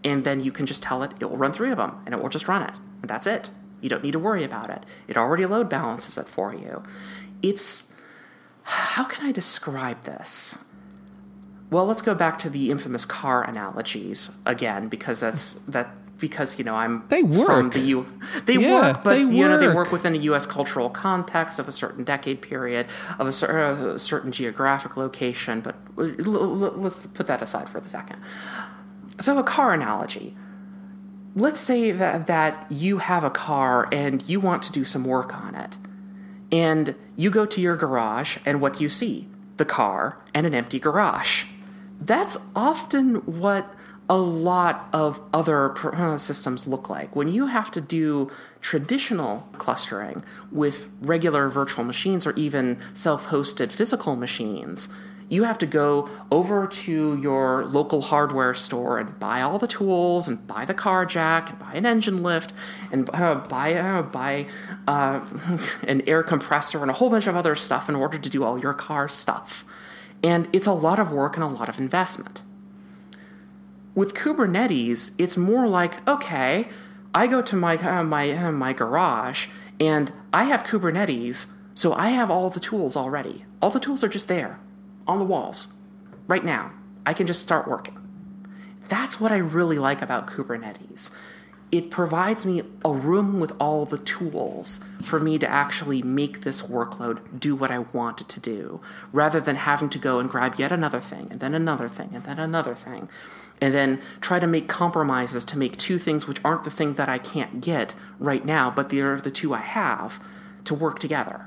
And 0.04 0.24
then 0.24 0.40
you 0.40 0.52
can 0.52 0.66
just 0.66 0.82
tell 0.82 1.02
it, 1.02 1.12
it 1.18 1.28
will 1.28 1.36
run 1.36 1.52
three 1.52 1.70
of 1.70 1.78
them, 1.78 2.00
and 2.04 2.14
it 2.14 2.22
will 2.22 2.28
just 2.28 2.46
run 2.46 2.62
it. 2.62 2.74
And 3.00 3.10
that's 3.10 3.26
it. 3.26 3.50
You 3.80 3.88
don't 3.88 4.02
need 4.02 4.12
to 4.12 4.18
worry 4.18 4.44
about 4.44 4.70
it. 4.70 4.84
It 5.08 5.16
already 5.16 5.44
load 5.46 5.68
balances 5.68 6.16
it 6.16 6.28
for 6.28 6.54
you. 6.54 6.82
It's. 7.42 7.92
How 8.62 9.04
can 9.04 9.26
I 9.26 9.32
describe 9.32 10.04
this? 10.04 10.58
Well, 11.70 11.86
let's 11.86 12.02
go 12.02 12.14
back 12.14 12.38
to 12.40 12.50
the 12.50 12.70
infamous 12.70 13.04
car 13.04 13.42
analogies 13.42 14.30
again, 14.46 14.88
because 14.88 15.20
that's 15.20 15.54
that 15.68 15.90
because 16.18 16.58
you 16.58 16.64
know 16.64 16.74
I'm 16.74 17.04
they 17.08 17.22
work. 17.22 17.46
from 17.46 17.70
the 17.70 17.80
U. 17.80 18.06
They 18.46 18.54
yeah, 18.54 18.92
work, 18.92 19.04
but 19.04 19.14
they 19.14 19.20
you 19.20 19.26
work. 19.26 19.50
know 19.50 19.58
they 19.58 19.74
work 19.74 19.90
within 19.92 20.14
a 20.14 20.18
U.S. 20.18 20.46
cultural 20.46 20.88
context 20.88 21.58
of 21.58 21.66
a 21.68 21.72
certain 21.72 22.04
decade 22.04 22.40
period 22.40 22.86
of 23.18 23.26
a, 23.26 23.32
cer- 23.32 23.70
a 23.72 23.98
certain 23.98 24.30
geographic 24.30 24.96
location. 24.96 25.60
But 25.60 25.74
l- 25.98 26.14
l- 26.64 26.74
let's 26.76 27.06
put 27.08 27.26
that 27.26 27.42
aside 27.42 27.68
for 27.68 27.80
the 27.80 27.88
second. 27.88 28.20
So, 29.20 29.38
a 29.38 29.42
car 29.42 29.72
analogy. 29.72 30.36
Let's 31.36 31.58
say 31.60 31.90
that 31.90 32.28
that 32.28 32.70
you 32.70 32.98
have 32.98 33.24
a 33.24 33.30
car 33.30 33.88
and 33.90 34.22
you 34.28 34.38
want 34.38 34.62
to 34.64 34.72
do 34.72 34.84
some 34.84 35.04
work 35.04 35.34
on 35.34 35.56
it, 35.56 35.76
and 36.52 36.94
you 37.16 37.30
go 37.30 37.44
to 37.46 37.60
your 37.60 37.76
garage, 37.76 38.38
and 38.46 38.60
what 38.60 38.74
do 38.74 38.84
you 38.84 38.88
see? 38.88 39.26
The 39.56 39.64
car 39.64 40.20
and 40.32 40.46
an 40.46 40.54
empty 40.54 40.78
garage 40.78 41.44
that's 42.00 42.38
often 42.54 43.16
what 43.40 43.74
a 44.08 44.16
lot 44.16 44.88
of 44.92 45.20
other 45.32 45.76
uh, 45.94 46.18
systems 46.18 46.66
look 46.66 46.90
like. 46.90 47.16
When 47.16 47.28
you 47.28 47.46
have 47.46 47.70
to 47.72 47.80
do 47.80 48.30
traditional 48.60 49.48
clustering 49.54 50.22
with 50.52 50.88
regular 51.00 51.48
virtual 51.48 51.84
machines 51.84 52.26
or 52.26 52.32
even 52.32 52.78
self 52.92 53.28
hosted 53.28 53.72
physical 53.72 54.14
machines, 54.14 54.88
you 55.28 55.44
have 55.44 55.56
to 55.58 55.66
go 55.66 56.08
over 56.30 56.66
to 56.66 57.16
your 57.16 57.64
local 57.64 58.02
hardware 58.02 58.52
store 58.52 58.98
and 58.98 59.18
buy 59.18 59.40
all 59.40 59.58
the 59.58 59.66
tools 59.66 60.28
and 60.28 60.46
buy 60.46 60.66
the 60.66 60.74
car 60.74 61.06
jack 61.06 61.48
and 61.48 61.58
buy 61.58 61.72
an 61.72 61.86
engine 61.86 62.22
lift 62.22 62.52
and 62.92 63.08
uh, 63.14 63.36
buy 63.48 63.74
uh, 63.74 64.02
buy 64.02 64.46
uh, 64.86 65.20
an 65.88 66.02
air 66.06 66.22
compressor 66.22 66.82
and 66.82 66.90
a 66.90 66.94
whole 66.94 67.08
bunch 67.08 67.26
of 67.26 67.36
other 67.36 67.54
stuff 67.54 67.88
in 67.88 67.94
order 67.94 68.18
to 68.18 68.28
do 68.28 68.44
all 68.44 68.58
your 68.58 68.74
car 68.74 69.08
stuff. 69.08 69.64
And 70.24 70.48
it's 70.52 70.66
a 70.66 70.72
lot 70.72 70.98
of 70.98 71.12
work 71.12 71.36
and 71.36 71.44
a 71.44 71.48
lot 71.48 71.68
of 71.68 71.78
investment. 71.78 72.42
With 73.94 74.14
Kubernetes, 74.14 75.14
it's 75.18 75.36
more 75.36 75.68
like, 75.68 76.06
okay, 76.08 76.68
I 77.14 77.28
go 77.28 77.42
to 77.42 77.54
my 77.54 77.76
uh, 77.76 78.02
my 78.02 78.32
uh, 78.32 78.50
my 78.50 78.72
garage 78.72 79.46
and 79.78 80.12
I 80.32 80.44
have 80.44 80.64
Kubernetes, 80.64 81.46
so 81.74 81.92
I 81.92 82.08
have 82.08 82.30
all 82.30 82.50
the 82.50 82.58
tools 82.58 82.96
already. 82.96 83.44
All 83.62 83.70
the 83.70 83.78
tools 83.78 84.02
are 84.02 84.08
just 84.08 84.26
there 84.26 84.58
on 85.06 85.18
the 85.18 85.24
walls 85.24 85.74
right 86.26 86.44
now. 86.44 86.72
I 87.06 87.12
can 87.12 87.26
just 87.26 87.42
start 87.42 87.68
working. 87.68 87.98
That's 88.88 89.20
what 89.20 89.30
I 89.30 89.36
really 89.36 89.78
like 89.78 90.02
about 90.02 90.26
Kubernetes 90.26 91.10
it 91.74 91.90
provides 91.90 92.46
me 92.46 92.62
a 92.84 92.92
room 92.92 93.40
with 93.40 93.52
all 93.58 93.84
the 93.84 93.98
tools 93.98 94.78
for 95.02 95.18
me 95.18 95.40
to 95.40 95.48
actually 95.48 96.02
make 96.02 96.42
this 96.42 96.62
workload 96.62 97.18
do 97.40 97.56
what 97.56 97.72
I 97.72 97.80
want 97.80 98.20
it 98.20 98.28
to 98.28 98.38
do, 98.38 98.80
rather 99.12 99.40
than 99.40 99.56
having 99.56 99.88
to 99.88 99.98
go 99.98 100.20
and 100.20 100.30
grab 100.30 100.54
yet 100.56 100.70
another 100.70 101.00
thing, 101.00 101.26
and 101.32 101.40
then 101.40 101.52
another 101.52 101.88
thing, 101.88 102.10
and 102.14 102.22
then 102.22 102.38
another 102.38 102.76
thing, 102.76 103.08
and 103.60 103.74
then 103.74 104.00
try 104.20 104.38
to 104.38 104.46
make 104.46 104.68
compromises 104.68 105.44
to 105.46 105.58
make 105.58 105.76
two 105.76 105.98
things 105.98 106.28
which 106.28 106.38
aren't 106.44 106.62
the 106.62 106.70
thing 106.70 106.94
that 106.94 107.08
I 107.08 107.18
can't 107.18 107.60
get 107.60 107.96
right 108.20 108.44
now, 108.44 108.70
but 108.70 108.90
they're 108.90 109.20
the 109.20 109.32
two 109.32 109.52
I 109.52 109.58
have 109.58 110.20
to 110.66 110.74
work 110.74 111.00
together. 111.00 111.44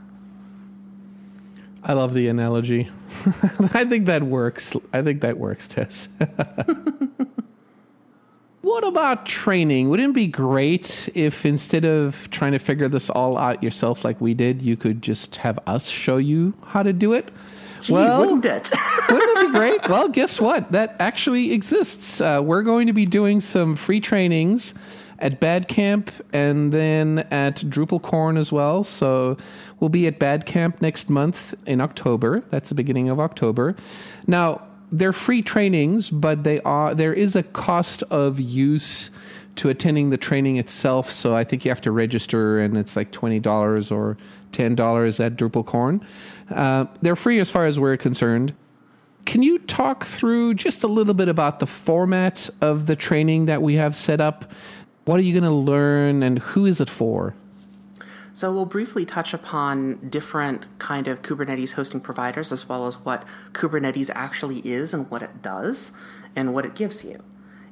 I 1.86 1.94
love 1.94 2.14
the 2.14 2.28
analogy. 2.28 2.92
I 3.74 3.86
think 3.86 4.08
that 4.08 4.24
works. 4.24 4.76
I 4.92 5.02
think 5.02 5.22
that 5.22 5.38
works, 5.38 5.70
Tess. 5.70 6.10
What 8.68 8.86
about 8.86 9.26
training? 9.26 9.88
Wouldn't 9.88 10.10
it 10.10 10.14
be 10.14 10.28
great 10.28 11.08
if 11.16 11.46
instead 11.46 11.86
of 11.86 12.30
trying 12.32 12.52
to 12.52 12.60
figure 12.60 12.90
this 12.90 13.10
all 13.10 13.38
out 13.38 13.64
yourself 13.64 14.04
like 14.04 14.20
we 14.20 14.34
did, 14.34 14.62
you 14.62 14.76
could 14.76 15.02
just 15.02 15.38
have 15.38 15.58
us 15.68 15.88
show 15.88 16.18
you 16.18 16.54
how 16.66 16.84
to 16.84 16.92
do 16.92 17.14
it? 17.14 17.30
Gee, 17.80 17.94
well, 17.94 18.20
wouldn't 18.20 18.44
it? 18.44 18.70
wouldn't 19.10 19.38
it 19.38 19.48
be 19.48 19.52
great? 19.54 19.88
Well, 19.88 20.10
guess 20.10 20.42
what? 20.42 20.70
That 20.74 20.98
actually 21.00 21.54
exists. 21.54 22.20
Uh, 22.20 22.42
we're 22.44 22.62
going 22.62 22.88
to 22.88 22.94
be 22.94 23.06
doing 23.06 23.40
some 23.40 23.78
free 23.78 24.02
trainings 24.02 24.74
at 25.20 25.40
BADCamp 25.40 26.10
and 26.34 26.74
then 26.74 27.20
at 27.32 27.56
DrupalCorn 27.60 28.38
as 28.38 28.52
well. 28.52 28.84
So 28.84 29.38
we'll 29.80 29.90
be 29.90 30.08
at 30.08 30.20
BADCamp 30.20 30.82
next 30.82 31.10
month 31.10 31.56
in 31.68 31.80
October. 31.80 32.44
That's 32.50 32.68
the 32.68 32.76
beginning 32.76 33.08
of 33.08 33.18
October. 33.18 33.78
Now, 34.28 34.67
they're 34.92 35.14
free 35.14 35.42
trainings, 35.42 36.10
but 36.10 36.44
they 36.44 36.60
are 36.62 36.96
there 36.96 37.14
is 37.14 37.36
a 37.36 37.44
cost 37.44 38.04
of 38.04 38.40
use 38.40 39.10
to 39.56 39.70
attending 39.70 40.12
the 40.12 40.18
training 40.18 40.58
itself. 40.58 41.12
So 41.12 41.36
I 41.36 41.44
think 41.44 41.66
you 41.66 41.72
have 41.72 41.82
to 41.82 41.92
register, 41.92 42.60
and 42.60 42.78
it's 42.78 42.96
like 42.96 43.12
twenty 43.12 43.40
dollars 43.40 43.92
or 43.92 44.18
ten 44.52 44.76
dollars 44.76 45.20
at 45.20 45.36
DrupalCorn. 45.36 46.04
Uh, 46.50 46.86
they're 47.02 47.16
free 47.16 47.40
as 47.40 47.50
far 47.50 47.66
as 47.66 47.80
we're 47.80 47.98
concerned. 47.98 48.54
Can 49.26 49.44
you 49.44 49.60
talk 49.60 50.06
through 50.06 50.54
just 50.54 50.84
a 50.84 50.88
little 50.88 51.14
bit 51.14 51.28
about 51.28 51.60
the 51.60 51.68
format 51.68 52.50
of 52.62 52.86
the 52.86 52.96
training 52.96 53.48
that 53.48 53.62
we 53.62 53.74
have 53.76 53.94
set 53.94 54.22
up? 54.22 54.52
What 55.04 55.20
are 55.20 55.24
you 55.24 55.34
going 55.34 55.44
to 55.44 55.50
learn, 55.52 56.24
and 56.24 56.40
who 56.40 56.66
is 56.66 56.80
it 56.80 56.90
for? 56.90 57.34
So 58.38 58.54
we'll 58.54 58.68
briefly 58.68 59.04
touch 59.04 59.34
upon 59.34 60.10
different 60.10 60.68
kind 60.78 61.08
of 61.08 61.24
Kubernetes 61.24 61.74
hosting 61.74 62.02
providers 62.02 62.52
as 62.52 62.70
well 62.70 62.86
as 62.86 63.04
what 63.04 63.26
Kubernetes 63.54 64.12
actually 64.14 64.60
is 64.60 64.94
and 64.94 65.10
what 65.10 65.24
it 65.24 65.42
does 65.42 65.98
and 66.36 66.54
what 66.54 66.64
it 66.64 66.76
gives 66.76 67.04
you. 67.04 67.24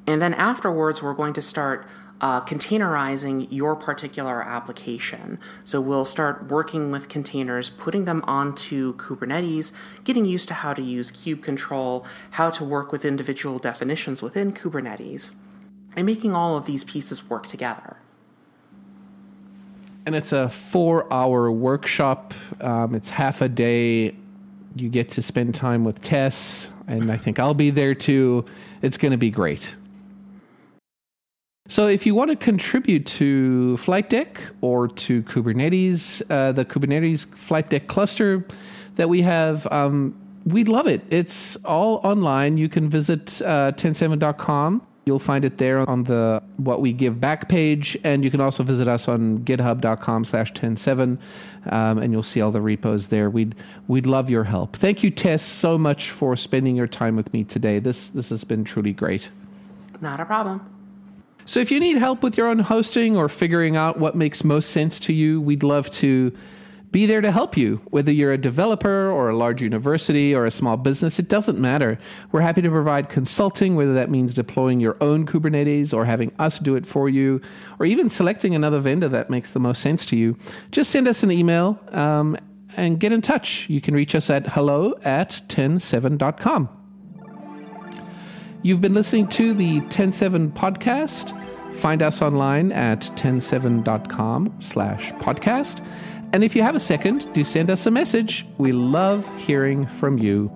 And 0.08 0.24
then 0.24 0.34
afterwards, 0.34 1.04
we're 1.04 1.14
going 1.14 1.34
to 1.34 1.42
start 1.44 1.88
uh, 2.20 2.42
containerizing 2.42 3.46
your 3.52 3.76
particular 3.76 4.42
application. 4.42 5.38
So 5.64 5.80
we'll 5.80 6.04
start 6.04 6.50
working 6.50 6.90
with 6.90 7.10
containers, 7.10 7.70
putting 7.70 8.06
them 8.06 8.24
onto 8.26 8.96
Kubernetes, 8.96 9.72
getting 10.04 10.26
used 10.26 10.48
to 10.48 10.56
how 10.56 10.74
to 10.74 10.82
use 10.82 11.12
kube 11.12 11.44
control, 11.44 12.08
how 12.32 12.50
to 12.50 12.64
work 12.64 12.92
with 12.92 13.06
individual 13.06 13.60
definitions 13.60 14.24
within 14.24 14.52
Kubernetes, 14.52 15.30
and 15.96 16.08
making 16.08 16.34
all 16.34 16.58
of 16.58 16.66
these 16.66 16.84
pieces 16.84 17.30
work 17.30 17.46
together 17.46 17.98
and 20.06 20.16
it's 20.16 20.32
a 20.32 20.50
four 20.50 21.12
hour 21.12 21.52
workshop. 21.52 22.34
Um, 22.62 22.96
it's 22.96 23.10
half 23.10 23.42
a 23.42 23.50
day. 23.50 24.16
You 24.76 24.90
get 24.90 25.10
to 25.10 25.22
spend 25.22 25.56
time 25.56 25.84
with 25.84 26.02
Tess, 26.02 26.70
and 26.88 27.12
I 27.12 27.18
think 27.18 27.40
I'll 27.40 27.54
be 27.54 27.70
there 27.70 27.96
too. 27.96 28.46
It's 28.82 28.98
going 28.98 29.12
to 29.12 29.18
be 29.18 29.32
great. 29.32 29.76
So, 31.68 31.88
if 31.88 32.06
you 32.06 32.14
want 32.14 32.30
to 32.30 32.36
contribute 32.36 33.08
to 33.08 33.78
Flight 33.78 34.10
Deck 34.10 34.40
or 34.62 34.88
to 34.88 35.24
Kubernetes, 35.24 36.22
uh, 36.30 36.52
the 36.52 36.64
Kubernetes 36.64 37.26
Flight 37.36 37.70
Deck 37.72 37.88
cluster 37.88 38.46
that 38.96 39.10
we 39.10 39.24
have, 39.24 39.66
um, 39.72 40.16
we'd 40.46 40.68
love 40.68 40.86
it. 40.86 41.02
It's 41.10 41.56
all 41.66 42.02
online. 42.04 42.58
You 42.58 42.70
can 42.70 42.88
visit 42.88 43.42
uh, 43.42 43.72
ten7.com 43.72 44.86
You'll 45.06 45.20
find 45.20 45.46
it 45.46 45.60
there 45.60 45.88
on 45.88 46.04
the 46.06 46.42
what 46.58 46.82
we 46.82 46.92
give 46.92 47.22
back 47.22 47.48
page, 47.48 47.96
and 48.04 48.24
you 48.24 48.32
can 48.32 48.42
also 48.42 48.64
visit 48.64 48.88
us 48.88 49.08
on 49.08 49.40
github.com 49.40 50.26
slash 50.26 50.52
TEN7, 50.54 51.20
um, 51.72 51.98
and 52.00 52.12
you'll 52.12 52.24
see 52.24 52.42
all 52.42 52.50
the 52.50 52.62
repos 52.62 53.08
there. 53.08 53.30
We'd 53.30 53.54
we'd 53.88 54.08
love 54.08 54.32
your 54.32 54.44
help. 54.44 54.76
Thank 54.76 55.04
you, 55.04 55.12
Tess, 55.12 55.44
so 55.44 55.78
much 55.78 56.10
for 56.10 56.36
spending 56.36 56.76
your 56.76 56.88
time 56.88 57.16
with 57.16 57.32
me 57.34 57.44
today. 57.44 57.78
This 57.78 58.10
this 58.10 58.30
has 58.30 58.44
been 58.44 58.64
truly 58.64 58.94
great. 58.94 59.30
Not 60.02 60.20
a 60.20 60.26
problem. 60.26 60.66
So 61.46 61.60
if 61.60 61.70
you 61.70 61.80
need 61.80 61.98
help 61.98 62.24
with 62.24 62.38
your 62.38 62.48
own 62.48 62.58
hosting 62.58 63.16
or 63.16 63.30
figuring 63.30 63.78
out 63.78 64.00
what 64.00 64.16
makes 64.16 64.44
most 64.44 64.72
sense 64.72 65.00
to 65.02 65.14
you, 65.14 65.40
we'd 65.40 65.62
love 65.62 65.92
to 65.92 66.36
be 66.96 67.06
there 67.06 67.20
to 67.20 67.30
help 67.30 67.58
you. 67.58 67.82
Whether 67.90 68.14
you're 68.14 68.32
a 68.32 68.38
developer 68.38 69.12
or 69.12 69.28
a 69.28 69.36
large 69.36 69.62
university 69.62 70.34
or 70.34 70.46
a 70.46 70.50
small 70.50 70.78
business, 70.78 71.20
it 71.20 71.28
doesn't 71.28 71.60
matter. 71.60 72.00
We're 72.32 72.40
happy 72.40 72.62
to 72.62 72.70
provide 72.70 73.10
consulting, 73.10 73.76
whether 73.76 73.94
that 73.96 74.10
means 74.10 74.34
deploying 74.34 74.80
your 74.80 74.96
own 75.02 75.26
Kubernetes 75.26 75.94
or 75.94 76.06
having 76.06 76.32
us 76.40 76.58
do 76.58 76.74
it 76.76 76.88
for 76.88 77.10
you, 77.10 77.42
or 77.80 77.86
even 77.86 78.10
selecting 78.10 78.56
another 78.56 78.80
vendor 78.80 79.10
that 79.10 79.30
makes 79.30 79.52
the 79.52 79.60
most 79.60 79.82
sense 79.82 80.06
to 80.06 80.16
you. 80.16 80.38
Just 80.72 80.90
send 80.90 81.10
us 81.10 81.22
an 81.22 81.34
email 81.34 81.78
um, 81.92 82.38
and 82.78 82.98
get 82.98 83.12
in 83.12 83.22
touch. 83.22 83.70
You 83.70 83.82
can 83.82 83.94
reach 83.94 84.16
us 84.16 84.30
at 84.30 84.50
hello 84.52 84.98
at 85.04 85.32
ten7.com. 85.50 86.70
You've 88.62 88.80
been 88.80 88.94
listening 88.94 89.28
to 89.28 89.54
the 89.54 89.82
TEN7 89.82 90.54
podcast. 90.54 91.38
Find 91.76 92.02
us 92.02 92.22
online 92.22 92.72
at 92.72 93.02
ten7.com 93.02 94.56
slash 94.62 95.12
podcast. 95.16 95.86
And 96.34 96.44
if 96.44 96.56
you 96.56 96.64
have 96.64 96.76
a 96.76 96.80
second, 96.80 97.32
do 97.34 97.44
send 97.44 97.70
us 97.70 97.86
a 97.86 97.92
message. 97.92 98.46
We 98.58 98.72
love 98.72 99.28
hearing 99.38 99.86
from 99.88 100.18
you. 100.18 100.52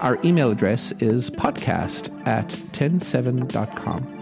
Our 0.00 0.18
email 0.24 0.50
address 0.50 0.92
is 1.00 1.30
podcast 1.30 2.10
at 2.26 2.48
ten7.com. 2.72 4.18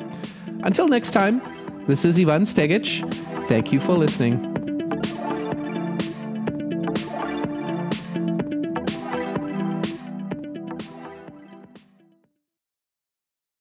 Until 0.63 0.89
next 0.89 1.11
time, 1.11 1.41
this 1.87 2.05
is 2.05 2.19
Ivan 2.19 2.45
Stegic. 2.45 3.01
Thank 3.49 3.73
you 3.73 3.81
for 3.81 3.95
listening. 3.95 4.60